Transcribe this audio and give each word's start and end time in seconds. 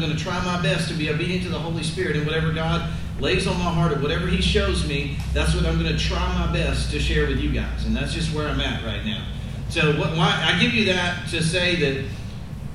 Going 0.00 0.16
to 0.16 0.18
try 0.18 0.42
my 0.44 0.60
best 0.62 0.88
to 0.88 0.94
be 0.94 1.10
obedient 1.10 1.42
to 1.42 1.50
the 1.50 1.58
Holy 1.58 1.82
Spirit 1.82 2.16
and 2.16 2.24
whatever 2.26 2.52
God 2.52 2.90
lays 3.20 3.46
on 3.46 3.58
my 3.58 3.70
heart 3.70 3.92
or 3.92 4.00
whatever 4.00 4.26
He 4.26 4.40
shows 4.40 4.88
me, 4.88 5.18
that's 5.34 5.54
what 5.54 5.66
I'm 5.66 5.78
going 5.78 5.94
to 5.94 5.98
try 5.98 6.26
my 6.34 6.50
best 6.52 6.90
to 6.92 6.98
share 6.98 7.26
with 7.26 7.38
you 7.38 7.52
guys. 7.52 7.84
And 7.84 7.94
that's 7.94 8.14
just 8.14 8.34
where 8.34 8.48
I'm 8.48 8.60
at 8.60 8.82
right 8.82 9.04
now. 9.04 9.26
So 9.68 9.98
what, 9.98 10.16
why, 10.16 10.42
I 10.42 10.58
give 10.58 10.72
you 10.72 10.86
that 10.86 11.28
to 11.28 11.42
say 11.42 11.76
that 11.76 12.04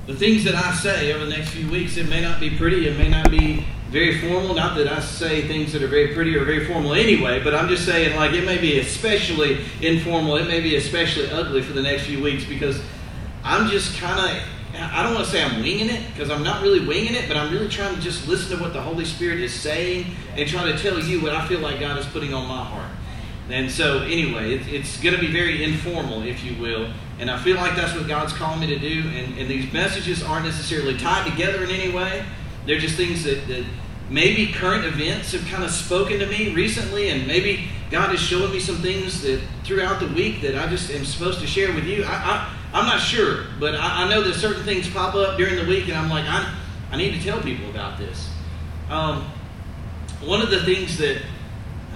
the 0.06 0.14
things 0.14 0.44
that 0.44 0.54
I 0.54 0.72
say 0.72 1.12
over 1.12 1.24
the 1.24 1.30
next 1.30 1.50
few 1.50 1.68
weeks, 1.68 1.96
it 1.96 2.08
may 2.08 2.20
not 2.20 2.38
be 2.38 2.50
pretty, 2.50 2.86
it 2.88 2.96
may 2.96 3.08
not 3.08 3.28
be 3.28 3.66
very 3.90 4.20
formal. 4.20 4.54
Not 4.54 4.76
that 4.76 4.86
I 4.86 5.00
say 5.00 5.46
things 5.48 5.72
that 5.72 5.82
are 5.82 5.88
very 5.88 6.14
pretty 6.14 6.36
or 6.36 6.44
very 6.44 6.64
formal 6.64 6.94
anyway, 6.94 7.42
but 7.42 7.54
I'm 7.54 7.68
just 7.68 7.84
saying, 7.84 8.16
like, 8.16 8.32
it 8.34 8.44
may 8.44 8.58
be 8.58 8.78
especially 8.78 9.64
informal, 9.80 10.36
it 10.36 10.46
may 10.46 10.60
be 10.60 10.76
especially 10.76 11.28
ugly 11.30 11.60
for 11.60 11.72
the 11.72 11.82
next 11.82 12.04
few 12.04 12.22
weeks 12.22 12.44
because 12.44 12.80
I'm 13.42 13.68
just 13.68 13.98
kind 13.98 14.38
of, 14.38 14.42
I 14.78 15.02
don't 15.02 15.14
want 15.14 15.24
to 15.24 15.30
say 15.30 15.42
I'm 15.42 15.62
winging 15.62 15.88
it 15.88 16.06
because 16.12 16.30
I'm 16.30 16.42
not 16.42 16.62
really 16.62 16.86
winging 16.86 17.14
it, 17.14 17.28
but 17.28 17.36
I'm 17.36 17.52
really 17.52 17.68
trying 17.68 17.94
to 17.94 18.00
just 18.00 18.28
listen 18.28 18.56
to 18.56 18.62
what 18.62 18.72
the 18.72 18.80
Holy 18.80 19.04
Spirit 19.04 19.40
is 19.40 19.52
saying 19.52 20.06
and 20.36 20.48
try 20.48 20.70
to 20.70 20.76
tell 20.78 20.98
you 20.98 21.22
what 21.22 21.32
I 21.32 21.46
feel 21.46 21.60
like 21.60 21.80
God 21.80 21.98
is 21.98 22.06
putting 22.06 22.34
on 22.34 22.46
my 22.46 22.64
heart. 22.64 22.90
And 23.48 23.70
so, 23.70 24.02
anyway, 24.02 24.54
it, 24.54 24.66
it's 24.66 25.00
going 25.00 25.14
to 25.14 25.20
be 25.20 25.30
very 25.30 25.62
informal, 25.62 26.22
if 26.22 26.42
you 26.42 26.60
will. 26.60 26.90
And 27.18 27.30
I 27.30 27.38
feel 27.38 27.56
like 27.56 27.76
that's 27.76 27.94
what 27.94 28.08
God's 28.08 28.32
calling 28.32 28.60
me 28.60 28.66
to 28.66 28.78
do. 28.78 29.08
And, 29.08 29.38
and 29.38 29.48
these 29.48 29.72
messages 29.72 30.22
aren't 30.22 30.46
necessarily 30.46 30.96
tied 30.98 31.30
together 31.30 31.62
in 31.62 31.70
any 31.70 31.92
way. 31.92 32.24
They're 32.66 32.80
just 32.80 32.96
things 32.96 33.22
that, 33.24 33.46
that 33.46 33.64
maybe 34.10 34.52
current 34.52 34.84
events 34.84 35.32
have 35.32 35.46
kind 35.46 35.64
of 35.64 35.70
spoken 35.70 36.18
to 36.18 36.26
me 36.26 36.52
recently, 36.54 37.10
and 37.10 37.26
maybe 37.26 37.68
God 37.90 38.12
is 38.12 38.20
showing 38.20 38.52
me 38.52 38.60
some 38.60 38.76
things 38.76 39.22
that 39.22 39.40
throughout 39.64 40.00
the 40.00 40.08
week 40.08 40.42
that 40.42 40.56
I 40.56 40.68
just 40.68 40.90
am 40.90 41.04
supposed 41.04 41.40
to 41.40 41.46
share 41.46 41.72
with 41.72 41.84
you. 41.84 42.04
I, 42.04 42.12
I, 42.12 42.55
am 42.72 42.86
not 42.86 43.00
sure, 43.00 43.44
but 43.58 43.74
I, 43.74 44.04
I, 44.04 44.08
know 44.10 44.22
that 44.22 44.34
certain 44.34 44.62
things 44.64 44.88
pop 44.88 45.14
up 45.14 45.36
during 45.36 45.56
the 45.56 45.64
week, 45.64 45.88
and 45.88 45.96
I'm 45.96 46.10
like, 46.10 46.24
I, 46.26 46.54
I 46.90 46.96
need 46.96 47.18
to 47.18 47.24
tell 47.24 47.40
people 47.40 47.68
about 47.70 47.98
this. 47.98 48.30
Um, 48.90 49.24
one 50.22 50.40
of 50.40 50.50
the 50.50 50.62
things 50.64 50.98
that 50.98 51.22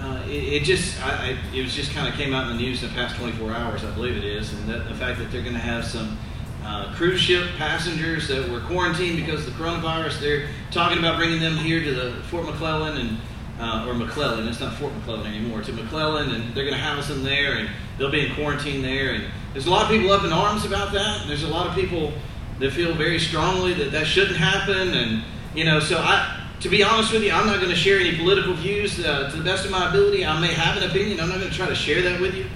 uh, 0.00 0.22
it, 0.26 0.30
it, 0.30 0.62
just 0.64 1.02
I, 1.04 1.30
I, 1.30 1.54
it 1.54 1.62
was 1.62 1.74
just 1.74 1.92
kind 1.92 2.08
of 2.08 2.14
came 2.14 2.32
out 2.32 2.50
in 2.50 2.56
the 2.56 2.62
news 2.62 2.82
in 2.82 2.88
the 2.88 2.94
past 2.94 3.16
24 3.16 3.52
hours, 3.52 3.84
I 3.84 3.90
believe 3.92 4.16
it 4.16 4.24
is, 4.24 4.52
and 4.52 4.68
that, 4.68 4.88
the 4.88 4.94
fact 4.94 5.18
that 5.18 5.30
they're 5.30 5.42
going 5.42 5.54
to 5.54 5.60
have 5.60 5.84
some 5.84 6.16
uh, 6.64 6.92
cruise 6.94 7.20
ship 7.20 7.48
passengers 7.56 8.28
that 8.28 8.48
were 8.48 8.60
quarantined 8.60 9.16
because 9.16 9.46
of 9.46 9.56
the 9.56 9.62
coronavirus. 9.62 10.20
They're 10.20 10.48
talking 10.70 10.98
about 10.98 11.16
bringing 11.16 11.40
them 11.40 11.56
here 11.56 11.82
to 11.82 11.94
the 11.94 12.12
Fort 12.24 12.46
McClellan 12.46 12.96
and 12.96 13.18
uh, 13.60 13.86
or 13.86 13.94
McClellan. 13.94 14.48
It's 14.48 14.60
not 14.60 14.74
Fort 14.74 14.94
McClellan 14.94 15.26
anymore. 15.26 15.62
To 15.62 15.72
McClellan, 15.72 16.34
and 16.34 16.54
they're 16.54 16.64
going 16.64 16.76
to 16.76 16.80
house 16.80 17.08
them 17.08 17.22
there, 17.22 17.58
and 17.58 17.68
they'll 17.98 18.10
be 18.10 18.26
in 18.26 18.34
quarantine 18.34 18.82
there. 18.82 19.12
And 19.12 19.24
there's 19.52 19.66
a 19.66 19.70
lot 19.70 19.84
of 19.84 19.88
people 19.88 20.12
up 20.12 20.24
in 20.24 20.32
arms 20.32 20.64
about 20.64 20.92
that. 20.92 21.26
There's 21.26 21.42
a 21.42 21.48
lot 21.48 21.66
of 21.66 21.74
people 21.74 22.12
that 22.60 22.72
feel 22.72 22.94
very 22.94 23.18
strongly 23.18 23.74
that 23.74 23.92
that 23.92 24.06
shouldn't 24.06 24.36
happen. 24.36 24.88
And 24.94 25.24
you 25.54 25.64
know, 25.64 25.80
so 25.80 25.98
I, 25.98 26.46
to 26.60 26.68
be 26.68 26.82
honest 26.82 27.12
with 27.12 27.22
you, 27.22 27.32
I'm 27.32 27.46
not 27.46 27.56
going 27.56 27.70
to 27.70 27.76
share 27.76 27.98
any 27.98 28.16
political 28.16 28.54
views 28.54 29.04
uh, 29.04 29.30
to 29.30 29.36
the 29.36 29.42
best 29.42 29.64
of 29.64 29.70
my 29.70 29.88
ability. 29.88 30.24
I 30.24 30.38
may 30.40 30.52
have 30.52 30.76
an 30.76 30.88
opinion. 30.88 31.20
I'm 31.20 31.28
not 31.28 31.38
going 31.38 31.50
to 31.50 31.56
try 31.56 31.68
to 31.68 31.74
share 31.74 32.02
that 32.02 32.20
with 32.20 32.34
you. 32.34 32.46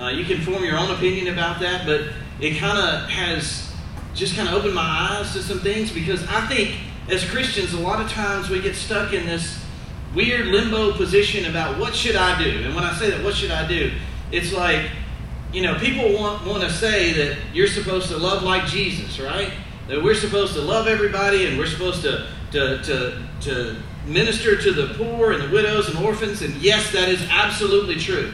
Uh, 0.00 0.08
you 0.08 0.24
can 0.24 0.40
form 0.42 0.64
your 0.64 0.76
own 0.76 0.90
opinion 0.90 1.32
about 1.32 1.60
that, 1.60 1.86
but 1.86 2.02
it 2.40 2.58
kind 2.58 2.78
of 2.78 3.08
has 3.08 3.72
just 4.14 4.36
kind 4.36 4.48
of 4.48 4.54
opened 4.54 4.74
my 4.74 4.82
eyes 4.82 5.32
to 5.32 5.42
some 5.42 5.60
things 5.60 5.90
because 5.92 6.24
I 6.28 6.46
think 6.46 6.76
as 7.08 7.28
Christians, 7.28 7.72
a 7.72 7.80
lot 7.80 8.00
of 8.00 8.10
times 8.10 8.48
we 8.48 8.60
get 8.60 8.76
stuck 8.76 9.12
in 9.12 9.26
this 9.26 9.64
weird 10.14 10.46
limbo 10.46 10.92
position 10.92 11.46
about 11.46 11.78
what 11.78 11.94
should 11.94 12.16
I 12.16 12.40
do. 12.42 12.64
And 12.64 12.74
when 12.74 12.84
I 12.84 12.94
say 12.94 13.10
that, 13.10 13.24
what 13.24 13.34
should 13.34 13.50
I 13.50 13.66
do? 13.66 13.92
It's 14.30 14.52
like, 14.52 14.88
you 15.54 15.62
know, 15.62 15.78
people 15.78 16.12
want, 16.12 16.44
want 16.44 16.64
to 16.64 16.70
say 16.70 17.12
that 17.12 17.38
you're 17.54 17.68
supposed 17.68 18.08
to 18.08 18.16
love 18.16 18.42
like 18.42 18.66
Jesus, 18.66 19.20
right? 19.20 19.52
That 19.86 20.02
we're 20.02 20.16
supposed 20.16 20.54
to 20.54 20.60
love 20.60 20.88
everybody 20.88 21.46
and 21.46 21.56
we're 21.56 21.68
supposed 21.68 22.02
to, 22.02 22.26
to, 22.50 22.82
to, 22.82 23.22
to 23.42 23.76
minister 24.04 24.60
to 24.60 24.72
the 24.72 24.94
poor 24.94 25.30
and 25.30 25.44
the 25.44 25.48
widows 25.50 25.88
and 25.88 26.04
orphans. 26.04 26.42
And 26.42 26.54
yes, 26.56 26.90
that 26.90 27.08
is 27.08 27.24
absolutely 27.30 27.94
true. 27.94 28.32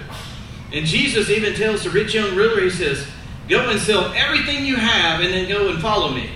And 0.73 0.87
Jesus 0.87 1.29
even 1.29 1.55
tells 1.55 1.85
the 1.85 1.91
rich 1.91 2.15
young 2.15 2.35
ruler, 2.35 2.63
he 2.63 2.71
says, 2.71 3.07
Go 3.51 3.69
and 3.69 3.79
sell 3.79 4.15
everything 4.15 4.65
you 4.65 4.77
have 4.77 5.21
and 5.21 5.35
then 5.35 5.47
go 5.47 5.69
and 5.69 5.83
follow 5.83 6.15
me. 6.15 6.31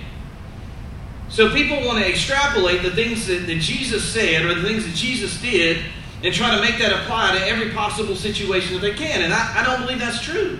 So 1.29 1.51
people 1.51 1.77
want 1.83 1.97
to 1.97 2.07
extrapolate 2.07 2.83
the 2.83 2.91
things 2.91 3.25
that, 3.25 3.47
that 3.47 3.59
Jesus 3.59 4.07
said 4.07 4.45
or 4.45 4.53
the 4.53 4.67
things 4.67 4.85
that 4.85 4.93
Jesus 4.93 5.41
did 5.41 5.83
and 6.25 6.33
try 6.33 6.55
to 6.55 6.61
make 6.61 6.79
that 6.79 6.91
apply 6.91 7.37
to 7.37 7.47
every 7.47 7.69
possible 7.69 8.15
situation 8.15 8.73
that 8.73 8.79
they 8.79 8.95
can. 8.95 9.21
And 9.21 9.31
I, 9.31 9.61
I 9.61 9.63
don't 9.63 9.81
believe 9.81 9.99
that's 9.99 10.19
true. 10.19 10.57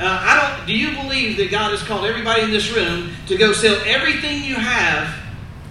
Uh, 0.00 0.04
I 0.04 0.56
don't. 0.56 0.66
Do 0.66 0.76
you 0.76 0.96
believe 0.96 1.36
that 1.36 1.50
God 1.50 1.70
has 1.70 1.82
called 1.82 2.04
everybody 2.04 2.42
in 2.42 2.50
this 2.50 2.72
room 2.74 3.12
to 3.28 3.36
go 3.36 3.52
sell 3.52 3.80
everything 3.86 4.42
you 4.42 4.56
have 4.56 5.14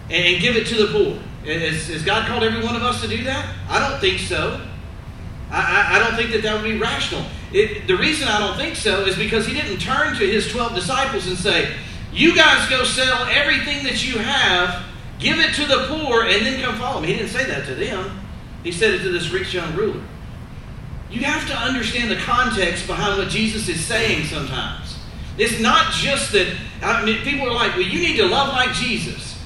and 0.10 0.42
give 0.42 0.56
it 0.56 0.68
to 0.68 0.86
the 0.86 0.94
poor? 0.94 1.20
Has, 1.46 1.88
has 1.88 2.04
God 2.04 2.28
called 2.28 2.44
every 2.44 2.64
one 2.64 2.78
of 2.78 2.84
us 2.84 3.02
to 3.02 3.10
do 3.10 3.24
that? 3.26 3.54
I 3.68 3.90
don't 3.90 4.00
think 4.00 4.20
so. 4.20 4.66
I, 5.52 5.58
I, 5.92 5.96
I 5.96 6.00
don't 6.00 6.16
think 6.16 6.32
that 6.32 6.42
that 6.44 6.54
would 6.54 6.64
be 6.64 6.78
rational. 6.78 7.26
It, 7.52 7.88
the 7.88 7.98
reason 7.98 8.28
I 8.28 8.40
don't 8.40 8.56
think 8.56 8.76
so 8.76 9.06
is 9.06 9.18
because 9.18 9.46
he 9.46 9.54
didn't 9.54 9.80
turn 9.80 10.16
to 10.16 10.26
his 10.26 10.50
12 10.50 10.76
disciples 10.76 11.28
and 11.28 11.38
say, 11.38 11.74
You 12.14 12.36
guys 12.36 12.70
go 12.70 12.86
sell 12.86 13.26
everything 13.26 13.84
that 13.84 14.08
you 14.08 14.20
have, 14.20 14.86
give 15.18 15.40
it 15.40 15.56
to 15.56 15.66
the 15.66 15.88
poor, 15.88 16.24
and 16.24 16.46
then 16.46 16.62
come 16.62 16.78
follow 16.78 17.02
me. 17.02 17.08
He 17.08 17.16
didn't 17.16 17.32
say 17.32 17.46
that 17.48 17.66
to 17.66 17.76
them, 17.76 18.29
he 18.64 18.72
said 18.72 18.94
it 18.94 19.04
to 19.04 19.10
this 19.10 19.30
rich 19.32 19.54
young 19.54 19.76
ruler. 19.76 20.02
You 21.10 21.22
have 21.22 21.48
to 21.48 21.56
understand 21.56 22.12
the 22.12 22.18
context 22.18 22.86
behind 22.86 23.18
what 23.18 23.30
Jesus 23.30 23.68
is 23.68 23.84
saying 23.84 24.26
sometimes. 24.26 24.98
It's 25.38 25.60
not 25.60 25.92
just 25.94 26.32
that 26.34 26.56
I 26.82 27.04
mean, 27.04 27.22
people 27.24 27.48
are 27.48 27.54
like, 27.54 27.74
Well, 27.74 27.82
you 27.82 28.00
need 28.00 28.18
to 28.18 28.26
love 28.26 28.50
like 28.50 28.74
Jesus. 28.74 29.38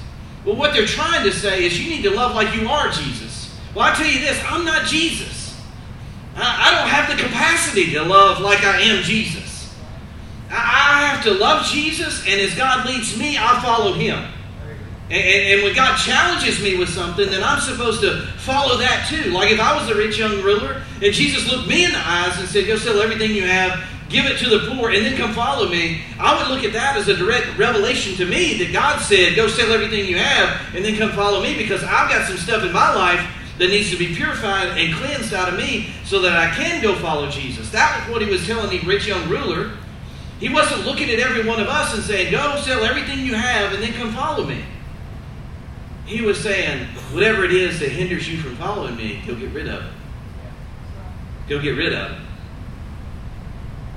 Well, 0.44 0.56
what 0.56 0.74
they're 0.74 0.86
trying 0.86 1.24
to 1.24 1.32
say 1.32 1.64
is 1.64 1.80
you 1.82 1.88
need 1.88 2.02
to 2.02 2.10
love 2.10 2.34
like 2.34 2.54
you 2.54 2.68
are 2.68 2.90
Jesus. 2.90 3.56
Well, 3.74 3.84
I 3.84 3.94
tell 3.94 4.06
you 4.06 4.20
this, 4.20 4.40
I'm 4.46 4.64
not 4.64 4.86
Jesus. 4.86 5.58
I, 6.36 6.74
don't 6.74 6.88
have 6.88 7.16
the 7.16 7.22
capacity 7.22 7.92
to 7.92 8.02
love 8.02 8.40
like 8.40 8.64
I 8.64 8.80
am 8.80 9.02
Jesus. 9.02 9.74
I, 10.50 11.06
have 11.06 11.24
to 11.24 11.32
love 11.32 11.66
Jesus, 11.66 12.24
and 12.26 12.40
as 12.40 12.54
God 12.54 12.86
leads 12.86 13.16
me, 13.18 13.36
I 13.38 13.60
follow 13.62 13.92
Him. 13.94 14.30
And, 15.10 15.20
and, 15.20 15.62
when 15.62 15.74
God 15.74 15.98
challenges 15.98 16.62
me 16.62 16.78
with 16.78 16.88
something, 16.88 17.28
then 17.28 17.42
I'm 17.42 17.60
supposed 17.60 18.00
to 18.00 18.22
follow 18.38 18.78
that 18.78 19.06
too. 19.10 19.30
Like 19.32 19.50
if 19.50 19.60
I 19.60 19.78
was 19.78 19.90
a 19.90 19.94
rich 19.94 20.18
young 20.18 20.40
ruler 20.40 20.82
and 21.02 21.12
Jesus 21.12 21.46
looked 21.50 21.68
me 21.68 21.84
in 21.84 21.92
the 21.92 21.98
eyes 21.98 22.38
and 22.38 22.48
said, 22.48 22.66
Go 22.66 22.76
sell 22.76 22.98
everything 23.02 23.32
you 23.32 23.46
have, 23.46 23.84
give 24.08 24.24
it 24.24 24.38
to 24.38 24.48
the 24.48 24.70
poor, 24.70 24.90
and 24.90 25.04
then 25.04 25.14
come 25.18 25.34
follow 25.34 25.68
me, 25.68 26.00
I 26.18 26.40
would 26.40 26.54
look 26.54 26.64
at 26.64 26.72
that 26.72 26.96
as 26.96 27.08
a 27.08 27.16
direct 27.16 27.58
revelation 27.58 28.16
to 28.16 28.24
me 28.24 28.56
that 28.64 28.72
God 28.72 28.98
said, 28.98 29.36
Go 29.36 29.46
sell 29.46 29.70
everything 29.72 30.06
you 30.06 30.16
have, 30.16 30.74
and 30.74 30.82
then 30.82 30.96
come 30.96 31.12
follow 31.12 31.42
me 31.42 31.54
because 31.54 31.84
I've 31.84 32.08
got 32.08 32.26
some 32.26 32.38
stuff 32.38 32.64
in 32.64 32.72
my 32.72 32.94
life 32.94 33.20
that 33.58 33.68
needs 33.68 33.90
to 33.90 33.98
be 33.98 34.14
purified 34.14 34.68
and 34.78 34.94
cleansed 34.94 35.34
out 35.34 35.50
of 35.50 35.58
me 35.58 35.92
so 36.04 36.20
that 36.22 36.32
I 36.32 36.52
can 36.54 36.82
go 36.82 36.94
follow 36.96 37.28
Jesus. 37.28 37.70
That 37.70 38.00
was 38.00 38.12
what 38.12 38.22
he 38.22 38.28
was 38.28 38.46
telling 38.46 38.70
the 38.70 38.84
rich 38.86 39.06
young 39.06 39.28
ruler. 39.28 39.72
He 40.40 40.48
wasn't 40.48 40.86
looking 40.86 41.10
at 41.10 41.20
every 41.20 41.46
one 41.46 41.60
of 41.60 41.68
us 41.68 41.94
and 41.94 42.02
saying, 42.02 42.32
Go 42.32 42.58
sell 42.62 42.84
everything 42.84 43.20
you 43.20 43.34
have 43.34 43.74
and 43.74 43.82
then 43.82 43.92
come 43.92 44.12
follow 44.14 44.46
me. 44.46 44.64
He 46.06 46.20
was 46.20 46.38
saying, 46.38 46.86
Whatever 47.12 47.44
it 47.44 47.52
is 47.52 47.80
that 47.80 47.90
hinders 47.90 48.28
you 48.28 48.38
from 48.38 48.56
following 48.56 48.96
me, 48.96 49.22
go 49.26 49.34
get 49.34 49.50
rid 49.50 49.68
of 49.68 49.84
it. 49.84 49.92
Go 51.48 51.60
get 51.60 51.70
rid 51.70 51.92
of 51.92 52.12
it. 52.12 52.18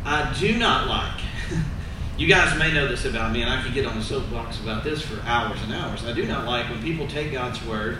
I 0.06 0.34
do 0.40 0.58
not 0.58 0.88
like, 0.88 1.22
you 2.18 2.28
guys 2.28 2.58
may 2.58 2.74
know 2.74 2.88
this 2.88 3.06
about 3.06 3.34
me, 3.34 3.42
and 3.42 3.52
I 3.52 3.62
could 3.62 3.74
get 3.74 3.86
on 3.86 3.98
the 3.98 4.04
soapbox 4.04 4.60
about 4.62 4.84
this 4.84 5.02
for 5.02 5.22
hours 5.24 5.62
and 5.64 5.74
hours. 5.74 6.06
I 6.06 6.14
do 6.14 6.26
not 6.26 6.46
like 6.46 6.70
when 6.70 6.82
people 6.82 7.08
take 7.08 7.32
God's 7.32 7.64
word 7.66 7.98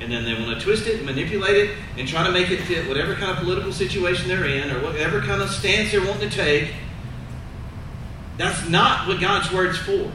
and 0.00 0.12
then 0.12 0.24
they 0.24 0.34
want 0.34 0.56
to 0.56 0.64
twist 0.64 0.86
it 0.86 1.04
manipulate 1.04 1.56
it 1.56 1.76
and 1.96 2.06
try 2.06 2.24
to 2.24 2.30
make 2.30 2.50
it 2.50 2.60
fit 2.62 2.86
whatever 2.86 3.14
kind 3.14 3.32
of 3.32 3.38
political 3.38 3.72
situation 3.72 4.28
they're 4.28 4.46
in 4.46 4.70
or 4.70 4.80
whatever 4.82 5.20
kind 5.20 5.42
of 5.42 5.50
stance 5.50 5.90
they're 5.90 6.04
wanting 6.04 6.30
to 6.30 6.36
take. 6.36 6.72
That's 8.36 8.68
not 8.68 9.08
what 9.08 9.20
God's 9.20 9.52
word's 9.52 9.78
for. 9.78 10.10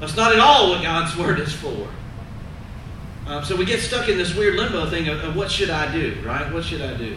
That's 0.00 0.16
not 0.16 0.32
at 0.32 0.40
all 0.40 0.70
what 0.70 0.82
God's 0.82 1.16
word 1.16 1.38
is 1.38 1.52
for. 1.52 1.88
Um, 3.26 3.44
so 3.44 3.56
we 3.56 3.64
get 3.64 3.80
stuck 3.80 4.08
in 4.08 4.18
this 4.18 4.34
weird 4.34 4.56
limbo 4.56 4.90
thing 4.90 5.08
of, 5.08 5.22
of 5.22 5.36
what 5.36 5.50
should 5.50 5.70
I 5.70 5.92
do, 5.92 6.20
right? 6.24 6.52
What 6.52 6.64
should 6.64 6.82
I 6.82 6.96
do? 6.96 7.16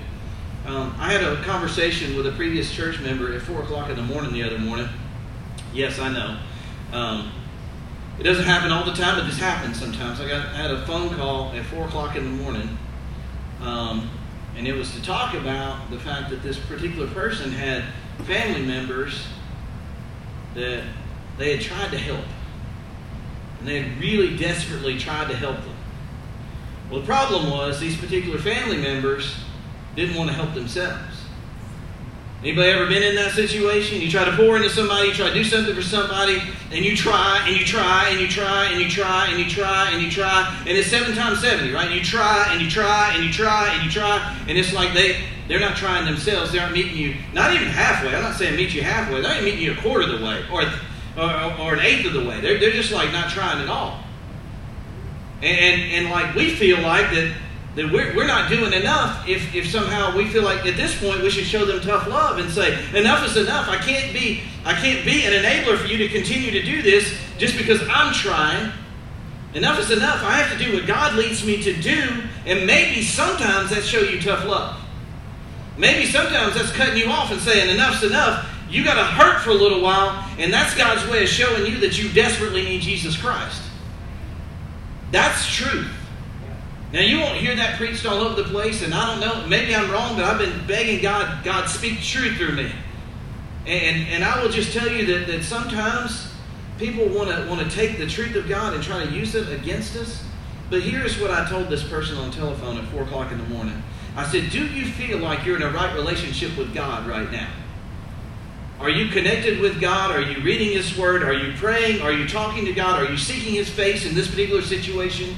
Um, 0.65 0.95
I 0.99 1.11
had 1.11 1.23
a 1.23 1.41
conversation 1.43 2.15
with 2.15 2.27
a 2.27 2.31
previous 2.31 2.71
church 2.71 2.99
member 2.99 3.33
at 3.33 3.41
4 3.41 3.63
o'clock 3.63 3.89
in 3.89 3.95
the 3.95 4.03
morning 4.03 4.33
the 4.33 4.43
other 4.43 4.57
morning. 4.57 4.87
Yes, 5.73 5.99
I 5.99 6.09
know. 6.09 6.39
Um, 6.93 7.31
it 8.19 8.23
doesn't 8.23 8.45
happen 8.45 8.71
all 8.71 8.85
the 8.85 8.93
time, 8.93 9.19
but 9.19 9.25
this 9.25 9.37
happens 9.37 9.77
sometimes. 9.77 10.21
I 10.21 10.27
got 10.27 10.47
I 10.47 10.57
had 10.57 10.71
a 10.71 10.85
phone 10.85 11.13
call 11.15 11.51
at 11.51 11.65
four 11.65 11.85
o'clock 11.85 12.15
in 12.15 12.23
the 12.23 12.43
morning, 12.43 12.77
um, 13.61 14.09
and 14.55 14.65
it 14.65 14.73
was 14.73 14.93
to 14.93 15.01
talk 15.01 15.33
about 15.33 15.89
the 15.91 15.99
fact 15.99 16.29
that 16.29 16.41
this 16.41 16.57
particular 16.57 17.07
person 17.07 17.51
had 17.51 17.83
family 18.25 18.65
members 18.65 19.27
that 20.53 20.83
they 21.37 21.57
had 21.57 21.61
tried 21.61 21.91
to 21.91 21.97
help, 21.97 22.23
and 23.59 23.67
they 23.67 23.81
had 23.81 23.99
really 23.99 24.37
desperately 24.37 24.97
tried 24.97 25.27
to 25.29 25.35
help 25.35 25.57
them. 25.57 25.74
Well, 26.89 26.99
the 26.99 27.05
problem 27.05 27.49
was 27.49 27.79
these 27.79 27.97
particular 27.97 28.37
family 28.37 28.77
members 28.77 29.35
didn't 29.95 30.15
want 30.15 30.29
to 30.29 30.35
help 30.35 30.53
themselves. 30.53 31.25
Anybody 32.41 32.69
ever 32.69 32.85
been 32.85 33.01
in 33.01 33.15
that 33.15 33.31
situation? 33.31 34.01
You 34.01 34.11
try 34.11 34.23
to 34.23 34.35
pour 34.35 34.55
into 34.55 34.69
somebody, 34.69 35.07
you 35.07 35.15
try 35.15 35.29
to 35.29 35.33
do 35.33 35.43
something 35.43 35.73
for 35.73 35.81
somebody, 35.81 36.39
and 36.71 36.85
you 36.85 36.95
try 36.95 37.43
and 37.47 37.57
you 37.57 37.65
try 37.65 38.09
and 38.09 38.19
you 38.19 38.27
try 38.27 38.69
and 38.69 38.79
you 38.79 38.87
try 38.87 39.27
and 39.29 39.39
you 39.39 39.49
try 39.49 39.89
and 39.89 40.01
you 40.03 40.11
try, 40.11 40.55
and 40.67 40.77
it's 40.77 40.87
seven 40.87 41.15
times 41.15 41.41
seventy, 41.41 41.71
right? 41.73 41.89
You 41.91 42.03
try 42.03 42.49
and 42.51 42.61
you 42.61 42.69
try 42.69 43.13
and 43.15 43.23
you 43.23 43.31
try 43.31 43.73
and 43.73 43.83
you 43.83 43.89
try, 43.89 44.37
and 44.47 44.59
it's 44.59 44.73
like 44.73 44.93
they 44.93 45.23
they're 45.47 45.59
not 45.59 45.75
trying 45.75 46.05
themselves. 46.05 46.51
They 46.51 46.59
aren't 46.59 46.73
meeting 46.73 46.95
you, 46.95 47.15
not 47.33 47.55
even 47.55 47.67
halfway. 47.67 48.13
I'm 48.13 48.21
not 48.21 48.35
saying 48.35 48.55
meet 48.55 48.75
you 48.75 48.83
halfway. 48.83 49.21
They're 49.21 49.33
not 49.33 49.43
meeting 49.43 49.61
you 49.61 49.71
a 49.71 49.77
quarter 49.77 50.03
of 50.03 50.19
the 50.19 50.23
way 50.23 50.45
or 50.51 50.61
or, 51.17 51.59
or 51.59 51.73
an 51.73 51.79
eighth 51.79 52.05
of 52.05 52.13
the 52.13 52.29
way. 52.29 52.41
They're 52.41 52.59
they're 52.59 52.71
just 52.71 52.91
like 52.91 53.11
not 53.11 53.31
trying 53.31 53.59
at 53.59 53.69
all. 53.69 54.04
And, 55.45 55.81
and, 55.93 56.09
like 56.09 56.33
we 56.33 56.49
feel 56.55 56.81
like 56.81 57.11
that 57.11 57.31
that 57.75 57.91
we're, 57.91 58.15
we're 58.15 58.25
not 58.25 58.49
doing 58.49 58.71
enough 58.71 59.27
if, 59.27 59.53
if 59.53 59.69
somehow 59.69 60.15
we 60.15 60.27
feel 60.29 60.43
like 60.43 60.65
at 60.65 60.77
this 60.77 60.97
point 60.99 61.21
we 61.21 61.29
should 61.29 61.43
show 61.43 61.65
them 61.65 61.81
tough 61.81 62.07
love 62.07 62.39
and 62.39 62.49
say 62.49 62.73
enough 62.97 63.25
is 63.25 63.35
enough. 63.37 63.67
I 63.67 63.77
can't 63.77 64.13
be 64.13 64.41
i 64.65 64.73
can't 64.73 65.05
be 65.05 65.25
an 65.25 65.33
enabler 65.33 65.77
for 65.77 65.87
you 65.87 65.97
to 65.99 66.07
continue 66.07 66.51
to 66.51 66.63
do 66.63 66.81
this 66.81 67.15
just 67.37 67.57
because 67.57 67.81
i'm 67.89 68.13
trying. 68.13 68.71
Enough 69.53 69.79
is 69.79 69.91
enough. 69.91 70.21
I 70.23 70.31
have 70.31 70.57
to 70.57 70.65
do 70.65 70.73
what 70.73 70.87
god 70.87 71.15
leads 71.15 71.45
me 71.45 71.61
to 71.63 71.73
do. 71.73 72.23
And 72.45 72.65
maybe 72.65 73.01
sometimes 73.03 73.69
that 73.69 73.83
show 73.83 73.99
you 73.99 74.19
tough 74.21 74.45
love. 74.45 74.81
Maybe 75.77 76.05
sometimes 76.05 76.55
that's 76.55 76.71
cutting 76.71 76.97
you 76.97 77.09
off 77.09 77.31
and 77.31 77.39
saying 77.39 77.69
enough's 77.69 78.03
enough. 78.03 78.49
You 78.69 78.83
got 78.83 78.95
to 78.95 79.03
hurt 79.03 79.41
for 79.41 79.51
a 79.51 79.53
little 79.53 79.81
while 79.81 80.25
and 80.39 80.51
that's 80.51 80.75
god's 80.75 81.07
way 81.09 81.23
of 81.23 81.29
showing 81.29 81.71
you 81.71 81.79
that 81.79 82.01
you 82.01 82.11
desperately 82.13 82.63
need 82.63 82.81
jesus 82.81 83.15
christ 83.15 83.61
that's 85.15 85.47
truth 85.47 85.89
now 86.95 87.01
you 87.01 87.19
won't 87.19 87.37
hear 87.37 87.53
that 87.57 87.77
preached 87.77 88.05
all 88.05 88.21
over 88.21 88.41
the 88.41 88.47
place, 88.47 88.81
and 88.81 88.93
I 88.93 89.11
don't 89.11 89.19
know, 89.19 89.45
maybe 89.47 89.75
I'm 89.75 89.91
wrong, 89.91 90.15
but 90.15 90.23
I've 90.23 90.37
been 90.37 90.65
begging 90.65 91.01
God, 91.01 91.43
God 91.43 91.67
speak 91.67 91.99
truth 92.01 92.37
through 92.37 92.53
me. 92.53 92.71
And 93.67 94.07
and 94.07 94.23
I 94.23 94.41
will 94.41 94.49
just 94.49 94.71
tell 94.71 94.87
you 94.87 95.05
that, 95.07 95.27
that 95.27 95.43
sometimes 95.43 96.31
people 96.77 97.05
want 97.09 97.29
to 97.31 97.47
want 97.49 97.59
to 97.59 97.75
take 97.75 97.97
the 97.97 98.07
truth 98.07 98.35
of 98.35 98.47
God 98.47 98.73
and 98.73 98.81
try 98.81 99.03
to 99.03 99.11
use 99.11 99.35
it 99.35 99.51
against 99.51 99.97
us. 99.97 100.23
But 100.69 100.83
here's 100.83 101.19
what 101.19 101.31
I 101.31 101.49
told 101.49 101.67
this 101.67 101.83
person 101.83 102.17
on 102.17 102.31
telephone 102.31 102.77
at 102.77 102.85
four 102.85 103.03
o'clock 103.03 103.29
in 103.31 103.39
the 103.39 103.49
morning. 103.49 103.83
I 104.15 104.25
said, 104.25 104.49
Do 104.49 104.65
you 104.65 104.85
feel 104.85 105.17
like 105.17 105.45
you're 105.45 105.57
in 105.57 105.63
a 105.63 105.71
right 105.71 105.93
relationship 105.95 106.55
with 106.57 106.73
God 106.73 107.07
right 107.07 107.29
now? 107.29 107.49
Are 108.79 108.89
you 108.89 109.09
connected 109.09 109.59
with 109.59 109.79
God? 109.79 110.11
Are 110.11 110.21
you 110.21 110.43
reading 110.43 110.71
His 110.71 110.97
Word? 110.97 111.23
Are 111.23 111.33
you 111.33 111.53
praying? 111.53 112.01
Are 112.01 112.11
you 112.11 112.27
talking 112.27 112.65
to 112.65 112.73
God? 112.73 113.01
Are 113.01 113.09
you 113.09 113.17
seeking 113.17 113.53
His 113.53 113.69
face 113.69 114.05
in 114.05 114.13
this 114.13 114.29
particular 114.29 114.61
situation? 114.61 115.35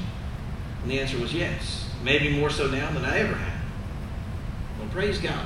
And 0.81 0.91
the 0.91 0.99
answer 0.99 1.19
was 1.19 1.33
yes. 1.33 1.89
Maybe 2.03 2.37
more 2.37 2.49
so 2.49 2.67
now 2.67 2.91
than 2.91 3.05
I 3.05 3.19
ever 3.19 3.35
have. 3.35 3.61
Well, 4.79 4.89
praise 4.89 5.19
God. 5.19 5.45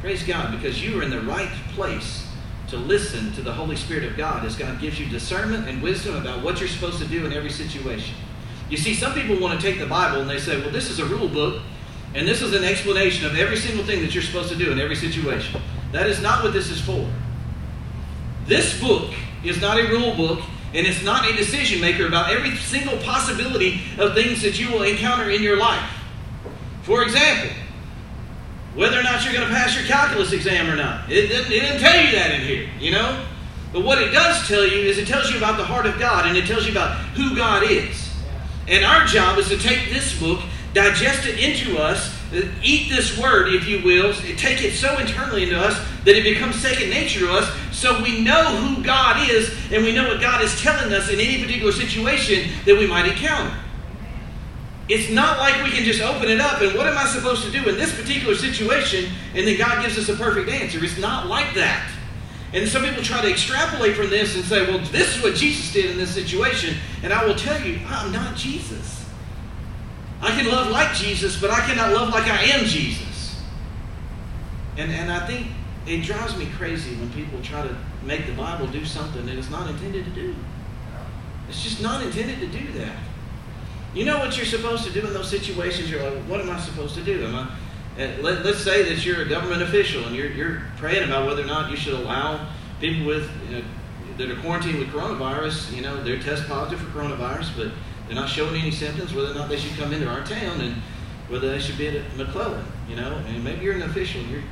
Praise 0.00 0.22
God 0.22 0.52
because 0.52 0.82
you 0.82 1.00
are 1.00 1.02
in 1.02 1.10
the 1.10 1.22
right 1.22 1.50
place 1.74 2.26
to 2.68 2.76
listen 2.76 3.32
to 3.32 3.42
the 3.42 3.52
Holy 3.52 3.76
Spirit 3.76 4.04
of 4.04 4.16
God 4.16 4.44
as 4.44 4.54
God 4.54 4.78
gives 4.80 5.00
you 5.00 5.06
discernment 5.06 5.68
and 5.68 5.82
wisdom 5.82 6.16
about 6.16 6.42
what 6.42 6.60
you're 6.60 6.68
supposed 6.68 6.98
to 6.98 7.06
do 7.06 7.24
in 7.24 7.32
every 7.32 7.50
situation. 7.50 8.14
You 8.68 8.76
see, 8.76 8.94
some 8.94 9.14
people 9.14 9.40
want 9.40 9.58
to 9.58 9.66
take 9.66 9.80
the 9.80 9.86
Bible 9.86 10.20
and 10.20 10.28
they 10.28 10.38
say, 10.38 10.60
well, 10.60 10.70
this 10.70 10.90
is 10.90 10.98
a 10.98 11.06
rule 11.06 11.28
book, 11.28 11.62
and 12.14 12.28
this 12.28 12.42
is 12.42 12.52
an 12.52 12.64
explanation 12.64 13.26
of 13.26 13.36
every 13.38 13.56
single 13.56 13.84
thing 13.84 14.02
that 14.02 14.14
you're 14.14 14.22
supposed 14.22 14.50
to 14.50 14.56
do 14.56 14.70
in 14.70 14.78
every 14.78 14.96
situation. 14.96 15.60
That 15.92 16.06
is 16.06 16.20
not 16.20 16.42
what 16.42 16.52
this 16.52 16.70
is 16.70 16.80
for. 16.80 17.08
This 18.46 18.80
book 18.80 19.12
is 19.44 19.60
not 19.60 19.78
a 19.78 19.88
rule 19.88 20.14
book. 20.14 20.40
And 20.74 20.86
it's 20.86 21.02
not 21.02 21.28
a 21.28 21.34
decision 21.34 21.80
maker 21.80 22.06
about 22.06 22.30
every 22.30 22.54
single 22.56 22.98
possibility 22.98 23.80
of 23.98 24.14
things 24.14 24.42
that 24.42 24.60
you 24.60 24.70
will 24.70 24.82
encounter 24.82 25.30
in 25.30 25.42
your 25.42 25.56
life. 25.56 25.90
For 26.82 27.02
example, 27.02 27.56
whether 28.74 29.00
or 29.00 29.02
not 29.02 29.24
you're 29.24 29.32
going 29.32 29.48
to 29.48 29.54
pass 29.54 29.74
your 29.74 29.86
calculus 29.86 30.32
exam 30.32 30.68
or 30.70 30.76
not. 30.76 31.10
It 31.10 31.28
didn't, 31.28 31.50
it 31.50 31.60
didn't 31.60 31.80
tell 31.80 32.04
you 32.04 32.12
that 32.12 32.32
in 32.32 32.40
here, 32.42 32.68
you 32.78 32.92
know? 32.92 33.24
But 33.72 33.82
what 33.82 34.00
it 34.00 34.12
does 34.12 34.46
tell 34.46 34.66
you 34.66 34.78
is 34.78 34.98
it 34.98 35.08
tells 35.08 35.30
you 35.30 35.38
about 35.38 35.56
the 35.56 35.64
heart 35.64 35.86
of 35.86 35.98
God 35.98 36.26
and 36.26 36.36
it 36.36 36.46
tells 36.46 36.66
you 36.66 36.72
about 36.72 36.96
who 37.14 37.34
God 37.34 37.62
is. 37.62 38.10
And 38.66 38.84
our 38.84 39.06
job 39.06 39.38
is 39.38 39.48
to 39.48 39.58
take 39.58 39.90
this 39.90 40.18
book, 40.20 40.40
digest 40.74 41.26
it 41.26 41.38
into 41.38 41.78
us, 41.78 42.14
eat 42.62 42.88
this 42.90 43.18
word, 43.18 43.54
if 43.54 43.66
you 43.66 43.82
will, 43.82 44.12
take 44.12 44.62
it 44.62 44.74
so 44.74 44.98
internally 44.98 45.44
into 45.44 45.58
us 45.58 45.78
that 46.04 46.14
it 46.14 46.24
becomes 46.24 46.56
second 46.56 46.90
nature 46.90 47.20
to 47.20 47.32
us 47.32 47.50
so 47.72 48.02
we 48.02 48.20
know 48.20 48.44
who 48.56 48.82
God 48.82 49.28
is 49.30 49.54
and 49.72 49.84
we 49.84 49.92
know 49.92 50.08
what 50.08 50.20
God 50.20 50.42
is 50.42 50.60
telling 50.60 50.92
us 50.92 51.08
in 51.10 51.20
any 51.20 51.42
particular 51.42 51.72
situation 51.72 52.50
that 52.66 52.76
we 52.76 52.86
might 52.86 53.06
encounter. 53.06 53.56
It's 54.88 55.10
not 55.10 55.38
like 55.38 55.62
we 55.62 55.70
can 55.70 55.84
just 55.84 56.00
open 56.00 56.30
it 56.30 56.40
up 56.40 56.62
and 56.62 56.74
what 56.74 56.86
am 56.86 56.96
I 56.96 57.04
supposed 57.06 57.44
to 57.44 57.50
do 57.50 57.68
in 57.68 57.76
this 57.76 57.94
particular 57.98 58.34
situation 58.34 59.10
and 59.34 59.46
then 59.46 59.58
God 59.58 59.82
gives 59.82 59.98
us 59.98 60.08
a 60.08 60.16
perfect 60.16 60.48
answer. 60.48 60.82
It's 60.82 60.98
not 60.98 61.26
like 61.26 61.54
that. 61.54 61.90
And 62.54 62.66
some 62.66 62.82
people 62.82 63.02
try 63.02 63.20
to 63.20 63.30
extrapolate 63.30 63.94
from 63.94 64.08
this 64.08 64.34
and 64.34 64.44
say, 64.44 64.66
well, 64.66 64.78
this 64.86 65.16
is 65.16 65.22
what 65.22 65.34
Jesus 65.34 65.72
did 65.72 65.90
in 65.90 65.98
this 65.98 66.14
situation. 66.14 66.76
And 67.02 67.12
I 67.12 67.24
will 67.26 67.34
tell 67.34 67.60
you, 67.62 67.78
I'm 67.86 68.10
not 68.10 68.36
Jesus. 68.36 68.97
I 70.20 70.30
can 70.30 70.48
love 70.50 70.70
like 70.70 70.94
Jesus, 70.94 71.40
but 71.40 71.50
I 71.50 71.60
cannot 71.60 71.92
love 71.92 72.10
like 72.10 72.24
I 72.24 72.42
am 72.44 72.64
Jesus. 72.64 73.40
And, 74.76 74.90
and 74.90 75.10
I 75.10 75.26
think 75.26 75.48
it 75.86 76.02
drives 76.02 76.36
me 76.36 76.46
crazy 76.56 76.94
when 76.96 77.10
people 77.12 77.40
try 77.42 77.66
to 77.66 77.76
make 78.04 78.26
the 78.26 78.32
Bible 78.32 78.66
do 78.66 78.84
something 78.84 79.24
that 79.26 79.36
it's 79.36 79.50
not 79.50 79.68
intended 79.68 80.04
to 80.04 80.10
do. 80.10 80.34
It's 81.48 81.62
just 81.62 81.82
not 81.82 82.04
intended 82.04 82.40
to 82.40 82.46
do 82.46 82.72
that. 82.78 82.96
You 83.94 84.04
know 84.04 84.18
what 84.18 84.36
you're 84.36 84.46
supposed 84.46 84.84
to 84.84 84.92
do 84.92 85.06
in 85.06 85.12
those 85.14 85.30
situations? 85.30 85.90
You're 85.90 86.08
like, 86.08 86.22
what 86.24 86.40
am 86.40 86.50
I 86.50 86.60
supposed 86.60 86.94
to 86.96 87.02
do? 87.02 87.24
Am 87.24 87.34
I, 87.34 87.42
uh, 88.02 88.22
let, 88.22 88.44
us 88.46 88.62
say 88.62 88.82
that 88.82 89.04
you're 89.04 89.22
a 89.22 89.28
government 89.28 89.62
official 89.62 90.04
and 90.04 90.14
you're, 90.14 90.30
you're 90.30 90.62
praying 90.76 91.04
about 91.04 91.26
whether 91.26 91.42
or 91.42 91.46
not 91.46 91.70
you 91.70 91.76
should 91.76 91.94
allow 91.94 92.48
people 92.80 93.06
with 93.06 93.28
you 93.48 93.56
know, 93.56 93.64
that 94.18 94.30
are 94.30 94.40
quarantined 94.40 94.78
with 94.78 94.88
coronavirus. 94.88 95.74
You 95.74 95.82
know, 95.82 96.02
they're 96.04 96.20
test 96.20 96.46
positive 96.46 96.80
for 96.80 96.98
coronavirus, 96.98 97.56
but 97.56 97.72
they're 98.08 98.16
not 98.16 98.28
showing 98.28 98.60
any 98.60 98.72
symptoms. 98.72 99.14
Whether 99.14 99.30
or 99.30 99.34
not 99.34 99.48
they 99.48 99.58
should 99.58 99.78
come 99.78 99.92
into 99.92 100.08
our 100.08 100.24
town 100.24 100.60
and 100.60 100.74
whether 101.28 101.48
they 101.50 101.60
should 101.60 101.78
be 101.78 101.88
at 101.88 102.16
McClellan. 102.16 102.64
You 102.88 102.96
know, 102.96 103.22
and 103.28 103.44
maybe 103.44 103.64
you're 103.64 103.74
an 103.74 103.82
official. 103.82 104.22
You're 104.22 104.42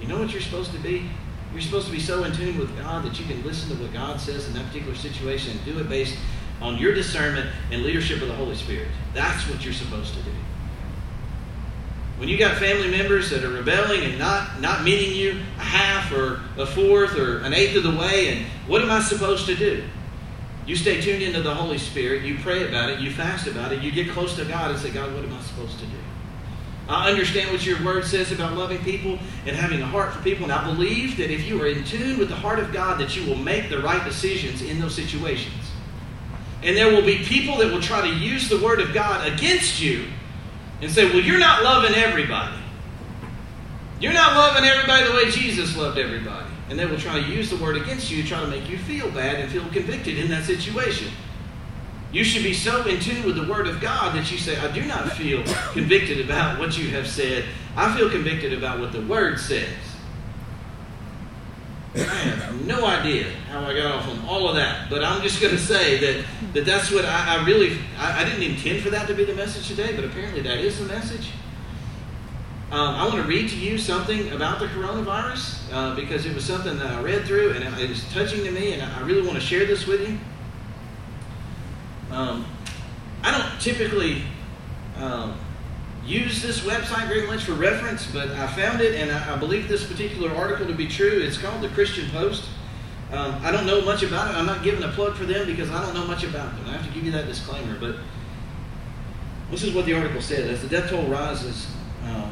you 0.00 0.06
know 0.06 0.18
what 0.18 0.30
you're 0.30 0.42
supposed 0.42 0.72
to 0.72 0.78
be? 0.78 1.10
You're 1.52 1.62
supposed 1.62 1.86
to 1.86 1.92
be 1.92 1.98
so 2.00 2.24
in 2.24 2.32
tune 2.32 2.58
with 2.58 2.76
God 2.78 3.04
that 3.04 3.18
you 3.18 3.26
can 3.26 3.42
listen 3.44 3.74
to 3.74 3.82
what 3.82 3.92
God 3.92 4.20
says 4.20 4.46
in 4.46 4.54
that 4.54 4.66
particular 4.66 4.94
situation 4.94 5.52
and 5.52 5.64
do 5.64 5.78
it 5.80 5.88
based 5.88 6.16
on 6.60 6.76
your 6.76 6.94
discernment 6.94 7.48
and 7.72 7.82
leadership 7.82 8.20
of 8.20 8.28
the 8.28 8.34
Holy 8.34 8.54
Spirit. 8.54 8.88
That's 9.14 9.48
what 9.48 9.64
you're 9.64 9.74
supposed 9.74 10.14
to 10.14 10.22
do. 10.22 10.30
When 12.18 12.28
you 12.28 12.36
got 12.36 12.58
family 12.58 12.90
members 12.90 13.30
that 13.30 13.44
are 13.44 13.50
rebelling 13.50 14.02
and 14.02 14.18
not, 14.18 14.60
not 14.60 14.82
meeting 14.82 15.14
you 15.14 15.40
a 15.56 15.62
half 15.62 16.12
or 16.12 16.40
a 16.58 16.66
fourth 16.66 17.16
or 17.16 17.38
an 17.38 17.54
eighth 17.54 17.76
of 17.76 17.84
the 17.84 17.96
way, 17.96 18.28
and 18.28 18.46
what 18.66 18.82
am 18.82 18.90
I 18.90 19.00
supposed 19.00 19.46
to 19.46 19.54
do? 19.54 19.84
You 20.68 20.76
stay 20.76 21.00
tuned 21.00 21.22
into 21.22 21.40
the 21.40 21.54
Holy 21.54 21.78
Spirit, 21.78 22.24
you 22.24 22.36
pray 22.42 22.68
about 22.68 22.90
it, 22.90 23.00
you 23.00 23.10
fast 23.10 23.46
about 23.46 23.72
it, 23.72 23.82
you 23.82 23.90
get 23.90 24.10
close 24.10 24.36
to 24.36 24.44
God 24.44 24.70
and 24.70 24.78
say, 24.78 24.90
God, 24.90 25.14
what 25.14 25.24
am 25.24 25.32
I 25.32 25.40
supposed 25.40 25.78
to 25.78 25.86
do? 25.86 25.96
I 26.90 27.10
understand 27.10 27.50
what 27.50 27.64
your 27.64 27.82
word 27.82 28.04
says 28.04 28.32
about 28.32 28.54
loving 28.54 28.76
people 28.84 29.18
and 29.46 29.56
having 29.56 29.80
a 29.80 29.86
heart 29.86 30.12
for 30.12 30.22
people. 30.22 30.44
And 30.44 30.52
I 30.52 30.62
believe 30.64 31.16
that 31.16 31.30
if 31.30 31.48
you 31.48 31.62
are 31.62 31.66
in 31.68 31.84
tune 31.84 32.18
with 32.18 32.28
the 32.28 32.34
heart 32.34 32.58
of 32.58 32.70
God, 32.70 33.00
that 33.00 33.16
you 33.16 33.26
will 33.26 33.38
make 33.38 33.70
the 33.70 33.78
right 33.80 34.04
decisions 34.04 34.60
in 34.60 34.78
those 34.78 34.94
situations. 34.94 35.54
And 36.62 36.76
there 36.76 36.92
will 36.92 37.04
be 37.04 37.18
people 37.24 37.56
that 37.58 37.72
will 37.72 37.80
try 37.80 38.02
to 38.02 38.14
use 38.14 38.50
the 38.50 38.58
word 38.58 38.80
of 38.80 38.92
God 38.92 39.26
against 39.26 39.80
you 39.80 40.04
and 40.82 40.90
say, 40.90 41.06
well, 41.06 41.20
you're 41.20 41.38
not 41.38 41.62
loving 41.62 41.94
everybody. 41.94 42.58
You're 44.00 44.12
not 44.12 44.36
loving 44.36 44.68
everybody 44.68 45.06
the 45.06 45.12
way 45.14 45.30
Jesus 45.30 45.74
loved 45.78 45.98
everybody. 45.98 46.47
And 46.68 46.78
they 46.78 46.86
will 46.86 46.98
try 46.98 47.20
to 47.20 47.26
use 47.26 47.50
the 47.50 47.56
word 47.56 47.76
against 47.76 48.10
you 48.10 48.22
to 48.22 48.28
try 48.28 48.40
to 48.40 48.46
make 48.46 48.68
you 48.68 48.78
feel 48.78 49.10
bad 49.10 49.36
and 49.36 49.50
feel 49.50 49.66
convicted 49.70 50.18
in 50.18 50.28
that 50.28 50.44
situation. 50.44 51.10
You 52.10 52.24
should 52.24 52.42
be 52.42 52.54
so 52.54 52.86
in 52.86 53.00
tune 53.00 53.24
with 53.24 53.36
the 53.36 53.46
Word 53.46 53.66
of 53.66 53.80
God 53.80 54.14
that 54.16 54.32
you 54.32 54.38
say, 54.38 54.58
I 54.58 54.72
do 54.72 54.82
not 54.86 55.12
feel 55.12 55.42
convicted 55.72 56.24
about 56.24 56.58
what 56.58 56.78
you 56.78 56.88
have 56.90 57.06
said. 57.06 57.44
I 57.76 57.94
feel 57.96 58.08
convicted 58.08 58.54
about 58.54 58.80
what 58.80 58.92
the 58.92 59.02
Word 59.02 59.38
says. 59.38 59.68
I 61.94 61.98
have 61.98 62.66
no 62.66 62.86
idea 62.86 63.30
how 63.50 63.64
I 63.64 63.74
got 63.74 63.92
off 63.92 64.08
on 64.08 64.24
all 64.26 64.48
of 64.48 64.56
that, 64.56 64.88
but 64.88 65.02
I'm 65.02 65.22
just 65.22 65.40
going 65.40 65.54
to 65.54 65.60
say 65.60 65.98
that, 65.98 66.24
that 66.54 66.64
that's 66.64 66.90
what 66.90 67.04
I, 67.04 67.36
I 67.36 67.46
really, 67.46 67.78
I, 67.98 68.22
I, 68.22 68.24
didn't 68.24 68.42
intend 68.42 68.82
for 68.82 68.90
that 68.90 69.08
to 69.08 69.14
be 69.14 69.24
the 69.24 69.34
message 69.34 69.66
today, 69.68 69.96
but 69.96 70.04
apparently 70.04 70.42
that 70.42 70.58
is 70.58 70.78
the 70.78 70.84
message. 70.84 71.30
Um, 72.70 72.96
I 72.96 73.06
want 73.06 73.22
to 73.22 73.22
read 73.22 73.48
to 73.48 73.56
you 73.56 73.78
something 73.78 74.30
about 74.32 74.58
the 74.58 74.66
coronavirus 74.66 75.58
uh, 75.72 75.94
because 75.94 76.26
it 76.26 76.34
was 76.34 76.44
something 76.44 76.76
that 76.78 76.86
I 76.86 77.00
read 77.00 77.24
through 77.24 77.52
and 77.52 77.64
it 77.64 77.88
was 77.88 78.04
touching 78.12 78.44
to 78.44 78.50
me, 78.50 78.74
and 78.74 78.82
I 78.82 79.00
really 79.06 79.22
want 79.22 79.36
to 79.36 79.40
share 79.40 79.64
this 79.64 79.86
with 79.86 80.06
you. 80.06 80.18
Um, 82.10 82.44
I 83.22 83.30
don't 83.30 83.58
typically 83.58 84.22
um, 84.98 85.38
use 86.04 86.42
this 86.42 86.60
website 86.60 87.08
very 87.08 87.26
much 87.26 87.44
for 87.44 87.52
reference, 87.52 88.06
but 88.06 88.28
I 88.32 88.46
found 88.48 88.82
it 88.82 89.00
and 89.00 89.12
I, 89.12 89.34
I, 89.34 89.36
believe 89.38 89.66
this 89.68 89.86
particular 89.86 90.34
article 90.34 90.66
to 90.66 90.74
be 90.74 90.88
true. 90.88 91.22
It's 91.22 91.38
called 91.38 91.62
the 91.62 91.68
Christian 91.70 92.10
Post. 92.10 92.44
Um, 93.12 93.40
I 93.42 93.50
don't 93.50 93.64
know 93.64 93.80
much 93.80 94.02
about 94.02 94.30
it. 94.30 94.36
I'm 94.36 94.44
not 94.44 94.62
giving 94.62 94.82
a 94.82 94.88
plug 94.88 95.16
for 95.16 95.24
them 95.24 95.46
because 95.46 95.70
I 95.70 95.80
don't 95.80 95.94
know 95.94 96.06
much 96.06 96.22
about 96.22 96.54
them. 96.56 96.66
I 96.66 96.72
have 96.72 96.86
to 96.86 96.92
give 96.92 97.04
you 97.04 97.12
that 97.12 97.26
disclaimer. 97.26 97.78
But 97.78 97.96
this 99.50 99.62
is 99.62 99.74
what 99.74 99.86
the 99.86 99.94
article 99.94 100.20
said: 100.20 100.50
as 100.50 100.60
the 100.60 100.68
death 100.68 100.90
toll 100.90 101.06
rises 101.06 101.66
uh, 102.04 102.30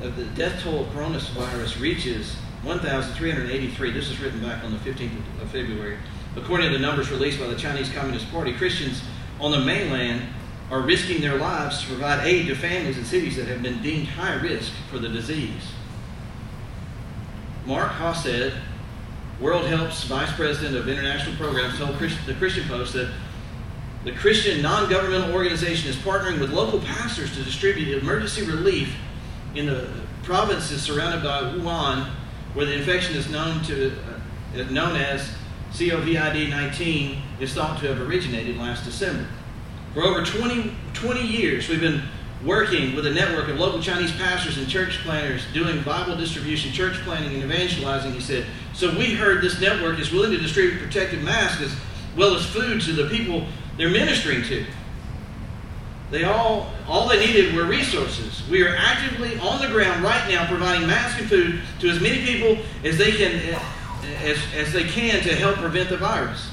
the 0.00 0.24
death 0.34 0.62
toll 0.62 0.80
of 0.80 0.86
coronavirus 0.88 1.80
reaches 1.80 2.34
1,383. 2.62 3.90
This 3.92 4.10
is 4.10 4.20
written 4.20 4.40
back 4.40 4.62
on 4.64 4.72
the 4.72 4.78
15th 4.78 5.16
of 5.40 5.50
February. 5.50 5.96
According 6.36 6.70
to 6.70 6.72
the 6.74 6.78
numbers 6.78 7.10
released 7.10 7.40
by 7.40 7.46
the 7.46 7.56
Chinese 7.56 7.90
Communist 7.92 8.30
Party, 8.30 8.52
Christians 8.52 9.02
on 9.40 9.52
the 9.52 9.60
mainland 9.60 10.22
are 10.70 10.80
risking 10.80 11.20
their 11.20 11.38
lives 11.38 11.80
to 11.82 11.86
provide 11.86 12.26
aid 12.26 12.46
to 12.48 12.54
families 12.54 12.98
in 12.98 13.04
cities 13.04 13.36
that 13.36 13.46
have 13.46 13.62
been 13.62 13.80
deemed 13.82 14.08
high 14.08 14.34
risk 14.34 14.72
for 14.90 14.98
the 14.98 15.08
disease. 15.08 15.62
Mark 17.64 17.92
Hosted, 17.92 18.54
World 19.40 19.66
Help's 19.66 20.04
Vice 20.04 20.32
President 20.32 20.76
of 20.76 20.88
International 20.88 21.34
Programs, 21.36 21.78
told 21.78 21.98
the 21.98 22.34
Christian 22.34 22.68
Post 22.68 22.94
that 22.94 23.12
the 24.04 24.12
Christian 24.12 24.62
non 24.62 24.90
governmental 24.90 25.32
organization 25.32 25.88
is 25.88 25.96
partnering 25.96 26.38
with 26.38 26.50
local 26.50 26.80
pastors 26.80 27.34
to 27.36 27.42
distribute 27.42 27.98
emergency 27.98 28.44
relief 28.44 28.94
in 29.56 29.66
the 29.66 29.88
provinces 30.22 30.82
surrounded 30.82 31.22
by 31.22 31.42
Wuhan, 31.42 32.06
where 32.54 32.66
the 32.66 32.74
infection 32.74 33.16
is 33.16 33.28
known, 33.30 33.62
to, 33.64 33.92
uh, 34.54 34.62
known 34.70 34.96
as 34.96 35.30
COVID 35.72 36.50
19 36.50 37.22
is 37.40 37.54
thought 37.54 37.80
to 37.80 37.88
have 37.88 38.00
originated 38.00 38.56
last 38.56 38.84
December. 38.84 39.26
For 39.94 40.02
over 40.02 40.24
20, 40.24 40.74
20 40.94 41.22
years, 41.22 41.68
we've 41.68 41.80
been 41.80 42.02
working 42.44 42.94
with 42.94 43.06
a 43.06 43.10
network 43.10 43.48
of 43.48 43.58
local 43.58 43.80
Chinese 43.80 44.12
pastors 44.12 44.58
and 44.58 44.68
church 44.68 44.98
planners 45.04 45.42
doing 45.54 45.82
Bible 45.82 46.16
distribution, 46.16 46.72
church 46.72 46.96
planning, 46.96 47.34
and 47.34 47.42
evangelizing, 47.42 48.12
he 48.12 48.20
said. 48.20 48.44
So 48.74 48.96
we 48.96 49.14
heard 49.14 49.42
this 49.42 49.60
network 49.60 49.98
is 49.98 50.12
willing 50.12 50.32
to 50.32 50.38
distribute 50.38 50.80
protective 50.82 51.22
masks 51.22 51.62
as 51.62 51.74
well 52.16 52.34
as 52.34 52.44
food 52.44 52.80
to 52.82 52.92
the 52.92 53.08
people 53.08 53.46
they're 53.76 53.90
ministering 53.90 54.42
to. 54.44 54.64
They 56.10 56.24
all 56.24 56.70
all 56.86 57.08
they 57.08 57.24
needed 57.24 57.54
were 57.54 57.64
resources. 57.64 58.42
We 58.48 58.62
are 58.62 58.76
actively 58.76 59.38
on 59.38 59.60
the 59.60 59.68
ground 59.68 60.04
right 60.04 60.28
now 60.28 60.46
providing 60.46 60.86
masks 60.86 61.20
and 61.20 61.28
food 61.28 61.60
to 61.80 61.88
as 61.90 62.00
many 62.00 62.24
people 62.24 62.58
as 62.84 62.96
they 62.96 63.12
can 63.12 63.58
as, 64.22 64.38
as 64.54 64.72
they 64.72 64.84
can 64.84 65.20
to 65.22 65.34
help 65.34 65.56
prevent 65.56 65.88
the 65.88 65.96
virus. 65.96 66.50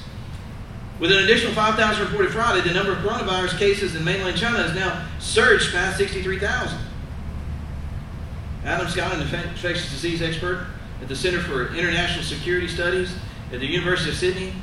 With 1.00 1.12
an 1.12 1.20
additional 1.20 1.54
5,000 1.54 2.06
reported 2.06 2.32
Friday, 2.32 2.68
the 2.68 2.74
number 2.74 2.94
of 2.94 3.00
coronavirus 3.00 3.58
cases 3.58 3.96
in 3.96 4.04
mainland 4.04 4.38
China 4.38 4.58
has 4.58 4.76
now 4.76 5.06
surged 5.20 5.72
past 5.72 5.98
63,000. 5.98 6.78
Adam 8.64 8.88
Scott, 8.88 9.14
an 9.14 9.22
infectious 9.22 9.92
disease 9.92 10.22
expert 10.22 10.68
at 11.02 11.10
the 11.10 11.16
Center 11.16 11.42
for 11.42 11.76
International 11.76 12.24
Security 12.24 12.68
Studies 12.68 13.14
at 13.52 13.60
the 13.60 13.66
University 13.66 14.12
of 14.12 14.16
Sydney, 14.16 14.54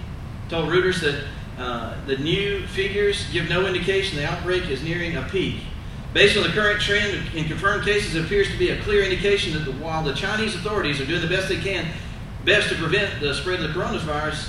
told 0.49 0.71
Reuters 0.71 1.01
that 1.01 1.25
uh, 1.61 1.95
the 2.07 2.17
new 2.17 2.67
figures 2.69 3.31
give 3.33 3.49
no 3.51 3.67
indication 3.67 4.17
the 4.17 4.27
outbreak 4.27 4.71
is 4.71 4.83
nearing 4.83 5.17
a 5.17 5.23
peak. 5.25 5.61
Based 6.15 6.37
on 6.37 6.43
the 6.43 6.49
current 6.49 6.81
trend 6.81 7.35
in 7.35 7.45
confirmed 7.45 7.85
cases, 7.85 8.15
it 8.15 8.25
appears 8.25 8.51
to 8.51 8.59
be 8.59 8.71
a 8.71 8.81
clear 8.83 9.05
indication 9.05 9.53
that 9.53 9.67
the, 9.67 9.73
while 9.73 10.03
the 10.03 10.15
Chinese 10.15 10.55
authorities 10.55 11.01
are 11.01 11.05
doing 11.05 11.21
the 11.21 11.29
best 11.29 11.51
they 11.51 11.61
can, 11.61 11.87
best 12.47 12.71
to 12.71 12.77
prevent 12.77 13.21
the 13.21 13.35
spread 13.35 13.61
of 13.61 13.73
the 13.73 13.79
coronavirus, 13.79 14.49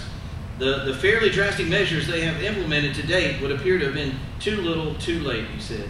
the, 0.57 0.85
the 0.85 0.93
fairly 0.93 1.29
drastic 1.29 1.67
measures 1.67 2.07
they 2.07 2.21
have 2.21 2.41
implemented 2.41 2.95
to 2.95 3.05
date 3.05 3.41
would 3.41 3.51
appear 3.51 3.77
to 3.77 3.85
have 3.85 3.93
been 3.93 4.15
too 4.39 4.61
little, 4.61 4.95
too 4.95 5.19
late, 5.19 5.45
he 5.47 5.59
said. 5.59 5.89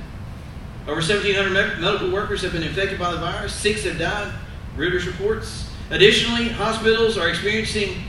Over 0.84 0.96
1,700 0.96 1.80
medical 1.80 2.10
workers 2.10 2.42
have 2.42 2.54
been 2.54 2.63
infected 2.63 2.98
by 2.98 3.12
the 3.12 3.20
virus. 3.20 3.54
Six 3.54 3.84
have 3.84 4.00
died, 4.00 4.34
Reuters 4.75 5.06
reports. 5.06 5.70
Additionally, 5.92 6.50
hospitals 6.50 7.18
are 7.18 7.30
experiencing 7.30 8.01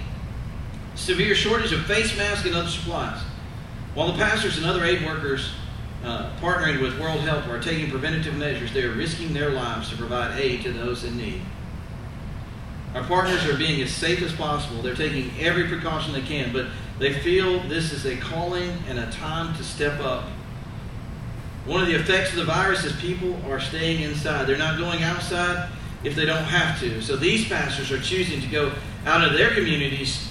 severe 1.03 1.35
shortage 1.35 1.73
of 1.73 1.85
face 1.87 2.17
masks 2.17 2.47
and 2.47 2.55
other 2.55 2.69
supplies. 2.69 3.21
While 3.95 4.13
the 4.13 4.19
pastors 4.19 4.57
and 4.57 4.65
other 4.65 4.85
aid 4.85 5.05
workers 5.05 5.51
uh, 6.05 6.31
partnering 6.41 6.81
with 6.81 6.99
World 6.99 7.21
Help 7.21 7.47
are 7.49 7.61
taking 7.61 7.91
preventative 7.91 8.37
measures, 8.37 8.73
they 8.73 8.85
are 8.85 8.93
risking 8.93 9.35
their 9.35 9.51
lives 9.51 9.91
to 9.91 9.97
provide 9.97 10.39
aid 10.39 10.63
to 10.63 10.73
those 10.73 11.05
in 11.05 11.17
need. 11.17 11.43
Our 12.95 13.03
partners 13.05 13.45
are 13.47 13.57
being 13.57 13.83
as 13.83 13.91
safe 13.91 14.23
as 14.23 14.33
possible. 14.33 14.81
They're 14.81 14.95
taking 14.95 15.33
every 15.41 15.67
precaution 15.67 16.13
they 16.13 16.23
can, 16.23 16.53
but 16.53 16.67
they 16.99 17.13
feel 17.13 17.61
this 17.69 17.93
is 17.93 18.07
a 18.07 18.17
calling 18.17 18.71
and 18.89 18.99
a 18.99 19.11
time 19.11 19.57
to 19.57 19.65
step 19.65 19.99
up. 20.01 20.25
One 21.65 21.81
of 21.81 21.89
the 21.89 21.95
effects 21.95 22.31
of 22.31 22.37
the 22.37 22.45
virus 22.45 22.85
is 22.85 22.93
people 23.01 23.41
are 23.47 23.61
staying 23.61 24.03
inside. 24.03 24.47
They're 24.47 24.57
not 24.57 24.79
going 24.79 25.03
outside 25.03 25.69
if 26.05 26.15
they 26.15 26.27
don't 26.27 26.45
have 26.45 26.79
to. 26.81 27.01
So 27.01 27.17
these 27.17 27.49
pastors 27.49 27.91
are 27.91 28.01
choosing 28.01 28.41
to 28.41 28.47
go 28.49 28.73
out 29.07 29.25
of 29.25 29.33
their 29.33 29.55
communities 29.55 30.29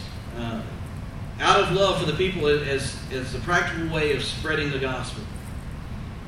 out 1.42 1.60
of 1.60 1.72
love 1.72 2.00
for 2.00 2.06
the 2.06 2.16
people 2.16 2.48
as, 2.48 2.96
as 3.12 3.34
a 3.34 3.40
practical 3.40 3.94
way 3.94 4.16
of 4.16 4.24
spreading 4.24 4.72
the 4.72 4.80
gospel. 4.80 5.24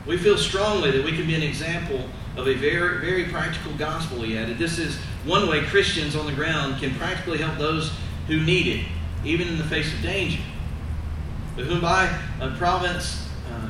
We 0.08 0.18
feel 0.18 0.38
strongly 0.38 0.92
that 0.92 1.06
we 1.06 1.16
can 1.16 1.28
be 1.28 1.36
an 1.36 1.44
example 1.44 2.10
of 2.36 2.48
a 2.48 2.56
very, 2.56 3.00
very 3.00 3.26
practical 3.26 3.74
gospel, 3.74 4.24
he 4.24 4.38
added. 4.38 4.58
This 4.58 4.80
is 4.80 4.98
one 5.24 5.48
way 5.48 5.62
Christians 5.62 6.16
on 6.16 6.26
the 6.26 6.34
ground 6.34 6.82
can 6.82 6.96
practically 6.96 7.38
help 7.38 7.58
those 7.58 7.94
who 8.28 8.42
need 8.42 8.68
it, 8.68 8.86
even 9.24 9.48
in 9.48 9.58
the 9.58 9.64
face 9.66 9.94
of 9.94 10.02
danger. 10.02 10.42
But 11.56 11.66
Hubei 11.66 12.20
uh, 12.42 12.58
province, 12.58 13.30
uh, 13.52 13.70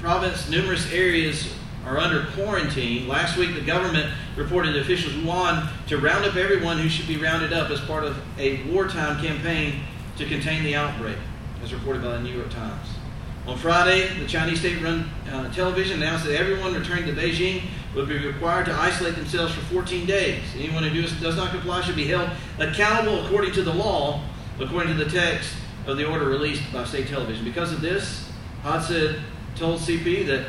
province, 0.00 0.48
numerous 0.48 0.90
areas 0.90 1.54
are 1.84 1.98
under 1.98 2.24
quarantine. 2.32 3.06
Last 3.06 3.36
week, 3.36 3.54
the 3.54 3.60
government 3.60 4.10
reported 4.36 4.76
officials 4.76 5.12
Wuhan 5.14 5.68
to 5.88 5.98
round 5.98 6.24
up 6.24 6.36
everyone 6.36 6.78
who 6.78 6.88
should 6.88 7.08
be 7.08 7.18
rounded 7.18 7.52
up 7.52 7.70
as 7.70 7.80
part 7.80 8.04
of 8.04 8.16
a 8.38 8.62
wartime 8.64 9.20
campaign 9.22 9.82
to 10.22 10.28
contain 10.28 10.62
the 10.62 10.76
outbreak, 10.76 11.16
as 11.62 11.74
reported 11.74 12.02
by 12.02 12.12
the 12.12 12.20
New 12.20 12.32
York 12.32 12.50
Times. 12.50 12.86
On 13.46 13.58
Friday, 13.58 14.06
the 14.20 14.26
Chinese 14.26 14.60
state-run 14.60 15.10
uh, 15.32 15.52
television 15.52 16.00
announced 16.00 16.24
that 16.26 16.38
everyone 16.38 16.74
returning 16.74 17.06
to 17.06 17.12
Beijing 17.12 17.62
would 17.96 18.08
be 18.08 18.16
required 18.24 18.66
to 18.66 18.72
isolate 18.74 19.16
themselves 19.16 19.52
for 19.52 19.60
14 19.62 20.06
days. 20.06 20.40
Anyone 20.56 20.84
who 20.84 21.02
does, 21.02 21.36
not 21.36 21.50
comply 21.50 21.80
should 21.82 21.96
be 21.96 22.06
held 22.06 22.30
accountable 22.60 23.26
according 23.26 23.52
to 23.54 23.64
the 23.64 23.74
law, 23.74 24.22
according 24.60 24.96
to 24.96 25.04
the 25.04 25.10
text 25.10 25.54
of 25.86 25.96
the 25.96 26.06
order 26.08 26.26
released 26.26 26.62
by 26.72 26.84
state 26.84 27.08
television. 27.08 27.44
Because 27.44 27.72
of 27.72 27.80
this, 27.80 28.30
Hod 28.62 28.82
told 29.56 29.80
CP 29.80 30.24
that 30.26 30.46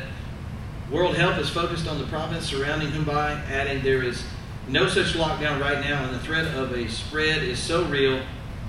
World 0.88 1.16
Help 1.16 1.38
is 1.38 1.50
focused 1.50 1.88
on 1.88 1.98
the 1.98 2.06
province 2.06 2.46
surrounding 2.46 2.90
Hubei, 2.90 3.44
adding 3.50 3.82
there 3.82 4.04
is 4.04 4.22
no 4.68 4.86
such 4.86 5.14
lockdown 5.14 5.60
right 5.60 5.80
now, 5.80 6.04
and 6.04 6.14
the 6.14 6.20
threat 6.20 6.46
of 6.54 6.72
a 6.72 6.88
spread 6.88 7.42
is 7.42 7.58
so 7.58 7.84
real 7.86 8.22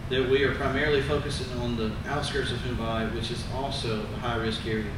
that 0.10 0.30
we 0.30 0.44
are 0.44 0.54
primarily 0.56 1.02
focusing 1.02 1.52
on 1.60 1.78
the 1.78 1.92
outskirts 2.08 2.52
of 2.52 2.60
Hubei, 2.60 3.14
which 3.14 3.32
is 3.32 3.44
also 3.54 4.02
a 4.02 4.18
high 4.18 4.38
risk 4.38 4.66
area. 4.66 4.92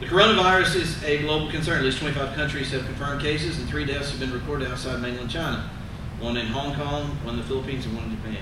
The 0.00 0.06
coronavirus 0.06 0.76
is 0.76 1.04
a 1.04 1.18
global 1.22 1.50
concern. 1.50 1.78
At 1.78 1.84
least 1.84 1.98
25 1.98 2.34
countries 2.34 2.70
have 2.72 2.84
confirmed 2.84 3.22
cases, 3.22 3.58
and 3.58 3.68
three 3.68 3.84
deaths 3.84 4.10
have 4.10 4.20
been 4.20 4.32
recorded 4.32 4.68
outside 4.68 5.00
mainland 5.00 5.30
China 5.30 5.70
one 6.20 6.36
in 6.36 6.46
Hong 6.46 6.74
Kong, 6.74 7.08
one 7.24 7.34
in 7.34 7.40
the 7.40 7.46
Philippines, 7.46 7.84
and 7.84 7.94
one 7.94 8.04
in 8.04 8.16
Japan. 8.16 8.38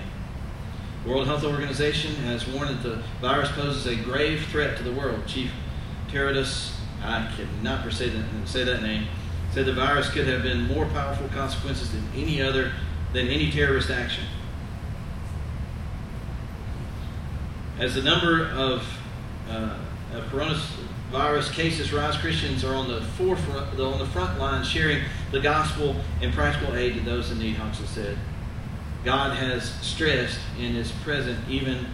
The 1.03 1.11
World 1.11 1.26
Health 1.26 1.45
Organization 1.45 2.14
has 2.17 2.47
warned 2.47 2.71
that 2.71 2.83
the 2.88 3.03
virus 3.21 3.50
poses 3.50 3.87
a 3.87 3.97
grave 3.97 4.47
threat 4.47 4.76
to 4.76 4.83
the 4.83 4.93
world. 4.93 5.26
Chief 5.26 5.50
Tedros 6.09 6.73
I 7.03 7.31
cannot 7.37 7.93
say 7.93 8.09
that, 8.09 8.25
say 8.47 8.64
that 8.64 8.83
name, 8.83 9.07
said 9.53 9.67
the 9.67 9.75
virus 9.75 10.09
could 10.09 10.26
have 10.26 10.43
been 10.43 10.67
more 10.67 10.87
powerful 10.87 11.29
consequences 11.29 11.93
than 11.93 12.03
any 12.17 12.41
other, 12.41 12.73
than 13.12 13.29
any 13.29 13.50
terrorist 13.50 13.91
action. 13.91 14.25
As 17.78 17.97
the 17.97 18.02
number 18.02 18.50
of, 18.50 18.87
uh, 19.50 19.76
of 20.14 20.25
coronavirus 20.31 21.52
cases 21.52 21.93
rise, 21.93 22.16
Christians 22.16 22.64
are 22.64 22.75
on 22.75 22.87
the 22.87 23.00
forefront, 23.00 23.78
on 23.81 23.99
the 23.99 24.07
front 24.07 24.38
line, 24.38 24.64
sharing 24.64 25.02
the 25.33 25.40
gospel 25.40 25.97
and 26.23 26.33
practical 26.33 26.76
aid 26.76 26.95
to 26.95 27.00
those 27.00 27.33
in 27.33 27.40
need. 27.40 27.57
Huxley 27.57 27.87
said, 27.87 28.16
"God 29.04 29.37
has 29.37 29.73
stressed 29.83 30.38
and 30.61 30.76
is 30.76 30.93
present 31.02 31.38
even. 31.49 31.87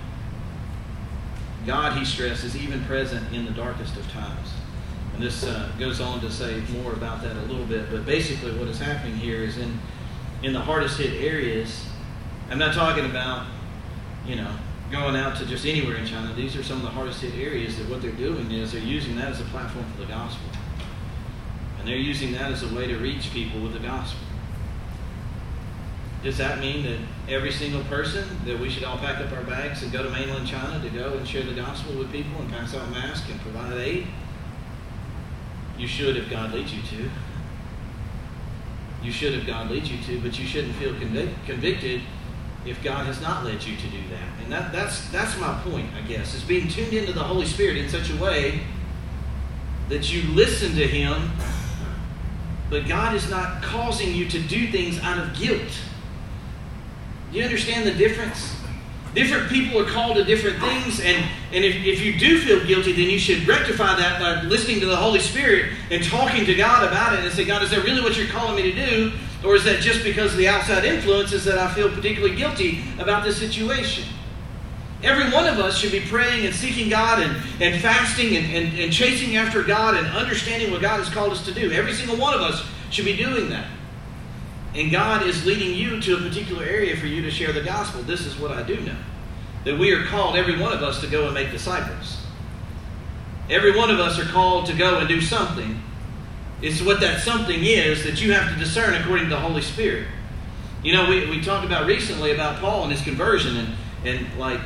God, 1.67 1.97
he 1.97 2.05
stresses, 2.05 2.57
even 2.57 2.85
present 2.85 3.33
in 3.33 3.47
the 3.47 3.53
darkest 3.53 3.97
of 3.97 4.11
times." 4.13 4.53
And 5.15 5.23
this 5.23 5.45
uh, 5.45 5.71
goes 5.79 5.99
on 5.99 6.21
to 6.21 6.31
say 6.31 6.61
more 6.83 6.93
about 6.93 7.23
that 7.23 7.37
a 7.37 7.43
little 7.43 7.65
bit. 7.65 7.91
But 7.91 8.05
basically, 8.05 8.53
what 8.53 8.69
is 8.69 8.79
happening 8.79 9.17
here 9.17 9.43
is 9.43 9.57
in 9.57 9.81
in 10.43 10.53
the 10.53 10.61
hardest 10.61 10.99
hit 10.99 11.23
areas. 11.23 11.87
I'm 12.51 12.59
not 12.59 12.75
talking 12.75 13.07
about 13.07 13.47
you 14.27 14.37
know 14.37 14.51
going 14.91 15.15
out 15.15 15.37
to 15.37 15.47
just 15.47 15.65
anywhere 15.67 15.97
in 15.97 16.07
China. 16.07 16.33
These 16.35 16.57
are 16.57 16.63
some 16.63 16.79
of 16.79 16.83
the 16.83 16.91
hardest 16.91 17.21
hit 17.21 17.35
areas 17.35 17.79
that 17.79 17.89
what 17.89 18.03
they're 18.03 18.11
doing 18.13 18.51
is 18.51 18.73
they're 18.73 18.83
using 18.83 19.17
that 19.17 19.29
as 19.29 19.41
a 19.41 19.45
platform 19.45 19.85
for 19.93 20.01
the 20.01 20.09
gospel. 20.09 20.49
And 21.79 21.89
they're 21.89 21.97
using 21.97 22.33
that 22.33 22.51
as 22.51 22.63
a 22.63 22.75
way 22.75 22.87
to 22.87 22.97
reach 22.99 23.33
people 23.33 23.61
with 23.61 23.73
the 23.73 23.79
gospel. 23.79 24.21
Does 26.23 26.37
that 26.37 26.59
mean 26.59 26.83
that 26.83 26.99
every 27.33 27.51
single 27.51 27.83
person 27.85 28.27
that 28.45 28.59
we 28.59 28.69
should 28.69 28.85
all 28.85 28.99
pack 28.99 29.25
up 29.25 29.33
our 29.33 29.45
bags 29.45 29.83
and 29.83 29.91
go 29.91 30.03
to 30.03 30.11
mainland 30.11 30.47
China 30.47 30.83
to 30.83 30.91
go 30.91 31.15
and 31.15 31.27
share 31.27 31.45
the 31.45 31.55
gospel 31.55 31.95
with 31.95 32.13
people 32.13 32.39
and 32.43 32.51
pass 32.51 32.75
out 32.75 32.91
masks 32.91 33.31
and 33.31 33.41
provide 33.41 33.73
aid? 33.79 34.07
You 35.79 35.87
should 35.87 36.19
if 36.19 36.29
God 36.29 36.53
leads 36.53 36.75
you 36.75 36.83
to. 36.83 37.11
You 39.03 39.13
should 39.13 39.33
if 39.33 39.47
God 39.47 39.71
leads 39.71 39.91
you 39.91 40.03
to, 40.03 40.21
but 40.21 40.39
you 40.39 40.47
shouldn't 40.47 40.75
feel 40.75 40.93
convic- 40.93 41.33
convicted 41.47 42.03
if 42.67 42.83
God 42.83 43.07
has 43.07 43.21
not 43.21 43.45
led 43.45 43.63
you 43.65 43.77
to 43.77 43.87
do 43.89 44.01
that. 44.11 44.43
And 44.43 44.53
that, 44.53 44.73
that's, 44.73 45.09
that's 45.11 45.39
my 45.39 45.59
point, 45.63 45.89
I 45.97 46.03
guess, 46.03 46.35
is 46.35 46.43
being 46.43 46.69
tuned 46.69 46.93
into 46.93 47.13
the 47.13 47.23
Holy 47.23 47.47
Spirit 47.47 47.79
in 47.79 47.89
such 47.89 48.11
a 48.11 48.17
way 48.17 48.61
that 49.89 50.13
you 50.13 50.23
listen 50.35 50.75
to 50.77 50.87
Him 50.87 51.31
but 52.71 52.87
God 52.87 53.17
is 53.17 53.29
not 53.29 53.63
causing 53.63 54.15
you 54.15 54.29
to 54.29 54.39
do 54.39 54.69
things 54.69 55.01
out 55.01 55.19
of 55.19 55.37
guilt. 55.39 55.69
Do 57.33 57.39
you 57.39 57.45
understand 57.45 57.87
the 57.87 57.93
difference? 57.93 58.57
Different 59.13 59.49
people 59.49 59.81
are 59.81 59.91
called 59.91 60.17
to 60.17 60.25
different 60.25 60.61
things, 60.61 61.01
and, 61.01 61.17
and 61.53 61.65
if, 61.65 61.75
if 61.85 62.01
you 62.01 62.17
do 62.17 62.39
feel 62.39 62.65
guilty, 62.65 62.93
then 62.93 63.11
you 63.11 63.19
should 63.19 63.47
rectify 63.47 63.97
that 63.97 64.21
by 64.21 64.43
listening 64.43 64.79
to 64.81 64.87
the 64.87 64.95
Holy 64.95 65.19
Spirit 65.19 65.73
and 65.91 66.05
talking 66.05 66.47
to 66.47 66.55
God 66.55 66.87
about 66.87 67.19
it 67.19 67.25
and 67.25 67.33
say, 67.33 67.45
God, 67.45 67.65
is 67.65 67.71
that 67.71 67.83
really 67.83 68.03
what 68.03 68.17
you're 68.17 68.29
calling 68.29 68.55
me 68.55 68.71
to 68.73 68.87
do? 68.87 69.13
Or 69.45 69.55
is 69.55 69.65
that 69.65 69.81
just 69.81 70.05
because 70.05 70.33
of 70.33 70.39
the 70.39 70.49
outside 70.49 70.85
influences 70.85 71.45
that 71.45 71.59
I 71.59 71.73
feel 71.73 71.89
particularly 71.89 72.37
guilty 72.37 72.85
about 72.99 73.25
this 73.25 73.39
situation? 73.39 74.05
Every 75.03 75.31
one 75.33 75.47
of 75.47 75.59
us 75.59 75.79
should 75.79 75.93
be 75.93 76.01
praying 76.01 76.45
and 76.45 76.55
seeking 76.55 76.91
God 76.91 77.23
and, 77.23 77.35
and 77.61 77.81
fasting 77.81 78.37
and, 78.37 78.55
and, 78.55 78.79
and 78.79 78.93
chasing 78.93 79.37
after 79.37 79.63
God 79.63 79.97
and 79.97 80.07
understanding 80.09 80.71
what 80.71 80.83
God 80.83 80.99
has 80.99 81.09
called 81.09 81.33
us 81.33 81.43
to 81.47 81.55
do. 81.55 81.73
Every 81.73 81.95
single 81.95 82.19
one 82.19 82.35
of 82.35 82.43
us 82.43 82.67
should 82.91 83.07
be 83.07 83.17
doing 83.17 83.49
that. 83.49 83.67
And 84.75 84.93
God 84.93 85.27
is 85.27 85.47
leading 85.47 85.75
you 85.75 86.01
to 86.03 86.17
a 86.17 86.21
particular 86.21 86.65
area 86.65 86.97
for 86.97 87.07
you 87.07 87.23
to 87.23 87.31
share 87.31 87.53
the 87.53 87.63
gospel. 87.63 88.03
This 88.03 88.27
is 88.27 88.39
what 88.39 88.51
I 88.51 88.63
do 88.63 88.79
know 88.81 88.97
that 89.65 89.79
we 89.79 89.93
are 89.93 90.05
called, 90.07 90.37
every 90.37 90.59
one 90.59 90.73
of 90.73 90.83
us, 90.83 91.03
to 91.03 91.07
go 91.07 91.27
and 91.27 91.35
make 91.35 91.51
disciples. 91.51 92.19
Every 93.51 93.77
one 93.77 93.91
of 93.91 94.01
us 94.01 94.19
are 94.19 94.25
called 94.25 94.67
to 94.67 94.73
go 94.75 94.99
and 94.99 95.09
do 95.09 95.21
something. 95.21 95.83
It's 96.63 96.83
what 96.83 97.01
that 97.01 97.21
something 97.21 97.65
is 97.65 98.05
that 98.05 98.21
you 98.21 98.33
have 98.33 98.53
to 98.53 98.59
discern 98.59 98.95
according 98.95 99.25
to 99.25 99.31
the 99.31 99.41
Holy 99.41 99.63
Spirit. 99.63 100.07
You 100.83 100.93
know, 100.93 101.09
we, 101.09 101.29
we 101.29 101.41
talked 101.41 101.65
about 101.65 101.87
recently 101.87 102.33
about 102.33 102.61
Paul 102.61 102.85
and 102.85 102.93
his 102.93 103.03
conversion 103.03 103.57
and, 103.57 103.69
and 104.05 104.39
like 104.39 104.61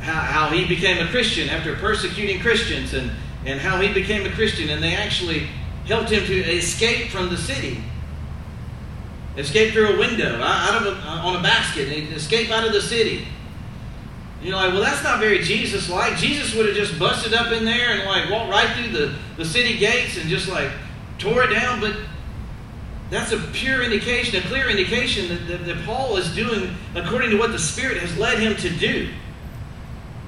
how, 0.00 0.20
how 0.20 0.48
he 0.48 0.66
became 0.66 1.04
a 1.04 1.10
Christian 1.10 1.48
after 1.48 1.74
persecuting 1.76 2.40
Christians 2.40 2.94
and, 2.94 3.10
and 3.44 3.60
how 3.60 3.80
he 3.80 3.92
became 3.92 4.26
a 4.26 4.30
Christian 4.30 4.70
and 4.70 4.82
they 4.82 4.94
actually 4.94 5.48
helped 5.86 6.10
him 6.10 6.24
to 6.24 6.34
escape 6.34 7.10
from 7.10 7.28
the 7.28 7.36
city 7.36 7.82
escape 9.38 9.72
through 9.72 9.94
a 9.94 9.98
window, 9.98 10.40
out 10.42 10.82
of 10.82 10.86
a, 10.86 11.00
uh, 11.08 11.22
on 11.22 11.36
a 11.36 11.42
basket, 11.42 11.88
escape 11.88 12.50
out 12.50 12.66
of 12.66 12.72
the 12.72 12.80
city. 12.80 13.26
You're 14.42 14.56
like, 14.56 14.72
well, 14.72 14.82
that's 14.82 15.02
not 15.02 15.20
very 15.20 15.40
Jesus 15.40 15.88
like. 15.88 16.16
Jesus 16.16 16.54
would 16.54 16.66
have 16.66 16.74
just 16.74 16.98
busted 16.98 17.34
up 17.34 17.52
in 17.52 17.64
there 17.64 17.90
and 17.90 18.04
like 18.04 18.30
walked 18.30 18.50
right 18.50 18.68
through 18.76 18.92
the, 18.92 19.14
the 19.36 19.44
city 19.44 19.78
gates 19.78 20.16
and 20.16 20.28
just 20.28 20.48
like 20.48 20.70
tore 21.18 21.44
it 21.44 21.52
down. 21.52 21.80
But 21.80 21.96
that's 23.10 23.32
a 23.32 23.38
pure 23.38 23.82
indication, 23.82 24.42
a 24.42 24.46
clear 24.46 24.68
indication 24.68 25.28
that, 25.28 25.46
that, 25.48 25.66
that 25.66 25.84
Paul 25.84 26.16
is 26.16 26.34
doing 26.34 26.74
according 26.94 27.30
to 27.30 27.38
what 27.38 27.52
the 27.52 27.58
Spirit 27.58 27.98
has 27.98 28.16
led 28.16 28.38
him 28.38 28.56
to 28.56 28.70
do. 28.70 29.08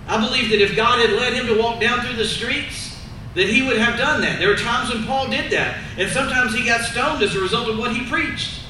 I 0.06 0.18
believe 0.18 0.50
that 0.50 0.60
if 0.60 0.74
God 0.74 0.98
had 0.98 1.16
led 1.16 1.34
him 1.34 1.46
to 1.46 1.60
walk 1.60 1.80
down 1.80 2.00
through 2.00 2.16
the 2.16 2.24
streets, 2.24 2.90
that 3.34 3.48
he 3.48 3.62
would 3.62 3.78
have 3.78 3.96
done 3.96 4.20
that. 4.22 4.38
There 4.38 4.48
were 4.48 4.56
times 4.56 4.92
when 4.92 5.04
Paul 5.04 5.28
did 5.28 5.52
that, 5.52 5.78
and 5.96 6.10
sometimes 6.10 6.52
he 6.52 6.64
got 6.64 6.80
stoned 6.80 7.22
as 7.22 7.36
a 7.36 7.40
result 7.40 7.68
of 7.68 7.78
what 7.78 7.94
he 7.94 8.04
preached. 8.06 8.60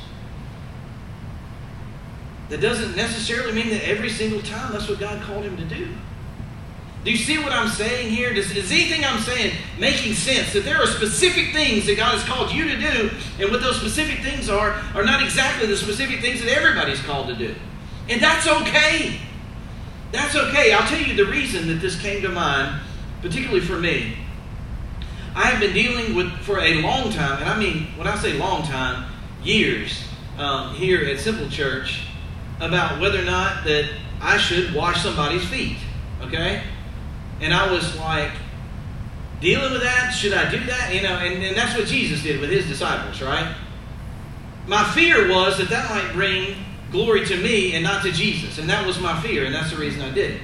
That 2.51 2.61
doesn't 2.61 2.97
necessarily 2.97 3.53
mean 3.53 3.71
that 3.71 3.89
every 3.89 4.11
single 4.11 4.43
time 4.43 4.73
that's 4.73 4.89
what 4.89 4.99
God 4.99 5.23
called 5.23 5.45
him 5.45 5.57
to 5.57 5.65
do. 5.65 5.89
Do 7.05 7.11
you 7.11 7.17
see 7.17 7.39
what 7.39 7.53
I'm 7.53 7.69
saying 7.69 8.11
here? 8.11 8.35
Does, 8.35 8.55
is 8.55 8.71
anything 8.71 9.05
I'm 9.05 9.21
saying 9.21 9.55
making 9.79 10.13
sense? 10.15 10.53
That 10.53 10.65
there 10.65 10.77
are 10.77 10.87
specific 10.87 11.53
things 11.53 11.87
that 11.87 11.97
God 11.97 12.13
has 12.13 12.23
called 12.25 12.53
you 12.53 12.69
to 12.69 12.77
do, 12.77 13.11
and 13.39 13.51
what 13.51 13.63
those 13.63 13.81
specific 13.81 14.23
things 14.23 14.51
are 14.51 14.73
are 14.95 15.03
not 15.03 15.23
exactly 15.23 15.67
the 15.67 15.77
specific 15.77 16.21
things 16.21 16.43
that 16.43 16.55
everybody's 16.55 17.01
called 17.01 17.29
to 17.29 17.35
do. 17.35 17.55
And 18.11 18.21
that's 18.21 18.47
okay. 18.47 19.19
That's 20.13 20.37
okay. 20.37 20.73
I'll 20.73 20.87
tell 20.89 21.01
you 21.01 21.15
the 21.15 21.31
reason 21.31 21.69
that 21.69 21.81
this 21.81 22.01
came 22.01 22.21
to 22.23 22.29
mind, 22.29 22.81
particularly 23.23 23.61
for 23.61 23.79
me. 23.79 24.17
I 25.35 25.47
have 25.47 25.61
been 25.61 25.73
dealing 25.73 26.15
with 26.15 26.31
for 26.41 26.59
a 26.59 26.83
long 26.83 27.11
time, 27.13 27.41
and 27.41 27.49
I 27.49 27.59
mean, 27.59 27.87
when 27.97 28.09
I 28.09 28.17
say 28.17 28.35
long 28.35 28.63
time, 28.65 29.11
years, 29.43 30.03
um, 30.37 30.75
here 30.75 31.05
at 31.05 31.21
Simple 31.21 31.49
Church, 31.49 32.03
about 32.61 33.01
whether 33.01 33.21
or 33.21 33.25
not 33.25 33.65
that 33.65 33.89
I 34.21 34.37
should 34.37 34.75
wash 34.75 35.03
somebody's 35.03 35.47
feet. 35.49 35.79
Okay? 36.21 36.63
And 37.41 37.55
I 37.55 37.73
was 37.73 37.97
like, 37.99 38.33
dealing 39.41 39.73
with 39.73 39.83
that, 39.83 40.11
should 40.11 40.35
I 40.35 40.51
do 40.51 40.65
that? 40.67 40.95
You 40.95 41.03
know, 41.03 41.17
and, 41.17 41.43
and 41.43 41.57
that's 41.57 41.77
what 41.77 41.87
Jesus 41.87 42.23
did 42.23 42.41
with 42.41 42.51
his 42.51 42.67
disciples, 42.67 43.23
right? 43.23 43.55
My 44.67 44.85
fear 44.93 45.29
was 45.31 45.59
that 45.59 45.69
that 45.71 45.91
might 45.91 46.13
bring 46.13 46.55
glory 46.91 47.25
to 47.27 47.37
me 47.37 47.75
and 47.75 47.83
not 47.83 48.03
to 48.03 48.13
Jesus. 48.13 48.59
And 48.59 48.69
that 48.69 48.87
was 48.87 49.01
my 49.01 49.21
fear, 49.23 49.45
and 49.45 49.55
that's 49.55 49.71
the 49.71 49.77
reason 49.77 50.03
I 50.03 50.11
did 50.11 50.33
it. 50.33 50.41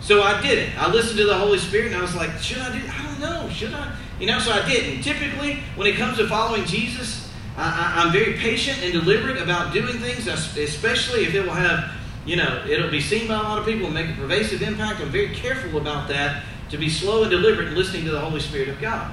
So 0.00 0.22
I 0.22 0.40
did 0.42 0.58
it. 0.58 0.70
I 0.78 0.90
listened 0.90 1.18
to 1.18 1.24
the 1.24 1.36
Holy 1.36 1.58
Spirit, 1.58 1.86
and 1.86 1.96
I 1.96 2.00
was 2.00 2.14
like, 2.14 2.30
should 2.38 2.58
I 2.58 2.76
do 2.76 2.84
I 2.86 3.02
don't 3.06 3.20
know. 3.20 3.48
Should 3.50 3.72
I? 3.72 3.94
You 4.18 4.26
know, 4.26 4.38
so 4.40 4.52
I 4.52 4.66
didn't. 4.68 5.02
Typically, 5.02 5.60
when 5.76 5.86
it 5.86 5.96
comes 5.96 6.18
to 6.18 6.28
following 6.28 6.64
Jesus, 6.64 7.30
I, 7.56 8.04
am 8.04 8.12
very 8.12 8.34
patient 8.34 8.78
and 8.82 8.92
deliberate 8.92 9.40
about 9.40 9.72
doing 9.72 9.98
things, 9.98 10.26
especially 10.26 11.24
if 11.24 11.34
it 11.34 11.42
will 11.42 11.52
have, 11.52 11.92
you 12.24 12.36
know, 12.36 12.64
it'll 12.68 12.90
be 12.90 13.00
seen 13.00 13.26
by 13.26 13.34
a 13.34 13.42
lot 13.42 13.58
of 13.58 13.64
people 13.64 13.86
and 13.86 13.94
make 13.94 14.08
a 14.10 14.14
pervasive 14.14 14.62
impact. 14.62 15.00
I'm 15.00 15.10
very 15.10 15.34
careful 15.34 15.80
about 15.80 16.08
that 16.08 16.44
to 16.70 16.78
be 16.78 16.88
slow 16.88 17.22
and 17.22 17.30
deliberate 17.30 17.68
in 17.68 17.74
listening 17.74 18.04
to 18.04 18.10
the 18.10 18.20
Holy 18.20 18.40
Spirit 18.40 18.68
of 18.68 18.80
God. 18.80 19.12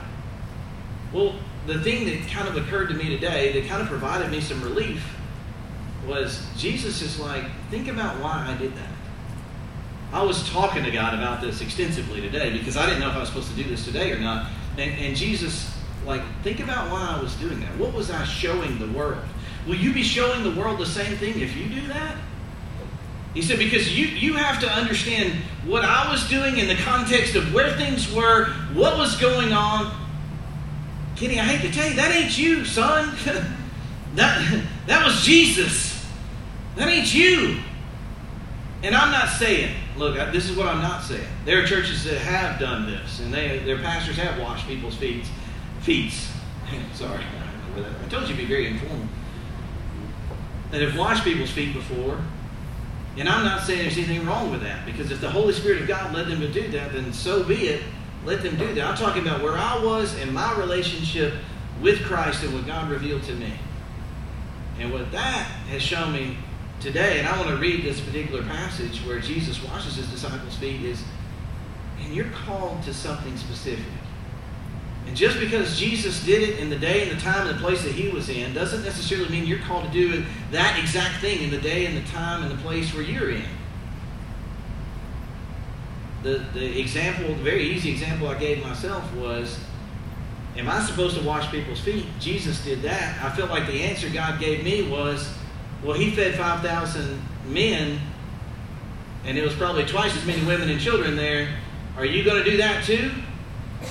Well, 1.12 1.36
the 1.66 1.80
thing 1.82 2.06
that 2.06 2.28
kind 2.30 2.48
of 2.48 2.56
occurred 2.56 2.88
to 2.90 2.94
me 2.94 3.10
today 3.10 3.52
that 3.54 3.68
kind 3.68 3.82
of 3.82 3.88
provided 3.88 4.32
me 4.32 4.42
some 4.42 4.62
relief 4.62 5.16
was 6.08 6.48
Jesus 6.58 7.02
is 7.02 7.20
like, 7.20 7.44
think 7.70 7.88
about 7.88 8.22
why 8.22 8.46
I 8.48 8.58
did 8.58 8.76
that. 8.76 8.90
I 10.12 10.24
was 10.24 10.48
talking 10.50 10.84
to 10.84 10.92
God 10.92 11.14
about 11.14 11.42
this 11.42 11.62
extensively 11.62 12.22
today 12.22 12.58
because 12.58 12.78
I 12.78 12.86
didn't 12.86 13.02
know 13.02 13.10
if 13.10 13.16
I 13.16 13.20
was 13.20 13.30
supposed 13.30 13.50
to 13.50 13.56
do 13.56 13.64
this 13.64 13.86
today 13.86 14.12
or 14.12 14.20
not. 14.20 14.50
And, 14.78 14.92
and 14.92 15.16
Jesus 15.16 15.76
like, 16.06 16.22
think 16.44 16.60
about 16.60 16.92
why 16.92 17.16
I 17.18 17.22
was 17.22 17.36
doing 17.36 17.60
that. 17.60 17.78
What 17.78 17.94
was 17.94 18.10
I 18.10 18.24
showing 18.26 18.80
the 18.80 18.88
world? 18.98 19.24
Will 19.68 19.76
you 19.76 19.94
be 19.94 20.04
showing 20.04 20.44
the 20.44 20.60
world 20.60 20.80
the 20.80 20.86
same 20.86 21.16
thing 21.18 21.40
if 21.40 21.56
you 21.56 21.68
do 21.70 21.88
that? 21.88 22.16
He 23.40 23.46
said, 23.46 23.58
because 23.58 23.98
you, 23.98 24.08
you 24.08 24.34
have 24.34 24.60
to 24.60 24.70
understand 24.70 25.34
what 25.66 25.86
I 25.86 26.12
was 26.12 26.28
doing 26.28 26.58
in 26.58 26.68
the 26.68 26.76
context 26.76 27.36
of 27.36 27.54
where 27.54 27.74
things 27.78 28.14
were, 28.14 28.48
what 28.74 28.98
was 28.98 29.16
going 29.16 29.54
on. 29.54 29.96
Kenny, 31.16 31.40
I 31.40 31.44
hate 31.44 31.66
to 31.66 31.74
tell 31.74 31.88
you, 31.88 31.96
that 31.96 32.14
ain't 32.14 32.38
you, 32.38 32.66
son. 32.66 33.16
that, 34.16 34.66
that 34.88 35.06
was 35.06 35.24
Jesus. 35.24 36.06
That 36.76 36.90
ain't 36.90 37.16
you. 37.16 37.60
And 38.84 38.94
I'm 38.94 39.10
not 39.10 39.30
saying, 39.30 39.74
look, 39.96 40.18
this 40.34 40.50
is 40.50 40.58
what 40.58 40.68
I'm 40.68 40.82
not 40.82 41.02
saying. 41.04 41.26
There 41.46 41.64
are 41.64 41.66
churches 41.66 42.04
that 42.04 42.18
have 42.18 42.60
done 42.60 42.88
this, 42.88 43.22
and 43.22 43.34
they, 43.34 43.60
their 43.60 43.78
pastors 43.78 44.18
have 44.18 44.38
washed 44.38 44.68
people's 44.68 44.98
feet 44.98 45.24
feats. 45.80 46.30
Sorry, 46.94 47.24
I 47.78 48.10
told 48.10 48.24
you 48.24 48.36
to 48.36 48.36
be 48.36 48.46
very 48.46 48.68
informal. 48.68 49.08
That 50.72 50.82
have 50.82 50.98
washed 50.98 51.24
people's 51.24 51.52
feet 51.52 51.74
before. 51.74 52.20
And 53.18 53.28
I'm 53.28 53.44
not 53.44 53.64
saying 53.64 53.82
there's 53.82 53.98
anything 53.98 54.26
wrong 54.26 54.52
with 54.52 54.62
that, 54.62 54.86
because 54.86 55.12
if 55.12 55.20
the 55.20 55.30
Holy 55.30 55.54
Spirit 55.54 55.82
of 55.82 55.88
God 55.88 56.14
led 56.14 56.28
them 56.28 56.40
to 56.40 56.52
do 56.52 56.70
that, 56.70 56.94
then 56.94 57.12
so 57.12 57.44
be 57.44 57.68
it. 57.68 57.84
Let 58.26 58.44
them 58.44 58.58
do 58.58 58.74
that. 58.76 58.86
I'm 58.86 58.96
talking 58.98 59.22
about 59.22 59.42
where 59.42 59.58
I 59.58 59.84
was 59.84 60.18
in 60.20 60.34
my 60.34 60.58
relationship 60.58 61.34
with 61.82 62.04
Christ 62.04 62.44
and 62.44 62.54
what 62.54 62.66
God 62.66 62.90
revealed 62.90 63.24
to 63.24 63.34
me. 63.34 63.54
And 64.80 64.94
what 64.94 65.12
that 65.12 65.46
has 65.70 65.82
shown 65.82 66.14
me 66.14 66.38
today, 66.80 67.20
and 67.20 67.28
I 67.28 67.38
want 67.38 67.50
to 67.50 67.58
read 67.58 67.84
this 67.84 68.00
particular 68.00 68.44
passage 68.44 69.00
where 69.06 69.20
Jesus 69.20 69.62
washes 69.64 69.96
his 69.96 70.08
disciples' 70.10 70.56
feet, 70.56 70.82
is 70.84 71.04
and 72.02 72.14
you're 72.14 72.30
called 72.46 72.82
to 72.84 72.94
something 72.94 73.36
specific. 73.36 73.86
And 75.10 75.18
just 75.18 75.40
because 75.40 75.80
Jesus 75.80 76.24
did 76.24 76.48
it 76.48 76.60
in 76.60 76.70
the 76.70 76.76
day 76.76 77.02
and 77.02 77.18
the 77.18 77.20
time 77.20 77.48
and 77.48 77.58
the 77.58 77.60
place 77.60 77.82
that 77.82 77.94
he 77.94 78.10
was 78.10 78.30
in 78.30 78.54
doesn't 78.54 78.84
necessarily 78.84 79.28
mean 79.28 79.48
you're 79.48 79.58
called 79.58 79.86
to 79.86 79.92
do 79.92 80.24
that 80.52 80.78
exact 80.78 81.20
thing 81.20 81.42
in 81.42 81.50
the 81.50 81.58
day 81.58 81.88
and 81.88 81.98
the 81.98 82.08
time 82.12 82.44
and 82.44 82.52
the 82.52 82.62
place 82.62 82.94
where 82.94 83.02
you're 83.02 83.32
in. 83.32 83.44
The, 86.22 86.46
the 86.54 86.80
example, 86.80 87.28
the 87.30 87.42
very 87.42 87.64
easy 87.64 87.90
example 87.90 88.28
I 88.28 88.38
gave 88.38 88.62
myself 88.64 89.12
was 89.16 89.60
Am 90.56 90.70
I 90.70 90.80
supposed 90.86 91.18
to 91.18 91.24
wash 91.26 91.50
people's 91.50 91.80
feet? 91.80 92.06
Jesus 92.20 92.64
did 92.64 92.84
that. 92.84 93.20
I 93.24 93.36
felt 93.36 93.50
like 93.50 93.66
the 93.66 93.82
answer 93.82 94.10
God 94.10 94.40
gave 94.40 94.64
me 94.64 94.88
was 94.92 95.28
well, 95.84 95.98
he 95.98 96.12
fed 96.12 96.36
5,000 96.36 97.20
men, 97.48 98.00
and 99.26 99.40
it 99.40 99.44
was 99.44 99.56
probably 99.56 99.86
twice 99.86 100.16
as 100.16 100.24
many 100.28 100.46
women 100.46 100.70
and 100.70 100.80
children 100.80 101.16
there. 101.16 101.48
Are 101.98 102.06
you 102.06 102.24
going 102.24 102.44
to 102.44 102.48
do 102.48 102.58
that 102.58 102.84
too? 102.84 103.10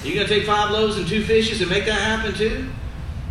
You 0.03 0.14
gonna 0.14 0.29
take 0.29 0.44
five 0.44 0.70
loaves 0.70 0.96
and 0.96 1.07
two 1.07 1.24
fishes 1.24 1.61
and 1.61 1.70
make 1.70 1.87
that 1.87 2.01
happen 2.01 2.35
too? 2.35 2.68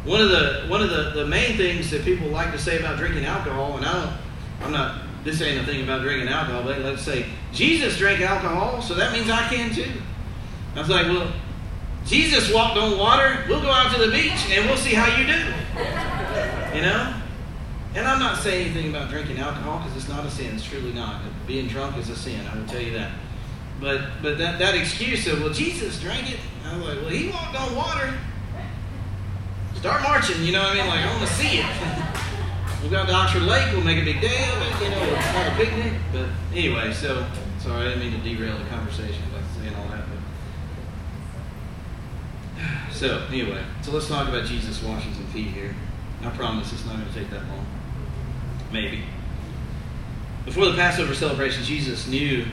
One 0.06 0.22
of 0.22 0.30
the 0.30 0.66
one 0.68 0.82
of 0.82 0.90
the, 0.90 1.12
the 1.12 1.26
main 1.26 1.58
things 1.58 1.92
that 1.92 2.04
people 2.04 2.30
like 2.30 2.52
to 2.52 2.60
say 2.60 2.80
about 2.80 2.98
drinking 2.98 3.26
alcohol, 3.26 3.78
and 3.78 3.86
I 3.86 3.94
don't 3.94 4.14
I'm 4.64 4.72
not 4.72 5.02
this 5.24 5.42
ain't 5.42 5.62
a 5.62 5.66
thing 5.66 5.84
about 5.84 6.02
drinking 6.02 6.30
alcohol, 6.30 6.64
but 6.64 6.80
let's 6.80 7.02
say 7.02 7.26
Jesus 7.52 7.98
drank 7.98 8.22
alcohol, 8.22 8.82
so 8.82 8.94
that 8.94 9.12
means 9.14 9.30
I 9.30 9.48
can 9.50 9.74
too. 9.74 9.92
I 10.76 10.80
was 10.80 10.90
like, 10.90 11.08
well, 11.08 11.32
Jesus 12.06 12.54
walked 12.54 12.78
on 12.78 12.98
water. 12.98 13.44
We'll 13.50 13.62
go 13.62 13.70
out 13.70 13.94
to 13.94 14.00
the 14.00 14.12
beach 14.12 14.50
and 14.52 14.66
we'll 14.66 14.78
see 14.78 14.94
how 14.94 15.08
you 15.18 15.28
do. 15.28 16.78
You 16.78 16.84
know? 16.84 17.14
And 17.96 18.08
I'm 18.08 18.20
not 18.20 18.38
saying 18.38 18.72
anything 18.72 18.92
about 18.92 19.10
drinking 19.10 19.40
alcohol 19.40 19.80
because 19.80 19.98
it's 19.98 20.08
not 20.08 20.26
a 20.26 20.32
sin. 20.32 20.56
It's 20.56 20.64
truly 20.64 20.94
not. 20.94 21.22
Being 21.48 21.68
drunk 21.68 21.98
is 21.98 22.10
a 22.10 22.16
sin. 22.16 22.46
I 22.48 22.56
will 22.56 22.68
tell 22.68 22.82
you 22.82 22.94
that. 22.94 23.12
But 23.80 24.02
but 24.22 24.38
that, 24.38 24.60
that 24.60 24.76
excuse 24.76 25.28
of 25.28 25.42
well 25.42 25.54
Jesus 25.54 26.00
drank 26.00 26.32
it, 26.32 26.40
I 26.66 26.78
was 26.78 26.88
like, 26.88 27.02
well 27.02 27.10
he 27.10 27.30
walked 27.30 27.56
on 27.56 27.76
water. 27.76 28.14
start 29.76 30.02
marching. 30.02 30.44
You 30.44 30.54
know 30.54 30.64
what 30.64 30.72
I 30.72 30.76
mean? 30.76 30.88
Like 30.88 31.06
I 31.06 31.16
want 31.16 31.28
to 31.28 31.34
see 31.34 31.60
it. 31.60 31.66
we'll 32.82 32.92
go 32.92 33.06
to 33.06 33.14
Oxford 33.14 33.44
Lake. 33.44 33.72
We'll 33.74 33.84
make 33.84 34.02
a 34.02 34.06
big 34.06 34.20
day 34.20 34.50
of 34.50 34.62
it. 34.62 34.84
You 34.84 34.90
know, 34.90 35.00
we'll 35.00 35.16
have 35.16 35.54
a 35.54 35.56
picnic. 35.64 35.94
But 36.12 36.28
anyway, 36.54 36.92
so 36.92 37.26
sorry, 37.60 37.86
I 37.86 37.90
didn't 37.90 38.00
mean 38.00 38.20
to 38.20 38.36
derail 38.36 38.58
the 38.58 38.66
conversation 38.66 39.24
by 39.32 39.62
saying 39.62 39.76
all 39.76 39.88
that. 39.90 40.06
But 42.58 42.94
so 42.94 43.28
anyway, 43.30 43.64
so 43.84 43.92
let's 43.92 44.08
talk 44.08 44.28
about 44.28 44.46
Jesus 44.46 44.82
washing 44.82 45.14
some 45.14 45.28
feet 45.28 45.48
here. 45.48 45.76
I 46.24 46.30
promise 46.32 46.74
it's 46.74 46.84
not 46.86 46.96
going 46.96 47.08
to 47.08 47.14
take 47.14 47.30
that 47.30 47.48
long. 47.48 47.66
Maybe. 48.72 49.04
Before 50.46 50.66
the 50.66 50.74
Passover 50.74 51.14
celebration, 51.14 51.64
Jesus 51.64 52.08
knew 52.08 52.46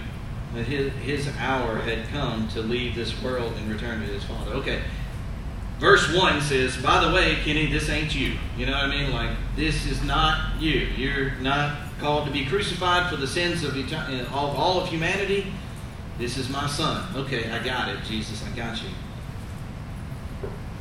that 0.55 0.65
his, 0.65 0.93
his 0.95 1.29
hour 1.37 1.79
had 1.79 2.09
come 2.09 2.49
to 2.49 2.61
leave 2.61 2.95
this 2.95 3.21
world 3.23 3.53
and 3.57 3.71
return 3.71 4.01
to 4.01 4.07
his 4.07 4.25
Father. 4.25 4.53
Okay, 4.53 4.83
verse 5.79 6.13
1 6.15 6.41
says, 6.41 6.77
By 6.77 7.05
the 7.05 7.13
way, 7.13 7.37
Kenny, 7.45 7.67
this 7.67 7.89
ain't 7.89 8.15
you. 8.15 8.37
You 8.57 8.67
know 8.67 8.73
what 8.73 8.85
I 8.85 8.89
mean? 8.89 9.13
Like, 9.13 9.37
this 9.57 9.87
is 9.87 10.03
not 10.05 10.61
you. 10.61 10.81
You're 10.97 11.33
not 11.37 11.77
called 11.99 12.27
to 12.27 12.33
be 12.33 12.47
crucified 12.47 13.11
for 13.11 13.17
the 13.17 13.27
sins 13.27 13.65
of, 13.65 13.77
uh, 13.77 13.97
of 13.97 14.33
all 14.33 14.81
of 14.81 14.89
humanity. 14.89 15.47
This 16.19 16.37
is 16.37 16.49
my 16.49 16.67
son. 16.69 17.05
Okay, 17.17 17.51
I 17.51 17.63
got 17.63 17.89
it, 17.89 17.99
Jesus. 18.05 18.45
I 18.45 18.55
got 18.57 18.81
you. 18.83 18.89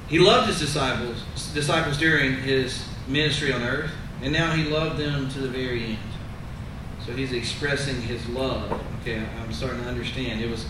He 0.07 0.19
loved 0.19 0.47
his 0.47 0.59
disciples, 0.59 1.23
disciples 1.53 1.97
during 1.97 2.35
his 2.35 2.85
ministry 3.07 3.51
on 3.51 3.63
earth, 3.63 3.91
and 4.21 4.31
now 4.31 4.53
he 4.53 4.63
loved 4.65 4.99
them 4.99 5.29
to 5.29 5.39
the 5.39 5.47
very 5.47 5.85
end. 5.85 6.12
So 7.05 7.11
he's 7.11 7.33
expressing 7.33 8.01
his 8.01 8.27
love. 8.29 8.71
Okay, 9.01 9.25
I'm 9.41 9.51
starting 9.51 9.81
to 9.81 9.87
understand. 9.87 10.41
It 10.41 10.49
was 10.49 10.65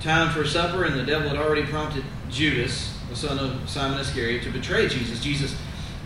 time 0.00 0.32
for 0.32 0.44
supper, 0.44 0.84
and 0.84 0.98
the 0.98 1.04
devil 1.04 1.28
had 1.28 1.38
already 1.38 1.64
prompted 1.64 2.04
Judas, 2.30 2.98
the 3.08 3.16
son 3.16 3.38
of 3.38 3.68
Simon 3.68 3.98
Iscariot, 3.98 4.42
to 4.42 4.50
betray 4.50 4.88
Jesus. 4.88 5.20
Jesus 5.22 5.56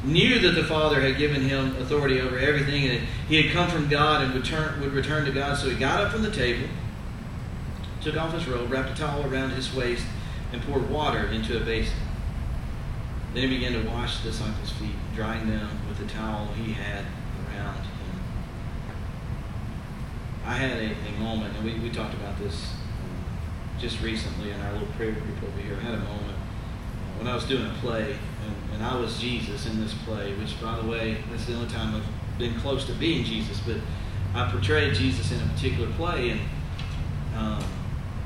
knew 0.04 0.38
that 0.40 0.52
the 0.52 0.64
Father 0.64 1.00
had 1.00 1.16
given 1.16 1.42
him 1.42 1.76
authority 1.76 2.20
over 2.20 2.38
everything, 2.38 2.88
and 2.88 3.06
he 3.28 3.42
had 3.42 3.52
come 3.52 3.68
from 3.68 3.88
God 3.88 4.22
and 4.22 4.34
would, 4.34 4.44
turn, 4.44 4.80
would 4.80 4.92
return 4.92 5.24
to 5.24 5.32
God. 5.32 5.56
So 5.56 5.70
he 5.70 5.76
got 5.76 6.00
up 6.00 6.12
from 6.12 6.22
the 6.22 6.30
table, 6.30 6.68
took 8.02 8.16
off 8.16 8.34
his 8.34 8.46
robe, 8.46 8.70
wrapped 8.70 8.90
a 8.90 8.94
towel 8.94 9.24
around 9.26 9.50
his 9.50 9.74
waist, 9.74 10.04
and 10.52 10.60
poured 10.62 10.90
water 10.90 11.28
into 11.28 11.56
a 11.56 11.64
basin. 11.64 11.96
Then 13.32 13.48
he 13.48 13.56
began 13.56 13.72
to 13.72 13.88
wash 13.88 14.18
the 14.18 14.30
disciples' 14.30 14.72
feet, 14.72 14.90
drying 15.14 15.48
them 15.48 15.70
with 15.88 15.98
the 15.98 16.06
towel 16.12 16.48
he 16.48 16.72
had 16.72 17.06
around. 17.48 17.78
I 20.44 20.54
had 20.54 20.76
a, 20.76 20.90
a 21.08 21.20
moment, 21.20 21.56
and 21.56 21.64
we, 21.64 21.78
we 21.78 21.90
talked 21.90 22.14
about 22.14 22.36
this 22.38 22.72
um, 22.72 23.24
just 23.78 24.02
recently 24.02 24.50
in 24.50 24.60
our 24.60 24.72
little 24.72 24.88
prayer 24.88 25.12
group 25.12 25.42
over 25.42 25.60
here. 25.60 25.76
I 25.76 25.84
had 25.84 25.94
a 25.94 25.98
moment 25.98 26.32
uh, 26.32 27.18
when 27.18 27.28
I 27.28 27.34
was 27.34 27.44
doing 27.44 27.64
a 27.64 27.74
play, 27.80 28.16
and, 28.44 28.74
and 28.74 28.84
I 28.84 28.96
was 28.98 29.20
Jesus 29.20 29.66
in 29.66 29.80
this 29.80 29.94
play, 30.04 30.34
which, 30.34 30.60
by 30.60 30.80
the 30.80 30.88
way, 30.88 31.18
that's 31.30 31.46
the 31.46 31.54
only 31.54 31.68
time 31.68 31.94
I've 31.94 32.38
been 32.38 32.58
close 32.60 32.84
to 32.86 32.92
being 32.94 33.24
Jesus, 33.24 33.60
but 33.60 33.76
I 34.34 34.50
portrayed 34.50 34.94
Jesus 34.94 35.30
in 35.30 35.40
a 35.40 35.46
particular 35.52 35.92
play, 35.92 36.30
and 36.30 36.40
um, 37.36 37.64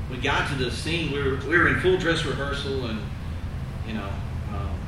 we 0.09 0.17
got 0.17 0.49
to 0.49 0.55
the 0.55 0.71
scene. 0.71 1.11
We 1.11 1.21
were, 1.21 1.35
we 1.47 1.57
were 1.57 1.67
in 1.67 1.79
full 1.81 1.97
dress 1.97 2.25
rehearsal, 2.25 2.87
and, 2.87 2.99
you 3.87 3.93
know, 3.93 4.09
um, 4.55 4.79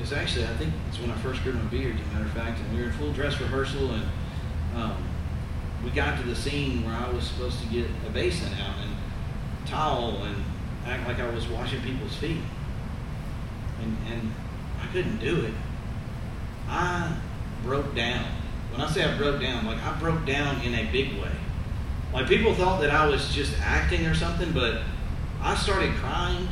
it's 0.00 0.12
actually, 0.12 0.44
I 0.44 0.54
think 0.56 0.72
it's 0.88 0.98
when 0.98 1.10
I 1.10 1.16
first 1.16 1.42
grew 1.42 1.54
my 1.54 1.62
beard, 1.62 1.96
as 1.96 2.02
a 2.02 2.12
matter 2.12 2.26
of 2.26 2.32
fact, 2.32 2.60
and 2.60 2.76
we 2.76 2.82
were 2.82 2.88
in 2.88 2.92
full 2.92 3.12
dress 3.12 3.40
rehearsal, 3.40 3.92
and 3.92 4.04
um, 4.76 5.02
we 5.84 5.90
got 5.90 6.18
to 6.18 6.26
the 6.26 6.34
scene 6.34 6.84
where 6.84 6.94
I 6.94 7.10
was 7.10 7.24
supposed 7.24 7.60
to 7.60 7.66
get 7.66 7.86
a 8.06 8.10
basin 8.10 8.52
out 8.54 8.76
and 8.82 8.96
towel 9.66 10.22
and 10.24 10.42
act 10.86 11.06
like 11.06 11.20
I 11.20 11.28
was 11.30 11.46
washing 11.48 11.82
people's 11.82 12.16
feet. 12.16 12.40
And, 13.82 13.96
and 14.10 14.32
I 14.82 14.86
couldn't 14.92 15.18
do 15.18 15.44
it. 15.44 15.52
I 16.68 17.16
broke 17.62 17.94
down. 17.94 18.24
When 18.70 18.80
I 18.80 18.90
say 18.90 19.04
I 19.04 19.16
broke 19.16 19.40
down, 19.40 19.66
like 19.66 19.82
I 19.82 19.98
broke 19.98 20.24
down 20.24 20.60
in 20.62 20.74
a 20.74 20.90
big 20.90 21.20
way. 21.20 21.30
Like 22.12 22.28
people 22.28 22.54
thought 22.54 22.80
that 22.80 22.90
I 22.90 23.06
was 23.06 23.34
just 23.34 23.52
acting 23.60 24.06
or 24.06 24.14
something, 24.14 24.52
but 24.52 24.82
I 25.42 25.54
started 25.54 25.94
crying. 25.96 26.48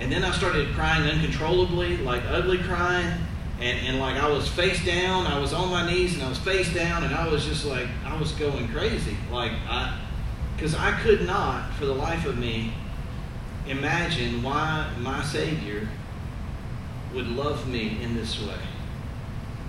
And 0.00 0.10
then 0.10 0.24
I 0.24 0.32
started 0.32 0.72
crying 0.74 1.08
uncontrollably, 1.08 1.98
like 1.98 2.22
ugly 2.28 2.58
crying 2.58 3.12
and, 3.62 3.86
and 3.86 3.98
like 4.00 4.16
I 4.16 4.28
was 4.28 4.48
face 4.48 4.84
down, 4.84 5.26
I 5.26 5.38
was 5.38 5.52
on 5.52 5.70
my 5.70 5.88
knees 5.88 6.14
and 6.14 6.22
I 6.22 6.28
was 6.28 6.38
face 6.38 6.72
down, 6.74 7.04
and 7.04 7.14
I 7.14 7.28
was 7.28 7.44
just 7.44 7.64
like 7.64 7.86
I 8.04 8.18
was 8.18 8.32
going 8.32 8.66
crazy, 8.68 9.16
like 9.30 9.52
I, 9.68 9.98
because 10.56 10.74
I 10.74 10.92
could 11.00 11.22
not, 11.22 11.72
for 11.74 11.86
the 11.86 11.94
life 11.94 12.26
of 12.26 12.38
me, 12.38 12.72
imagine 13.68 14.42
why 14.42 14.90
my 14.98 15.22
Savior 15.22 15.88
would 17.14 17.28
love 17.28 17.68
me 17.68 18.02
in 18.02 18.16
this 18.16 18.40
way. 18.40 18.58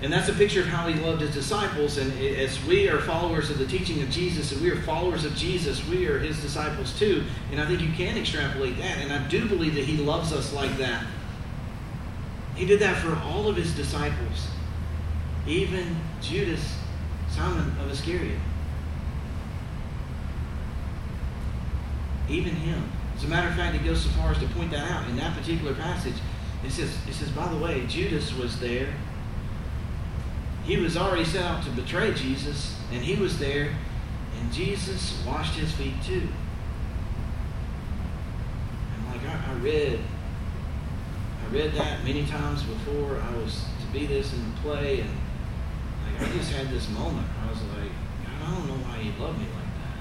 And 0.01 0.12
that's 0.12 0.27
a 0.27 0.34
picture 0.34 0.62
of 0.62 0.67
how 0.67 0.88
he 0.88 0.99
loved 1.01 1.21
his 1.21 1.34
disciples. 1.34 1.97
And 1.97 2.12
as 2.19 2.62
we 2.65 2.89
are 2.89 2.99
followers 2.99 3.49
of 3.49 3.58
the 3.58 3.65
teaching 3.65 4.01
of 4.01 4.10
Jesus 4.10 4.51
and 4.51 4.62
we 4.62 4.69
are 4.69 4.82
followers 4.82 5.23
of 5.23 5.34
Jesus, 5.36 5.86
we 5.88 6.08
are 6.08 6.19
his 6.19 6.41
disciples 6.41 6.97
too. 6.99 7.23
And 7.51 7.62
I 7.62 7.65
think 7.65 7.79
you 7.82 7.91
can 7.93 8.17
extrapolate 8.17 8.77
that. 8.79 8.97
And 8.97 9.13
I 9.13 9.25
do 9.29 9.47
believe 9.47 9.75
that 9.75 9.86
he 9.86 9.97
loves 9.97 10.34
us 10.34 10.51
like 10.51 10.75
that. 10.77 11.06
He 12.56 12.66
did 12.66 12.80
that 12.82 12.98
for 12.98 13.16
all 13.16 13.48
of 13.48 13.56
his 13.56 13.76
disciples, 13.76 14.48
even 15.48 15.98
Judas, 16.22 16.78
Simon 17.30 17.76
of 17.80 17.92
Iscariot. 17.92 18.39
Even 22.30 22.56
him. 22.56 22.92
As 23.16 23.24
a 23.24 23.28
matter 23.28 23.50
of 23.50 23.56
fact, 23.56 23.76
he 23.76 23.86
goes 23.86 24.02
so 24.02 24.10
far 24.12 24.32
as 24.32 24.39
to 24.39 24.48
point 24.48 24.72
that 24.72 24.89
out 24.92 25.08
in 25.10 25.16
that 25.18 25.36
particular 25.38 25.74
passage. 25.74 26.16
It 26.66 26.72
says, 26.72 26.96
it 27.08 27.13
says, 27.13 27.30
by 27.30 27.48
the 27.48 27.58
way, 27.58 27.86
Judas 27.88 28.34
was 28.34 28.60
there. 28.60 28.94
He 30.63 30.78
was 30.78 30.96
already 30.96 31.26
set 31.26 31.44
out 31.44 31.63
to 31.66 31.70
betray 31.72 32.13
Jesus, 32.13 32.78
and 32.92 33.04
he 33.04 33.22
was 33.22 33.38
there, 33.38 33.76
and 34.39 34.54
Jesus 34.54 35.22
washed 35.26 35.56
his 35.56 35.72
feet 35.74 36.02
too. 36.04 36.28
And 38.96 39.08
like 39.10 39.28
I, 39.28 39.52
I 39.52 39.54
read 39.56 40.00
read 41.54 41.72
that 41.74 42.04
many 42.04 42.26
times 42.26 42.63
before 42.63 43.22
I 43.22 43.38
was 43.38 43.66
to 43.80 43.86
be 43.94 44.08
this 44.08 44.34
in 44.34 44.39
the 44.44 44.60
play, 44.62 45.02
and 45.02 45.10
like 46.04 46.28
I 46.28 46.32
just 46.34 46.52
had 46.52 46.70
this 46.70 46.89
moment. 46.89 47.28
I 47.46 47.50
was 47.50 47.62
like, 47.78 47.92
I 48.42 48.52
don't 48.52 48.68
know 48.68 48.74
why 48.88 48.98
you 48.98 49.12
love 49.24 49.38
me 49.38 49.46
like 49.46 49.72
that. 49.78 50.00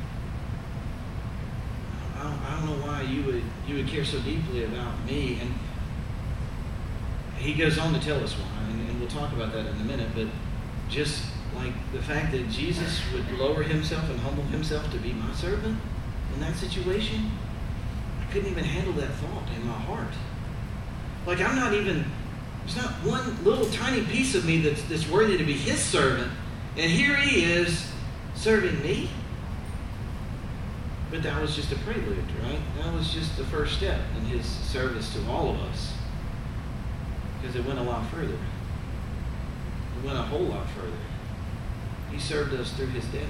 I 2.19 2.23
don't, 2.23 2.41
I 2.41 2.57
don't 2.57 2.67
know 2.67 2.87
why 2.87 3.03
you 3.03 3.23
would 3.25 3.43
you 3.69 3.77
would 3.77 3.87
care 3.87 4.05
so 4.05 4.19
deeply 4.21 4.65
about 4.65 5.05
me. 5.05 5.41
And 5.41 5.55
he 7.37 7.53
goes 7.53 7.79
on 7.79 7.93
to 7.93 8.01
tell 8.01 8.23
us 8.25 8.33
why, 8.33 8.71
and, 8.71 8.89
and 8.89 8.99
we'll 8.99 9.11
talk 9.11 9.33
about 9.33 9.53
that 9.53 9.67
in 9.67 9.77
a 9.77 9.85
minute. 9.85 10.09
But 10.15 10.29
just 10.89 11.23
like 11.55 11.75
the 11.93 12.01
fact 12.01 12.33
that 12.33 12.49
Jesus 12.49 12.99
would 13.13 13.31
lower 13.39 13.63
himself 13.63 14.09
and 14.09 14.19
humble 14.21 14.45
himself 14.45 14.91
to 14.91 14.99
be 14.99 15.13
my 15.13 15.35
servant 15.35 15.79
in 16.33 16.41
that 16.41 16.57
situation, 16.57 17.31
I 18.23 18.33
couldn't 18.33 18.51
even 18.51 18.65
handle 18.65 18.95
that 18.95 19.11
thought 19.17 19.45
in 19.55 19.67
my 19.67 19.75
heart. 19.75 20.15
Like 21.27 21.41
I'm 21.41 21.57
not 21.57 21.75
even, 21.75 22.05
there's 22.61 22.77
not 22.77 22.91
one 23.05 23.45
little 23.45 23.67
tiny 23.71 24.03
piece 24.05 24.35
of 24.35 24.45
me 24.45 24.61
that's, 24.61 24.83
that's 24.85 25.09
worthy 25.09 25.39
to 25.39 25.45
be 25.45 25.53
his 25.53 25.81
servant. 25.81 26.31
And 26.77 26.91
here 26.91 27.17
he 27.17 27.45
is 27.45 27.91
serving 28.35 28.83
me. 28.83 29.11
But 31.11 31.23
that 31.25 31.41
was 31.41 31.55
just 31.55 31.71
a 31.71 31.77
prelude, 31.77 32.25
right? 32.43 32.59
That 32.79 32.93
was 32.95 33.13
just 33.13 33.37
the 33.37 33.45
first 33.45 33.77
step 33.77 34.01
in 34.17 34.25
his 34.25 34.47
service 34.47 35.13
to 35.15 35.31
all 35.31 35.51
of 35.51 35.61
us. 35.61 35.93
Because 37.41 37.57
it 37.57 37.67
went 37.67 37.79
a 37.79 37.83
lot 37.83 38.09
further. 38.11 38.33
It 38.33 40.05
went 40.05 40.19
a 40.19 40.23
whole 40.23 40.45
lot 40.45 40.67
further. 40.71 40.97
He 42.11 42.19
served 42.19 42.55
us 42.55 42.73
through 42.73 42.87
his 42.89 43.05
death. 43.07 43.29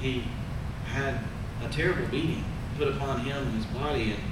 He 0.00 0.24
had 0.86 1.20
a 1.64 1.68
terrible 1.68 2.06
beating 2.08 2.44
put 2.76 2.88
upon 2.88 3.20
him 3.20 3.46
and 3.46 3.54
his 3.54 3.66
body, 3.66 4.12
and 4.12 4.22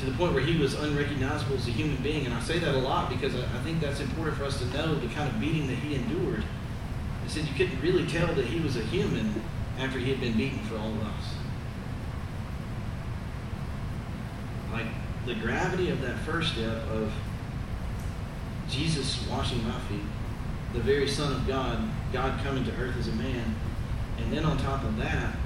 to 0.00 0.06
the 0.06 0.12
point 0.12 0.32
where 0.32 0.42
he 0.42 0.56
was 0.56 0.72
unrecognizable 0.74 1.56
as 1.56 1.68
a 1.68 1.70
human 1.70 2.02
being. 2.02 2.24
And 2.24 2.34
I 2.34 2.40
say 2.40 2.58
that 2.58 2.74
a 2.74 2.78
lot 2.78 3.10
because 3.10 3.34
I, 3.34 3.40
I 3.40 3.62
think 3.62 3.80
that's 3.80 4.00
important 4.00 4.38
for 4.38 4.44
us 4.44 4.58
to 4.58 4.64
know 4.68 4.94
the 4.94 5.08
kind 5.08 5.28
of 5.28 5.38
beating 5.38 5.66
that 5.66 5.76
he 5.76 5.94
endured. 5.94 6.42
I 7.22 7.28
said 7.28 7.46
you 7.46 7.54
couldn't 7.54 7.80
really 7.82 8.06
tell 8.06 8.34
that 8.34 8.46
he 8.46 8.60
was 8.60 8.76
a 8.76 8.80
human 8.80 9.42
after 9.78 9.98
he 9.98 10.10
had 10.10 10.20
been 10.20 10.36
beaten 10.38 10.58
for 10.60 10.78
all 10.78 10.88
of 10.88 11.02
us. 11.02 11.34
Like 14.72 14.86
the 15.26 15.34
gravity 15.34 15.90
of 15.90 16.00
that 16.00 16.18
first 16.20 16.54
step 16.54 16.82
of 16.88 17.12
Jesus 18.70 19.26
washing 19.28 19.62
my 19.64 19.78
feet, 19.80 20.00
the 20.72 20.80
very 20.80 21.08
Son 21.08 21.30
of 21.32 21.46
God, 21.46 21.90
God 22.10 22.42
coming 22.42 22.64
to 22.64 22.72
earth 22.76 22.96
as 22.98 23.08
a 23.08 23.12
man, 23.12 23.54
and 24.16 24.32
then 24.32 24.44
on 24.46 24.56
top 24.58 24.82
of 24.82 24.96
that, 24.96 25.36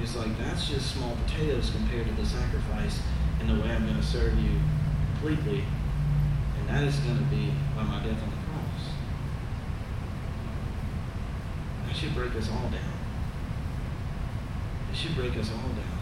it's 0.00 0.16
like 0.16 0.38
that's 0.38 0.66
just 0.66 0.94
small 0.94 1.14
potatoes 1.26 1.70
compared 1.70 2.06
to 2.06 2.12
the 2.14 2.24
sacrifice 2.24 3.00
in 3.40 3.46
the 3.46 3.62
way 3.62 3.70
I'm 3.70 3.84
going 3.84 3.96
to 3.96 4.02
serve 4.02 4.38
you 4.38 4.58
completely. 5.12 5.64
And 6.58 6.68
that 6.68 6.84
is 6.84 6.96
going 6.98 7.18
to 7.18 7.24
be 7.24 7.52
by 7.74 7.82
my 7.82 8.02
death 8.02 8.22
on 8.22 8.30
the 8.30 8.36
cross. 8.50 8.92
That 11.86 11.96
should 11.96 12.14
break 12.14 12.34
us 12.34 12.48
all 12.50 12.68
down. 12.70 12.92
It 14.90 14.96
should 14.96 15.14
break 15.14 15.36
us 15.36 15.50
all 15.50 15.68
down. 15.68 15.98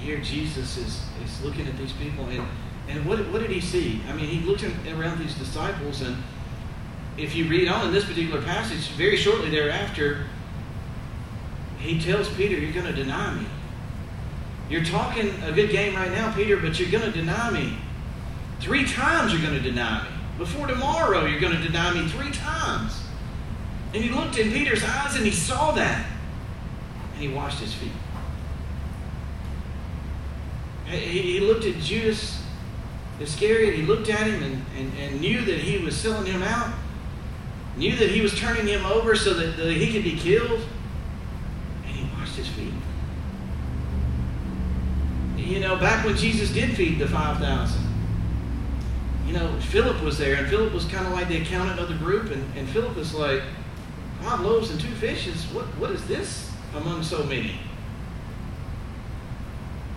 Here 0.00 0.18
Jesus 0.18 0.78
is, 0.78 1.04
is 1.22 1.44
looking 1.44 1.66
at 1.66 1.76
these 1.76 1.92
people 1.92 2.26
and 2.26 2.46
And 2.88 3.06
what, 3.06 3.18
what 3.30 3.40
did 3.40 3.50
he 3.50 3.60
see? 3.60 4.00
I 4.08 4.14
mean, 4.14 4.26
he 4.26 4.40
looked 4.46 4.64
around 4.64 5.20
these 5.20 5.34
disciples, 5.34 6.00
and 6.02 6.16
if 7.16 7.36
you 7.36 7.48
read 7.48 7.68
on 7.68 7.86
in 7.86 7.92
this 7.92 8.04
particular 8.04 8.42
passage, 8.42 8.88
very 8.92 9.16
shortly 9.16 9.50
thereafter, 9.50 10.24
he 11.78 12.00
tells 12.00 12.28
Peter, 12.30 12.56
You're 12.56 12.72
going 12.72 12.86
to 12.86 12.92
deny 12.92 13.34
me. 13.34 13.46
You're 14.70 14.84
talking 14.84 15.28
a 15.42 15.50
good 15.50 15.70
game 15.70 15.96
right 15.96 16.12
now, 16.12 16.32
Peter, 16.32 16.56
but 16.56 16.78
you're 16.78 16.90
going 16.90 17.04
to 17.04 17.10
deny 17.10 17.50
me. 17.50 17.76
Three 18.60 18.86
times 18.86 19.32
you're 19.32 19.42
going 19.42 19.60
to 19.60 19.60
deny 19.60 20.04
me. 20.04 20.10
Before 20.38 20.68
tomorrow, 20.68 21.26
you're 21.26 21.40
going 21.40 21.56
to 21.56 21.62
deny 21.62 21.92
me 21.92 22.08
three 22.08 22.30
times. 22.30 23.02
And 23.92 24.04
he 24.04 24.10
looked 24.10 24.38
in 24.38 24.52
Peter's 24.52 24.84
eyes 24.84 25.16
and 25.16 25.26
he 25.26 25.32
saw 25.32 25.72
that. 25.72 26.06
And 27.14 27.22
he 27.22 27.28
washed 27.28 27.58
his 27.58 27.74
feet. 27.74 27.90
He 30.86 31.40
looked 31.40 31.64
at 31.64 31.76
Judas 31.78 32.40
Iscariot. 33.18 33.74
He 33.74 33.82
looked 33.82 34.08
at 34.08 34.26
him 34.26 34.42
and, 34.42 34.64
and, 34.76 34.92
and 34.98 35.20
knew 35.20 35.44
that 35.44 35.58
he 35.58 35.78
was 35.84 35.96
selling 35.96 36.26
him 36.26 36.42
out, 36.42 36.72
knew 37.76 37.96
that 37.96 38.10
he 38.10 38.20
was 38.20 38.38
turning 38.38 38.66
him 38.66 38.86
over 38.86 39.16
so 39.16 39.34
that, 39.34 39.56
that 39.56 39.72
he 39.72 39.92
could 39.92 40.04
be 40.04 40.16
killed. 40.16 40.60
And 41.86 41.94
he 41.94 42.08
washed 42.16 42.36
his 42.36 42.48
feet. 42.48 42.72
You 45.50 45.58
know, 45.58 45.74
back 45.74 46.06
when 46.06 46.16
Jesus 46.16 46.48
did 46.50 46.76
feed 46.76 47.00
the 47.00 47.08
5,000, 47.08 47.82
you 49.26 49.32
know, 49.32 49.58
Philip 49.62 50.00
was 50.00 50.16
there, 50.16 50.36
and 50.36 50.46
Philip 50.46 50.72
was 50.72 50.84
kind 50.84 51.04
of 51.04 51.12
like 51.12 51.26
the 51.26 51.42
accountant 51.42 51.80
of 51.80 51.88
the 51.88 51.96
group, 51.96 52.30
and, 52.30 52.56
and 52.56 52.68
Philip 52.68 52.94
was 52.94 53.12
like, 53.12 53.42
five 54.22 54.42
loaves 54.42 54.70
and 54.70 54.80
two 54.80 54.94
fishes, 54.94 55.46
what, 55.46 55.64
what 55.78 55.90
is 55.90 56.06
this 56.06 56.52
among 56.76 57.02
so 57.02 57.24
many? 57.24 57.58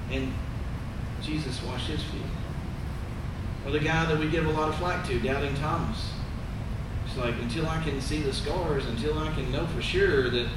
And 0.10 0.34
Jesus 1.22 1.62
washed 1.62 1.88
his 1.88 2.02
feet. 2.02 2.22
Or 3.64 3.72
the 3.72 3.80
guy 3.80 4.06
that 4.06 4.18
we 4.18 4.30
give 4.30 4.48
a 4.48 4.52
lot 4.52 4.70
of 4.70 4.76
flack 4.78 5.06
to, 5.08 5.20
Doubting 5.20 5.54
Thomas. 5.58 6.14
It's 7.06 7.16
like, 7.16 7.36
until 7.36 7.68
I 7.68 7.80
can 7.84 8.02
see 8.02 8.24
the 8.24 8.34
scars, 8.34 8.88
until 8.88 9.20
I 9.20 9.32
can 9.34 9.52
know 9.52 9.68
for 9.68 9.84
sure 9.84 10.32
that 10.32 10.50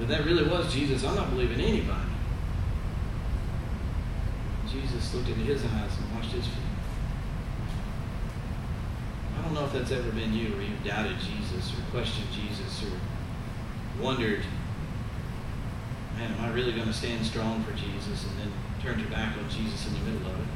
that, 0.00 0.08
that 0.08 0.26
really 0.26 0.46
was 0.46 0.70
Jesus, 0.70 1.02
I'm 1.02 1.14
not 1.14 1.30
believing 1.30 1.62
anybody. 1.62 2.13
Jesus 4.74 5.14
looked 5.14 5.28
into 5.28 5.40
his 5.42 5.64
eyes 5.64 5.90
and 5.98 6.16
washed 6.16 6.32
his 6.32 6.46
feet. 6.46 6.58
I 9.38 9.42
don't 9.42 9.54
know 9.54 9.64
if 9.64 9.72
that's 9.72 9.92
ever 9.92 10.10
been 10.10 10.32
you, 10.34 10.56
or 10.56 10.62
you've 10.62 10.84
doubted 10.84 11.16
Jesus, 11.20 11.72
or 11.72 11.82
questioned 11.90 12.28
Jesus, 12.32 12.82
or 12.82 14.02
wondered, 14.02 14.42
man, 16.16 16.32
am 16.32 16.44
I 16.44 16.52
really 16.52 16.72
going 16.72 16.86
to 16.86 16.92
stand 16.92 17.24
strong 17.24 17.62
for 17.64 17.72
Jesus? 17.72 18.24
And 18.24 18.38
then 18.40 18.52
turned 18.82 19.00
your 19.00 19.10
back 19.10 19.36
on 19.36 19.48
Jesus 19.50 19.86
in 19.86 19.94
the 19.94 20.00
middle 20.10 20.26
of 20.30 20.40
it. 20.40 20.46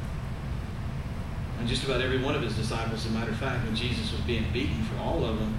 And 1.59 1.67
just 1.67 1.83
about 1.83 2.01
every 2.01 2.21
one 2.21 2.35
of 2.35 2.41
his 2.41 2.55
disciples, 2.55 3.05
as 3.05 3.11
a 3.11 3.15
matter 3.15 3.31
of 3.31 3.37
fact, 3.37 3.65
when 3.65 3.75
Jesus 3.75 4.11
was 4.11 4.21
being 4.21 4.45
beaten 4.53 4.81
for 4.83 4.97
all 5.01 5.25
of 5.25 5.39
them, 5.39 5.53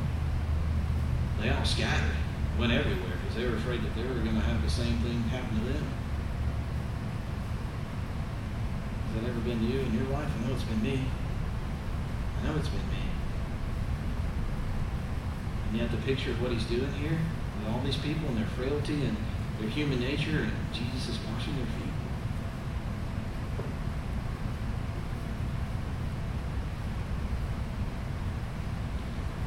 they 1.41 1.51
all 1.51 1.65
scattered, 1.65 2.17
went 2.59 2.73
everywhere, 2.73 3.17
because 3.23 3.37
they 3.37 3.47
were 3.47 3.57
afraid 3.57 3.83
that 3.83 3.95
they 3.95 4.03
were 4.03 4.15
going 4.15 4.35
to 4.35 4.41
have 4.41 4.63
the 4.63 4.71
same 4.71 4.99
thing 4.99 5.23
happen 5.25 5.59
to 5.59 5.65
them. 5.73 5.87
Has 9.09 9.10
that 9.21 9.29
ever 9.29 9.41
been 9.41 9.59
to 9.59 9.65
you 9.65 9.81
in 9.81 9.95
your 9.95 10.09
life? 10.09 10.29
I 10.29 10.49
know 10.49 10.55
it's 10.55 10.65
been 10.65 10.83
me. 10.83 11.01
I 12.41 12.47
know 12.47 12.57
it's 12.57 12.69
been 12.69 12.89
me. 12.89 13.05
And 15.69 15.79
yet 15.81 15.91
the 15.91 15.99
picture 15.99 16.31
of 16.31 16.43
what 16.43 16.53
he's 16.53 16.65
doing 16.65 16.93
here, 16.95 17.19
with 17.59 17.75
all 17.75 17.81
these 17.83 17.97
people 17.97 18.29
and 18.29 18.39
their 18.39 18.47
frailty 18.47 19.05
and 19.05 19.17
their 19.61 19.69
human 19.69 20.01
nature, 20.01 20.49
and 20.49 20.53
Jesus 20.73 21.11
is 21.11 21.19
washing 21.33 21.55
their 21.57 21.67
feet. 21.67 21.93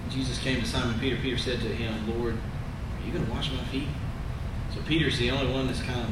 Jesus 0.10 0.38
came 0.38 0.62
to 0.62 0.68
Simon 0.68 1.00
Peter, 1.00 1.18
Peter 1.20 1.40
said 1.40 1.60
to 1.62 1.68
him, 1.68 2.20
Lord, 2.20 2.36
are 2.36 3.06
you 3.06 3.12
going 3.12 3.26
to 3.26 3.32
wash 3.32 3.52
my 3.52 3.64
feet? 3.66 3.88
So 4.74 4.82
Peter's 4.84 5.18
the 5.18 5.32
only 5.32 5.52
one 5.52 5.66
that's 5.66 5.82
kind 5.82 6.02
of 6.02 6.10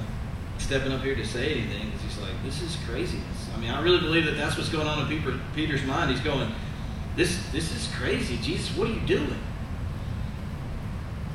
stepping 0.58 0.91
up 0.91 1.02
here 1.02 1.15
to 1.15 1.26
say 1.26 1.54
anything 1.54 1.91
because 1.91 2.02
he's 2.02 2.17
like, 2.19 2.43
this 2.43 2.62
is 2.62 2.78
craziness. 2.88 3.40
I 3.53 3.57
mean, 3.59 3.69
I 3.69 3.81
really 3.81 3.99
believe 3.99 4.25
that 4.25 4.37
that's 4.37 4.57
what's 4.57 4.69
going 4.69 4.87
on 4.87 5.11
in 5.11 5.41
Peter's 5.53 5.83
mind. 5.83 6.11
He's 6.11 6.21
going, 6.21 6.51
this, 7.15 7.43
this 7.51 7.75
is 7.75 7.93
crazy. 7.95 8.37
Jesus, 8.37 8.75
what 8.75 8.89
are 8.89 8.93
you 8.93 9.01
doing? 9.01 9.39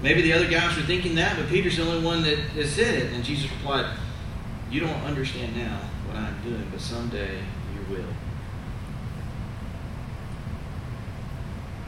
Maybe 0.03 0.23
the 0.23 0.33
other 0.33 0.49
guys 0.49 0.77
were 0.77 0.83
thinking 0.83 1.15
that, 1.17 1.37
but 1.37 1.49
Peter's 1.49 1.77
the 1.77 1.83
only 1.83 2.05
one 2.05 2.23
that, 2.23 2.39
that 2.55 2.67
said 2.67 2.95
it. 2.95 3.13
And 3.13 3.25
Jesus 3.25 3.51
replied, 3.51 3.97
You 4.71 4.81
don't 4.81 5.03
understand 5.03 5.57
now 5.57 5.81
what 6.07 6.17
I'm 6.17 6.43
doing, 6.43 6.67
but 6.71 6.81
someday 6.81 7.39
you 7.75 7.95
will. 7.95 8.05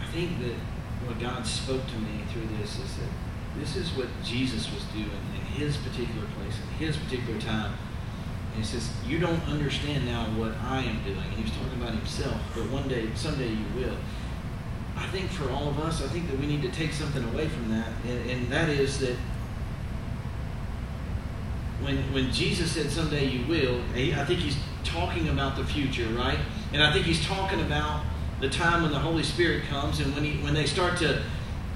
I 0.01 0.07
think 0.11 0.41
that 0.41 0.55
what 1.07 1.21
God 1.21 1.47
spoke 1.47 1.87
to 1.87 1.99
me 1.99 2.23
through 2.33 2.49
this 2.59 2.79
is 2.79 2.97
that 2.97 3.11
this 3.59 3.77
is 3.77 3.91
what 3.97 4.09
Jesus 4.25 4.73
was 4.73 4.85
doing 4.85 5.11
in 5.35 5.41
his 5.53 5.77
particular 5.77 6.27
place, 6.39 6.55
in 6.59 6.87
his 6.87 6.97
particular 6.97 7.41
time. 7.41 7.75
He 8.59 8.65
says, 8.65 8.91
You 9.07 9.19
don't 9.19 9.43
understand 9.49 10.05
now 10.05 10.25
what 10.37 10.53
I 10.63 10.83
am 10.83 11.03
doing. 11.05 11.19
And 11.19 11.33
he 11.35 11.43
was 11.43 11.53
talking 11.53 11.81
about 11.81 11.95
himself, 11.95 12.37
but 12.55 12.69
one 12.71 12.89
day, 12.89 13.09
someday 13.15 13.49
you 13.49 13.65
will. 13.77 13.97
I 14.97 15.07
think 15.09 15.31
for 15.31 15.49
all 15.51 15.69
of 15.69 15.79
us, 15.79 16.03
I 16.03 16.09
think 16.09 16.29
that 16.29 16.39
we 16.39 16.47
need 16.47 16.63
to 16.63 16.71
take 16.71 16.93
something 16.93 17.23
away 17.25 17.49
from 17.49 17.71
that, 17.71 17.89
and, 18.05 18.31
and 18.31 18.49
that 18.51 18.69
is 18.69 18.99
that 18.99 19.17
when, 21.81 21.97
when 22.13 22.33
Jesus 22.33 22.73
said 22.73 22.91
someday 22.91 23.27
you 23.27 23.47
will, 23.47 23.81
I 23.95 24.25
think 24.25 24.41
he's 24.41 24.57
talking 24.83 25.29
about 25.29 25.57
the 25.57 25.65
future, 25.65 26.09
right? 26.09 26.39
And 26.73 26.83
I 26.83 26.93
think 26.93 27.07
he's 27.07 27.25
talking 27.25 27.61
about 27.61 28.05
the 28.41 28.49
time 28.49 28.83
when 28.83 28.93
the 28.93 28.99
Holy 28.99 29.23
Spirit 29.23 29.65
comes 29.65 30.01
and 30.01 30.15
when, 30.15 30.25
he, 30.25 30.43
when 30.43 30.55
they 30.55 30.67
start 30.67 30.99
to 30.99 31.23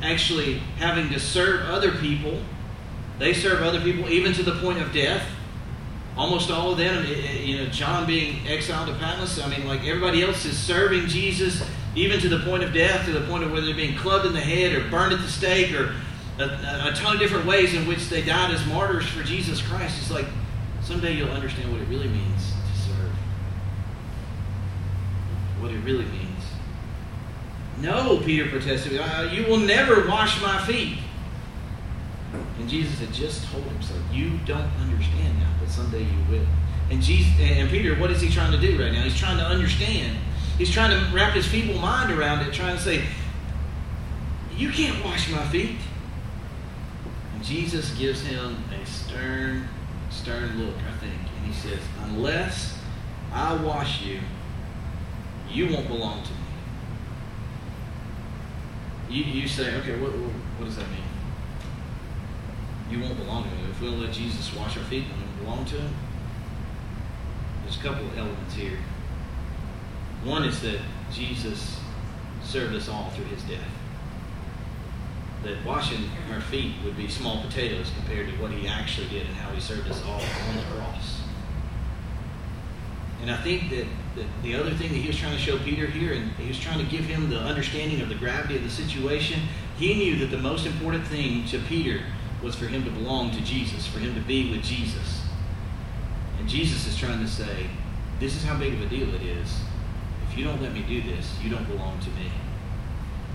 actually 0.03 0.59
having 0.79 1.09
to 1.11 1.21
serve 1.21 1.69
other 1.69 1.93
people, 1.93 2.41
they 3.19 3.33
serve 3.33 3.63
other 3.63 3.81
people 3.81 4.09
even 4.09 4.33
to 4.33 4.43
the 4.43 4.57
point 4.57 4.81
of 4.81 4.93
death. 4.93 5.25
Almost 6.17 6.51
all 6.51 6.73
of 6.73 6.79
them, 6.79 7.05
eh, 7.07 7.11
eh, 7.11 7.39
you 7.41 7.59
know, 7.59 7.67
John 7.67 8.07
being 8.07 8.47
exiled 8.47 8.89
to 8.89 8.95
Patmos, 8.95 9.41
I 9.41 9.49
mean, 9.49 9.67
like 9.67 9.87
everybody 9.87 10.23
else 10.23 10.45
is 10.45 10.59
serving 10.59 11.07
Jesus 11.07 11.63
even 11.95 12.21
to 12.21 12.29
the 12.29 12.41
point 12.41 12.63
of 12.63 12.73
death, 12.73 13.07
to 13.07 13.13
the 13.13 13.27
point 13.27 13.45
of 13.45 13.53
whether 13.53 13.67
they're 13.67 13.75
being 13.75 13.97
clubbed 13.97 14.27
in 14.27 14.33
the 14.33 14.41
head 14.41 14.73
or 14.73 14.89
burned 14.91 15.13
at 15.13 15.21
the 15.21 15.29
stake 15.29 15.73
or 15.75 15.95
a, 16.39 16.45
a 16.45 16.93
ton 16.95 17.15
of 17.15 17.21
different 17.21 17.47
ways 17.47 17.75
in 17.75 17.87
which 17.87 18.09
they 18.09 18.23
died 18.23 18.53
as 18.53 18.65
martyrs 18.67 19.07
for 19.07 19.23
Jesus 19.23 19.61
Christ. 19.61 19.99
It's 19.99 20.11
like 20.11 20.27
someday 20.83 21.15
you'll 21.15 21.31
understand 21.31 21.71
what 21.71 21.81
it 21.81 21.89
really 21.89 22.09
means 22.09 22.53
to 22.53 22.81
serve. 22.81 23.13
What 25.61 25.71
it 25.71 25.79
really 25.79 26.07
means. 26.07 26.29
No, 27.81 28.19
Peter 28.19 28.49
protested. 28.49 28.93
You 29.33 29.47
will 29.47 29.59
never 29.59 30.07
wash 30.09 30.41
my 30.41 30.65
feet. 30.67 30.99
And 32.59 32.69
Jesus 32.69 32.99
had 32.99 33.13
just 33.13 33.51
told 33.51 33.65
him 33.65 33.83
so. 33.83 33.95
You 34.13 34.39
don't 34.47 34.71
understand 34.81 35.39
now, 35.39 35.51
but 35.61 35.69
someday 35.69 36.03
you 36.03 36.25
will. 36.31 36.47
And 36.91 37.03
Jesus 37.03 37.33
and 37.41 37.69
Peter, 37.71 37.95
what 37.97 38.11
is 38.11 38.21
he 38.21 38.29
trying 38.29 38.53
to 38.53 38.59
do 38.59 38.81
right 38.81 38.93
now? 38.93 39.03
He's 39.03 39.19
trying 39.19 39.39
to 39.39 39.45
understand. 39.45 40.19
He's 40.59 40.71
trying 40.71 40.91
to 40.91 41.15
wrap 41.15 41.35
his 41.35 41.47
feeble 41.47 41.79
mind 41.79 42.13
around 42.13 42.47
it, 42.47 42.53
trying 42.53 42.77
to 42.77 42.83
say, 42.83 43.05
You 44.57 44.71
can't 44.71 45.03
wash 45.05 45.31
my 45.31 45.45
feet. 45.49 45.79
And 47.35 47.45
Jesus 47.45 47.91
gives 47.95 48.23
him 48.23 48.57
a 48.81 48.87
stern, 48.87 49.69
stern 50.11 50.59
look, 50.59 50.77
I 50.77 50.99
think. 50.99 51.15
And 51.15 51.47
he 51.47 51.53
says, 51.53 51.81
Unless 52.05 52.79
I 53.33 53.55
wash 53.63 54.03
you, 54.03 54.21
you 55.51 55.73
won't 55.73 55.89
belong 55.89 56.23
to 56.23 56.31
me. 56.31 56.37
You, 59.11 59.25
you 59.25 59.49
say, 59.49 59.75
okay, 59.77 59.99
what, 60.01 60.13
what 60.13 60.65
does 60.65 60.77
that 60.77 60.89
mean? 60.91 61.12
You 62.93 63.01
won't 63.01 63.17
belong 63.17 63.45
to 63.45 63.49
him. 63.49 63.71
If 63.71 63.81
we 63.81 63.89
don't 63.89 64.03
let 64.03 64.13
Jesus 64.13 64.55
wash 64.55 64.77
our 64.77 64.85
feet, 64.85 65.05
we 65.07 65.25
won't 65.25 65.39
belong 65.39 65.65
to 65.65 65.77
him. 65.81 65.95
There's 67.63 67.79
a 67.79 67.81
couple 67.81 68.05
of 68.05 68.19
elements 68.19 68.55
here. 68.55 68.77
One 70.25 70.45
is 70.45 70.61
that 70.61 70.79
Jesus 71.11 71.81
served 72.45 72.75
us 72.75 72.91
all 72.91 73.09
through 73.11 73.25
his 73.25 73.43
death. 73.45 73.71
That 75.43 75.65
washing 75.65 76.05
our 76.35 76.43
feet 76.43 76.75
would 76.85 76.95
be 76.95 77.09
small 77.09 77.43
potatoes 77.43 77.91
compared 77.97 78.29
to 78.29 78.43
what 78.43 78.51
he 78.51 78.69
actually 78.69 79.09
did 79.09 79.27
and 79.27 79.37
how 79.37 79.51
he 79.53 79.61
served 79.61 79.89
us 79.89 80.05
all 80.05 80.21
on 80.51 80.57
the 80.57 80.63
cross. 80.75 81.23
And 83.23 83.31
I 83.31 83.39
think 83.39 83.71
that, 83.71 83.87
that 84.17 84.27
the 84.43 84.55
other 84.55 84.71
thing 84.71 84.91
that 84.91 84.99
he 84.99 85.07
was 85.07 85.17
trying 85.17 85.35
to 85.35 85.41
show 85.41 85.57
Peter 85.61 85.87
here, 85.87 86.13
and 86.13 86.31
he 86.33 86.49
was 86.49 86.61
trying 86.61 86.79
to 86.79 86.91
give 86.91 87.07
him 87.07 87.31
the 87.31 87.39
understanding 87.39 88.03
of 88.03 88.11
the 88.11 88.17
gravity 88.17 88.57
of 88.57 88.63
the 88.63 88.71
situation, 88.71 89.41
he 89.79 89.95
knew 89.95 90.17
that 90.19 90.27
the 90.27 90.43
most 90.43 90.67
important 90.67 91.07
thing 91.07 91.47
to 91.47 91.59
Peter 91.61 92.03
was 92.43 92.55
for 92.55 92.67
him 92.67 92.85
to 92.85 92.91
belong 92.91 93.31
to 93.31 93.41
Jesus, 93.43 93.87
for 93.87 93.99
him 93.99 94.15
to 94.15 94.21
be 94.21 94.51
with 94.51 94.63
Jesus. 94.63 95.23
And 96.39 96.49
Jesus 96.49 96.87
is 96.87 96.97
trying 96.97 97.21
to 97.21 97.29
say, 97.29 97.67
this 98.19 98.35
is 98.35 98.45
how 98.45 98.57
big 98.59 98.75
of 98.75 98.83
a 98.83 98.87
deal 98.87 99.15
it 99.15 99.23
is. 99.23 99.61
If 100.29 100.37
you 100.37 100.45
don't 100.45 100.61
let 100.61 100.73
me 100.73 100.83
do 100.83 101.03
this, 101.03 101.37
you 101.43 101.51
don't 101.51 101.67
belong 101.69 102.01
to 102.01 102.11
me. 102.11 102.31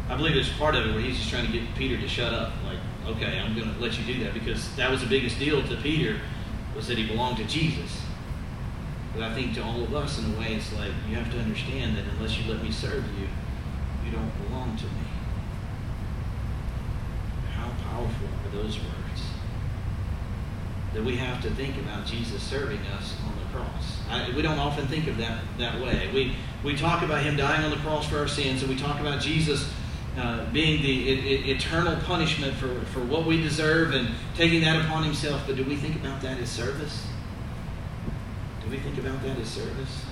I 0.09 0.15
believe 0.15 0.33
there's 0.33 0.51
part 0.53 0.75
of 0.75 0.85
it 0.85 0.91
where 0.93 1.01
he's 1.01 1.17
just 1.17 1.29
trying 1.29 1.45
to 1.45 1.51
get 1.51 1.63
Peter 1.75 1.99
to 1.99 2.07
shut 2.07 2.33
up. 2.33 2.53
Like, 2.65 2.79
okay, 3.15 3.39
I'm 3.39 3.55
going 3.55 3.73
to 3.73 3.79
let 3.79 3.97
you 3.99 4.05
do 4.05 4.23
that 4.23 4.33
because 4.33 4.73
that 4.75 4.89
was 4.89 5.01
the 5.01 5.07
biggest 5.07 5.37
deal 5.39 5.61
to 5.65 5.75
Peter 5.77 6.19
was 6.75 6.87
that 6.87 6.97
he 6.97 7.05
belonged 7.05 7.37
to 7.37 7.45
Jesus. 7.45 8.01
But 9.13 9.23
I 9.23 9.33
think 9.33 9.55
to 9.55 9.63
all 9.63 9.83
of 9.83 9.93
us, 9.95 10.19
in 10.19 10.33
a 10.33 10.39
way, 10.39 10.53
it's 10.53 10.71
like 10.73 10.91
you 11.09 11.15
have 11.15 11.31
to 11.31 11.39
understand 11.39 11.97
that 11.97 12.05
unless 12.05 12.37
you 12.37 12.51
let 12.51 12.63
me 12.63 12.71
serve 12.71 13.03
you, 13.19 13.27
you 14.05 14.11
don't 14.11 14.31
belong 14.47 14.77
to 14.77 14.85
me. 14.85 15.06
Powerful 17.97 18.27
are 18.45 18.63
those 18.63 18.77
words? 18.77 19.21
That 20.93 21.03
we 21.03 21.15
have 21.17 21.41
to 21.41 21.49
think 21.51 21.77
about 21.77 22.05
Jesus 22.05 22.43
serving 22.43 22.79
us 22.97 23.15
on 23.25 23.33
the 23.39 23.57
cross. 23.57 23.97
I, 24.07 24.29
we 24.35 24.43
don't 24.43 24.59
often 24.59 24.87
think 24.87 25.07
of 25.07 25.17
that 25.17 25.41
that 25.57 25.81
way. 25.81 26.09
We 26.13 26.35
we 26.63 26.75
talk 26.75 27.01
about 27.01 27.23
him 27.23 27.35
dying 27.35 27.63
on 27.65 27.71
the 27.71 27.77
cross 27.77 28.07
for 28.07 28.19
our 28.19 28.27
sins, 28.27 28.61
and 28.61 28.71
we 28.71 28.77
talk 28.77 28.99
about 28.99 29.19
Jesus 29.19 29.67
uh, 30.15 30.45
being 30.51 30.81
the 30.83 31.09
it, 31.09 31.25
it, 31.25 31.49
eternal 31.49 31.95
punishment 32.01 32.53
for, 32.55 32.81
for 32.85 32.99
what 32.99 33.25
we 33.25 33.41
deserve 33.41 33.93
and 33.93 34.09
taking 34.35 34.61
that 34.61 34.85
upon 34.85 35.03
himself. 35.03 35.43
But 35.47 35.55
do 35.55 35.63
we 35.63 35.75
think 35.75 35.95
about 35.95 36.21
that 36.21 36.37
as 36.39 36.49
service? 36.49 37.07
Do 38.63 38.69
we 38.69 38.77
think 38.77 38.97
about 38.99 39.23
that 39.23 39.37
as 39.39 39.47
service? 39.47 40.05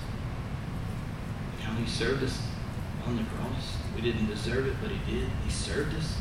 How 1.60 1.72
he 1.74 1.86
served 1.86 2.24
us 2.24 2.40
on 3.06 3.16
the 3.16 3.22
cross? 3.22 3.76
We 3.94 4.00
didn't 4.00 4.26
deserve 4.26 4.66
it, 4.66 4.74
but 4.82 4.90
he 4.90 5.20
did. 5.20 5.28
He 5.44 5.50
served 5.50 5.94
us. 5.96 6.16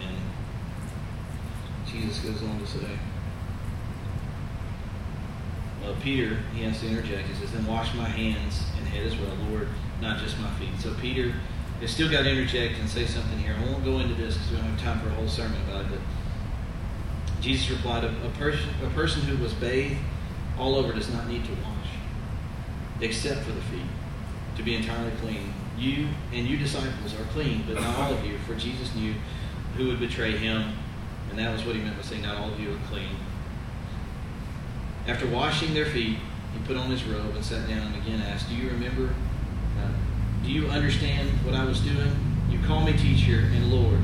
And 0.00 0.16
Goes 2.20 2.42
on 2.42 2.58
to 2.58 2.66
say, 2.66 2.98
well, 5.86 5.94
Peter, 6.02 6.38
he 6.52 6.64
has 6.64 6.80
to 6.80 6.88
interject. 6.88 7.28
He 7.28 7.34
says, 7.34 7.52
Then 7.52 7.64
wash 7.64 7.94
my 7.94 8.08
hands 8.08 8.60
and 8.76 8.88
head 8.88 9.06
as 9.06 9.16
well, 9.16 9.36
Lord, 9.50 9.68
not 10.00 10.18
just 10.18 10.36
my 10.40 10.50
feet. 10.54 10.70
So 10.80 10.92
Peter 10.94 11.32
has 11.80 11.90
still 11.92 12.10
got 12.10 12.24
to 12.24 12.30
interject 12.30 12.80
and 12.80 12.88
say 12.88 13.06
something 13.06 13.38
here. 13.38 13.54
I 13.56 13.64
won't 13.70 13.84
go 13.84 14.00
into 14.00 14.14
this 14.14 14.34
because 14.34 14.50
we 14.50 14.56
don't 14.56 14.66
have 14.66 14.80
time 14.80 15.00
for 15.00 15.08
a 15.08 15.12
whole 15.12 15.28
sermon 15.28 15.60
about 15.68 15.84
it. 15.84 15.90
But 15.92 17.40
Jesus 17.40 17.70
replied, 17.70 18.02
a, 18.02 18.08
a, 18.08 18.86
a 18.86 18.90
person 18.90 19.20
who 19.22 19.40
was 19.40 19.52
bathed 19.54 20.00
all 20.58 20.74
over 20.74 20.92
does 20.92 21.12
not 21.12 21.28
need 21.28 21.44
to 21.44 21.52
wash, 21.52 21.88
except 23.00 23.42
for 23.42 23.52
the 23.52 23.60
feet, 23.62 23.86
to 24.56 24.62
be 24.64 24.74
entirely 24.74 25.12
clean. 25.20 25.52
You 25.78 26.08
and 26.32 26.48
you 26.48 26.56
disciples 26.56 27.14
are 27.14 27.24
clean, 27.32 27.62
but 27.68 27.80
not 27.80 27.96
all 27.96 28.12
of 28.12 28.24
you, 28.24 28.38
for 28.38 28.56
Jesus 28.56 28.92
knew 28.96 29.14
who 29.76 29.86
would 29.88 30.00
betray 30.00 30.32
him. 30.32 30.72
And 31.30 31.38
that 31.38 31.52
was 31.52 31.64
what 31.64 31.76
he 31.76 31.82
meant 31.82 31.96
by 31.96 32.02
saying, 32.02 32.22
Not 32.22 32.36
all 32.36 32.50
of 32.50 32.60
you 32.60 32.72
are 32.72 32.78
clean. 32.88 33.16
After 35.06 35.26
washing 35.26 35.74
their 35.74 35.86
feet, 35.86 36.18
he 36.52 36.66
put 36.66 36.76
on 36.76 36.90
his 36.90 37.04
robe 37.04 37.34
and 37.34 37.44
sat 37.44 37.68
down 37.68 37.92
and 37.92 37.96
again 37.96 38.20
asked, 38.20 38.48
Do 38.48 38.54
you 38.54 38.68
remember? 38.70 39.14
Uh, 39.78 39.88
do 40.42 40.50
you 40.50 40.68
understand 40.68 41.28
what 41.44 41.54
I 41.54 41.64
was 41.64 41.80
doing? 41.80 42.12
You 42.50 42.58
call 42.60 42.84
me 42.84 42.92
teacher 42.92 43.38
and 43.38 43.70
Lord. 43.70 44.00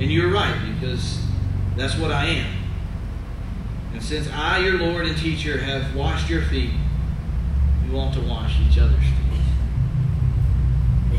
And 0.00 0.12
you're 0.12 0.30
right, 0.30 0.54
because 0.74 1.22
that's 1.76 1.96
what 1.96 2.10
I 2.10 2.26
am. 2.26 2.56
And 3.94 4.02
since 4.02 4.28
I, 4.30 4.58
your 4.58 4.78
Lord 4.78 5.06
and 5.06 5.16
teacher, 5.16 5.58
have 5.58 5.94
washed 5.96 6.28
your 6.28 6.42
feet, 6.42 6.70
you 7.86 7.96
ought 7.96 8.12
to 8.14 8.20
wash 8.20 8.58
each 8.68 8.78
other's 8.78 9.00
feet. 9.00 9.16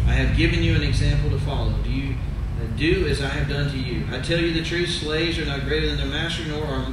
I 0.07 0.11
have 0.11 0.37
given 0.37 0.63
you 0.63 0.75
an 0.75 0.83
example 0.83 1.29
to 1.31 1.39
follow. 1.39 1.73
Do 1.83 1.89
you 1.89 2.15
do 2.75 3.07
as 3.07 3.21
I 3.21 3.27
have 3.27 3.49
done 3.49 3.69
to 3.71 3.77
you? 3.77 4.05
I 4.11 4.19
tell 4.19 4.39
you 4.39 4.53
the 4.53 4.63
truth, 4.63 4.89
slaves 4.89 5.37
are 5.39 5.45
not 5.45 5.65
greater 5.65 5.87
than 5.87 5.97
their 5.97 6.07
master, 6.07 6.45
nor 6.45 6.65
are 6.65 6.87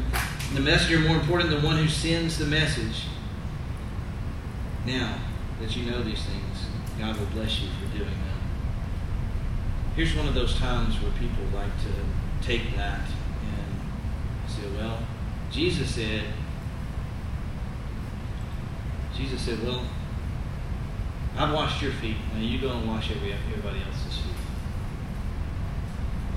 the 0.54 0.60
messenger 0.60 1.00
more 1.00 1.16
important 1.16 1.50
than 1.50 1.60
the 1.60 1.66
one 1.66 1.76
who 1.76 1.88
sends 1.88 2.38
the 2.38 2.44
message. 2.44 3.04
Now 4.86 5.18
that 5.60 5.76
you 5.76 5.90
know 5.90 6.02
these 6.02 6.22
things, 6.22 6.66
God 6.98 7.18
will 7.18 7.26
bless 7.26 7.60
you 7.60 7.68
for 7.80 7.96
doing 7.96 8.10
them. 8.10 8.40
Here's 9.96 10.14
one 10.14 10.28
of 10.28 10.34
those 10.34 10.56
times 10.58 11.00
where 11.00 11.12
people 11.12 11.44
like 11.54 11.72
to 11.82 12.46
take 12.46 12.74
that 12.76 13.00
and 13.00 14.50
say, 14.50 14.62
well, 14.76 14.98
Jesus 15.50 15.94
said, 15.94 16.24
Jesus 19.16 19.40
said, 19.40 19.62
well, 19.64 19.86
I've 21.36 21.52
washed 21.52 21.82
your 21.82 21.92
feet. 21.92 22.16
Now 22.34 22.40
you 22.40 22.60
go 22.60 22.70
and 22.72 22.88
wash 22.88 23.10
every, 23.10 23.32
everybody 23.32 23.80
else's 23.82 24.18
feet. 24.18 24.33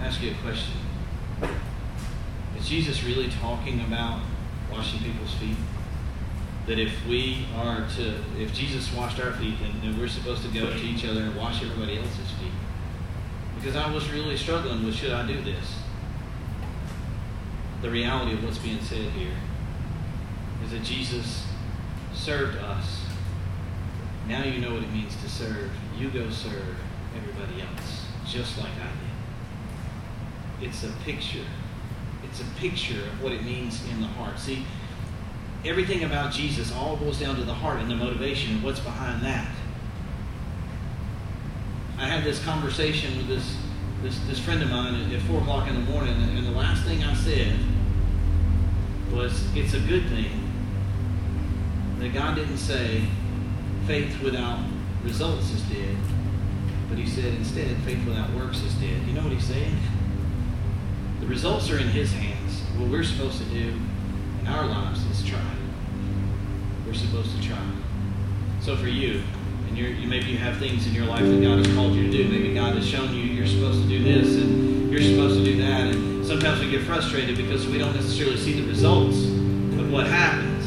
Ask 0.01 0.21
you 0.21 0.31
a 0.31 0.35
question. 0.35 0.73
Is 2.57 2.69
Jesus 2.69 3.03
really 3.03 3.29
talking 3.29 3.81
about 3.81 4.21
washing 4.71 4.99
people's 4.99 5.33
feet? 5.35 5.57
That 6.67 6.79
if 6.79 6.93
we 7.07 7.45
are 7.55 7.87
to, 7.95 8.15
if 8.39 8.53
Jesus 8.53 8.93
washed 8.93 9.19
our 9.19 9.33
feet, 9.33 9.55
then, 9.59 9.73
then 9.81 9.99
we're 9.99 10.07
supposed 10.07 10.43
to 10.43 10.49
go 10.49 10.69
to 10.69 10.79
each 10.79 11.05
other 11.05 11.21
and 11.21 11.35
wash 11.35 11.63
everybody 11.63 11.97
else's 11.97 12.31
feet. 12.39 12.51
Because 13.55 13.75
I 13.75 13.91
was 13.91 14.09
really 14.11 14.37
struggling 14.37 14.85
with 14.85 14.95
should 14.95 15.11
I 15.11 15.25
do 15.25 15.41
this? 15.41 15.75
The 17.81 17.89
reality 17.89 18.33
of 18.33 18.43
what's 18.43 18.59
being 18.59 18.81
said 18.81 19.11
here 19.11 19.35
is 20.63 20.71
that 20.71 20.83
Jesus 20.83 21.45
served 22.13 22.57
us. 22.59 23.01
Now 24.27 24.43
you 24.43 24.59
know 24.59 24.73
what 24.73 24.83
it 24.83 24.91
means 24.91 25.15
to 25.21 25.29
serve. 25.29 25.71
You 25.97 26.09
go 26.09 26.29
serve 26.29 26.75
everybody 27.15 27.61
else, 27.61 28.05
just 28.25 28.57
like 28.57 28.71
I. 28.81 28.96
It's 30.61 30.83
a 30.83 30.91
picture 31.03 31.45
it's 32.29 32.41
a 32.41 32.59
picture 32.59 33.01
of 33.01 33.23
what 33.23 33.31
it 33.31 33.43
means 33.43 33.83
in 33.89 34.01
the 34.01 34.07
heart. 34.07 34.39
See, 34.39 34.65
everything 35.65 36.03
about 36.03 36.31
Jesus 36.31 36.73
all 36.73 36.97
boils 36.97 37.19
down 37.19 37.35
to 37.35 37.43
the 37.43 37.53
heart 37.53 37.79
and 37.79 37.89
the 37.89 37.95
motivation 37.95 38.55
and 38.55 38.63
what's 38.63 38.79
behind 38.79 39.23
that. 39.23 39.47
I 41.97 42.05
had 42.05 42.23
this 42.23 42.43
conversation 42.43 43.17
with 43.17 43.27
this 43.27 43.57
this, 44.03 44.19
this 44.27 44.39
friend 44.39 44.61
of 44.61 44.69
mine 44.69 45.11
at 45.11 45.21
4 45.23 45.41
o'clock 45.41 45.67
in 45.67 45.73
the 45.73 45.91
morning, 45.91 46.13
and 46.13 46.45
the 46.45 46.51
last 46.51 46.83
thing 46.83 47.03
I 47.03 47.15
said 47.15 47.57
was, 49.11 49.43
It's 49.55 49.73
a 49.73 49.79
good 49.79 50.07
thing 50.09 50.53
that 51.97 52.13
God 52.13 52.35
didn't 52.35 52.59
say 52.59 53.01
faith 53.87 54.21
without 54.21 54.59
results 55.03 55.49
is 55.49 55.63
dead, 55.63 55.97
but 56.89 56.99
He 56.99 57.07
said 57.07 57.33
instead 57.33 57.75
faith 57.77 58.05
without 58.05 58.31
works 58.33 58.61
is 58.61 58.75
dead. 58.75 59.01
You 59.07 59.13
know 59.13 59.23
what 59.23 59.31
He's 59.31 59.47
saying? 59.47 59.75
Results 61.27 61.69
are 61.69 61.77
in 61.77 61.89
His 61.89 62.13
hands. 62.13 62.61
What 62.77 62.89
we're 62.89 63.03
supposed 63.03 63.39
to 63.39 63.45
do 63.49 63.73
in 64.41 64.47
our 64.47 64.65
lives 64.65 65.03
is 65.07 65.27
try. 65.27 65.39
We're 66.85 66.93
supposed 66.93 67.35
to 67.35 67.45
try. 67.45 67.59
So 68.61 68.77
for 68.77 68.87
you, 68.87 69.21
and 69.67 69.77
you 69.77 70.07
maybe 70.07 70.27
you 70.27 70.37
have 70.37 70.55
things 70.55 70.87
in 70.87 70.93
your 70.93 71.05
life 71.05 71.23
that 71.23 71.41
God 71.41 71.57
has 71.57 71.75
called 71.75 71.95
you 71.95 72.09
to 72.09 72.11
do. 72.11 72.29
Maybe 72.29 72.53
God 72.53 72.75
has 72.75 72.87
shown 72.87 73.13
you 73.13 73.23
you're 73.23 73.45
supposed 73.45 73.81
to 73.81 73.89
do 73.89 74.01
this 74.01 74.35
and 74.35 74.89
you're 74.89 75.01
supposed 75.01 75.37
to 75.37 75.43
do 75.43 75.57
that. 75.57 75.93
And 75.93 76.25
sometimes 76.25 76.61
we 76.61 76.71
get 76.71 76.83
frustrated 76.83 77.35
because 77.35 77.67
we 77.67 77.77
don't 77.77 77.93
necessarily 77.93 78.37
see 78.37 78.61
the 78.61 78.65
results 78.65 79.17
of 79.17 79.91
what 79.91 80.07
happens. 80.07 80.65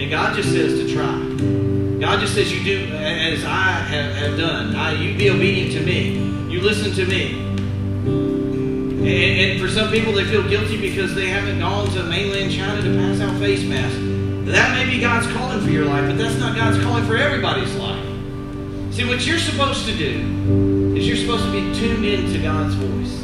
And 0.00 0.08
God 0.08 0.36
just 0.36 0.50
says 0.50 0.78
to 0.78 0.94
try. 0.94 1.98
God 1.98 2.20
just 2.20 2.34
says 2.34 2.52
you 2.52 2.62
do 2.62 2.94
as 2.94 3.44
I 3.44 3.72
have, 3.72 4.14
have 4.14 4.38
done. 4.38 4.76
I, 4.76 4.92
you 4.92 5.18
be 5.18 5.30
obedient 5.30 5.72
to 5.72 5.80
me. 5.80 6.14
You 6.48 6.60
listen 6.60 6.92
to 6.92 7.06
me. 7.06 8.35
And, 9.06 9.52
and, 9.52 9.60
for 9.60 9.68
some 9.68 9.92
people, 9.92 10.12
they 10.12 10.24
feel 10.24 10.42
guilty 10.48 10.80
because 10.80 11.14
they 11.14 11.28
haven't 11.28 11.60
gone 11.60 11.88
to 11.90 12.02
mainland 12.02 12.50
China 12.50 12.82
to 12.82 12.88
pass 12.96 13.20
out 13.20 13.38
face 13.38 13.62
masks. 13.62 13.96
That 14.50 14.74
may 14.74 14.92
be 14.92 15.00
God's 15.00 15.28
calling 15.32 15.60
for 15.60 15.70
your 15.70 15.84
life, 15.84 16.08
but 16.08 16.18
that's 16.18 16.36
not 16.40 16.56
God's 16.56 16.82
calling 16.82 17.04
for 17.04 17.16
everybody's 17.16 17.72
life. 17.76 18.04
See, 18.92 19.04
what 19.04 19.24
you're 19.24 19.38
supposed 19.38 19.86
to 19.86 19.96
do 19.96 20.94
is 20.96 21.06
you're 21.06 21.18
supposed 21.18 21.44
to 21.44 21.52
be 21.52 21.72
tuned 21.78 22.04
in 22.04 22.32
to 22.32 22.38
God's 22.42 22.74
voice. 22.74 23.22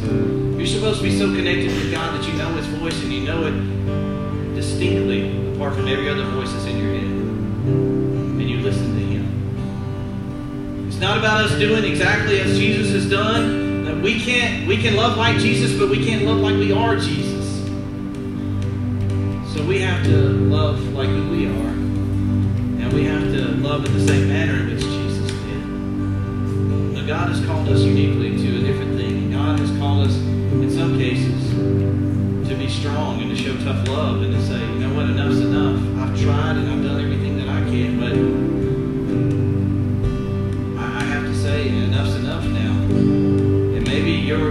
You're 0.56 0.68
supposed 0.68 0.98
to 0.98 1.02
be 1.02 1.18
so 1.18 1.26
connected 1.34 1.66
with 1.66 1.90
God 1.90 2.16
that 2.16 2.28
you 2.28 2.34
know 2.34 2.54
His 2.54 2.66
voice 2.66 3.02
and 3.02 3.12
you 3.12 3.24
know 3.24 3.44
it 3.44 4.54
distinctly, 4.54 5.52
apart 5.56 5.74
from 5.74 5.88
every 5.88 6.08
other 6.08 6.26
voice 6.26 6.52
that's 6.52 6.66
in 6.66 6.78
your 6.78 6.94
head. 6.94 7.02
And 7.02 8.48
you 8.48 8.58
listen 8.58 8.94
to 8.94 9.04
Him. 9.04 10.86
It's 10.86 11.00
not 11.00 11.18
about 11.18 11.44
us 11.44 11.58
doing 11.58 11.82
exactly 11.82 12.38
as 12.40 12.56
Jesus 12.56 12.92
has 12.92 13.10
done 13.10 13.61
we 14.02 14.20
can't 14.20 14.66
we 14.66 14.76
can 14.76 14.96
love 14.96 15.16
like 15.16 15.38
Jesus, 15.38 15.78
but 15.78 15.88
we 15.88 16.04
can't 16.04 16.24
love 16.24 16.38
like 16.38 16.56
we 16.56 16.72
are 16.72 16.96
Jesus. 16.96 17.62
So 19.54 19.64
we 19.64 19.78
have 19.80 20.04
to 20.04 20.16
love 20.16 20.80
like 20.92 21.08
who 21.08 21.30
we 21.30 21.46
are, 21.46 21.72
and 22.82 22.92
we 22.92 23.04
have 23.04 23.22
to 23.22 23.42
love 23.62 23.84
in 23.84 23.92
the 23.92 24.06
same 24.06 24.28
manner 24.28 24.54
in 24.54 24.70
which 24.70 24.80
Jesus 24.80 25.30
did. 25.30 25.66
Now 26.94 27.06
God 27.06 27.28
has 27.28 27.44
called 27.46 27.68
us 27.68 27.82
uniquely 27.82 28.36
to 28.36 28.58
a 28.58 28.60
different 28.60 28.98
thing. 28.98 29.30
God 29.30 29.60
has 29.60 29.70
called 29.78 30.08
us, 30.08 30.16
in 30.16 30.70
some 30.70 30.98
cases, 30.98 31.50
to 32.48 32.56
be 32.56 32.68
strong 32.68 33.20
and 33.20 33.30
to 33.30 33.36
show 33.36 33.56
tough 33.64 33.86
love 33.88 34.22
and 34.22 34.32
to 34.34 34.42
say, 34.46 34.58
you 34.58 34.80
know 34.80 34.94
what, 34.94 35.06
enough's 35.06 35.40
enough. 35.40 35.78
I've 35.98 36.20
tried 36.20 36.56
and 36.56 36.68
I've 36.68 36.82
done 36.82 37.01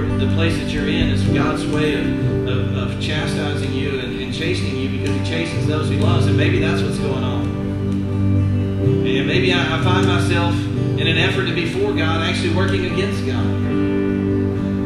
the 0.01 0.31
place 0.35 0.57
that 0.57 0.69
you're 0.69 0.87
in 0.87 1.09
is 1.09 1.23
God's 1.27 1.65
way 1.65 1.95
of, 1.95 2.47
of, 2.47 2.77
of 2.77 3.01
chastising 3.01 3.73
you 3.73 3.99
and, 3.99 4.19
and, 4.19 4.33
chastening 4.33 4.75
you 4.77 4.99
because 4.99 5.15
He 5.15 5.25
chastens 5.25 5.67
those 5.67 5.89
He 5.89 5.97
loves. 5.97 6.27
And 6.27 6.37
maybe 6.37 6.59
that's 6.59 6.81
what's 6.81 6.97
going 6.97 7.23
on. 7.23 7.41
And 8.81 9.27
maybe 9.27 9.53
I, 9.53 9.79
I 9.79 9.83
find 9.83 10.07
myself 10.07 10.53
in 10.53 11.07
an 11.07 11.17
effort 11.17 11.45
to 11.45 11.53
be 11.53 11.69
for 11.69 11.93
God, 11.93 12.21
actually 12.21 12.55
working 12.55 12.85
against 12.85 13.25
God. 13.25 13.45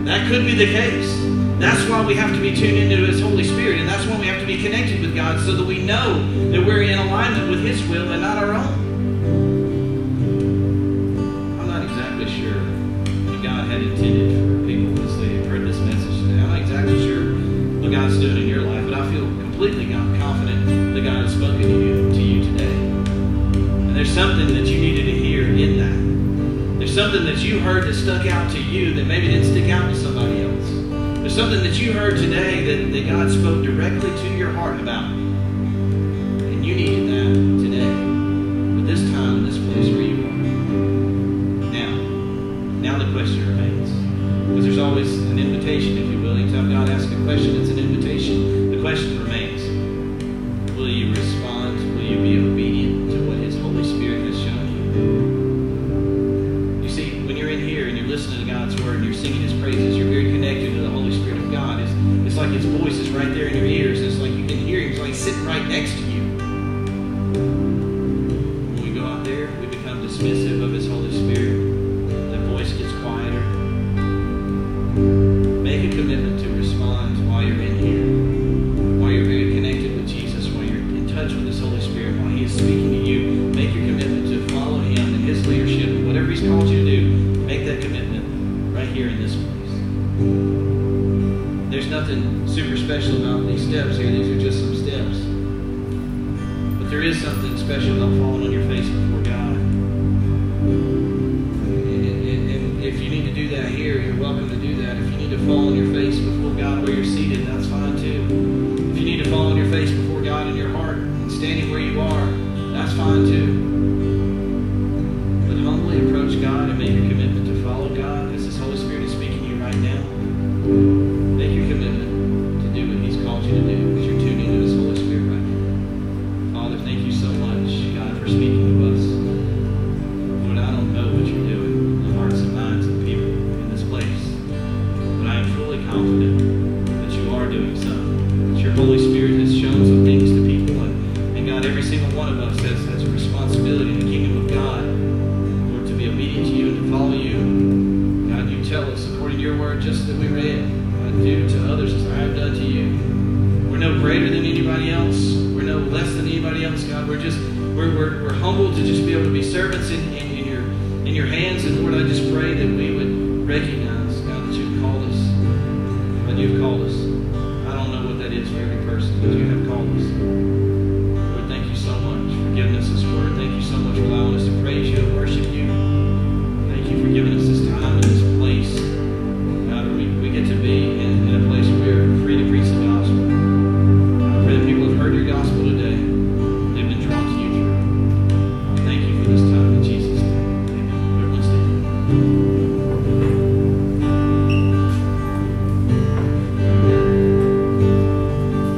That 0.06 0.28
could 0.30 0.46
be 0.46 0.56
the 0.56 0.68
case. 0.68 1.14
That's 1.60 1.90
why 1.90 2.06
we 2.06 2.16
have 2.16 2.34
to 2.34 2.42
be 2.42 2.56
tuned 2.56 2.78
into 2.78 3.06
His 3.06 3.22
Holy 3.22 3.44
Spirit, 3.44 3.80
and 3.80 3.88
that's 3.88 4.06
why 4.06 4.20
we 4.20 4.28
have 4.28 4.40
to 4.40 4.46
be 4.46 4.62
connected 4.62 5.02
with 5.02 5.16
God 5.16 5.40
so 5.40 5.54
that 5.56 5.66
we 5.66 5.84
know 5.84 6.22
that 6.52 6.66
we're 6.66 6.84
in 6.84 7.00
alignment 7.00 7.50
with 7.50 7.64
His 7.64 7.82
will 7.88 8.12
and 8.12 8.22
not 8.22 8.38
our 8.38 8.54
own. 8.54 8.85
something 26.96 27.26
that 27.26 27.40
you 27.40 27.60
heard 27.60 27.84
that 27.84 27.94
stuck 27.94 28.26
out 28.26 28.50
to 28.50 28.58
you 28.58 28.94
that 28.94 29.04
maybe 29.04 29.28
didn't 29.28 29.52
stick 29.52 29.70
out 29.70 29.90
to 29.90 29.96
somebody 29.98 30.44
else. 30.44 30.70
There's 31.20 31.36
something 31.36 31.62
that 31.62 31.78
you 31.78 31.92
heard 31.92 32.16
today 32.16 32.64
that, 32.64 32.94
that 32.94 33.10
God 33.10 33.30
spoke 33.30 33.66
directly 33.66 34.10
to 34.10 34.38
your 34.38 34.54
heart 34.54 34.80
about. 34.80 35.15
singing 59.26 59.42
his 59.42 59.60
praises, 59.60 59.98
you're 59.98 60.08
very 60.08 60.32
connected 60.32 60.76
to 60.76 60.82
the 60.82 60.90
Holy 60.90 61.12
Spirit 61.12 61.40
of 61.40 61.52
God. 61.52 61.80
It's, 61.80 61.92
it's 62.28 62.38
like 62.38 62.52
his 62.52 62.64
voice 62.66 62.94
is 62.94 63.10
right 63.10 63.34
there 63.34 63.48
in 63.48 63.56
your 63.56 63.66
ears. 63.66 64.00
It's 64.00 64.20
like 64.20 64.30
you 64.30 64.46
can 64.46 64.58
hear 64.58 64.82
him. 64.82 64.92
It's 64.92 65.00
like 65.00 65.16
sitting 65.16 65.44
right 65.46 65.68
next 65.68 65.94
to 65.94 66.00
you. 66.02 66.05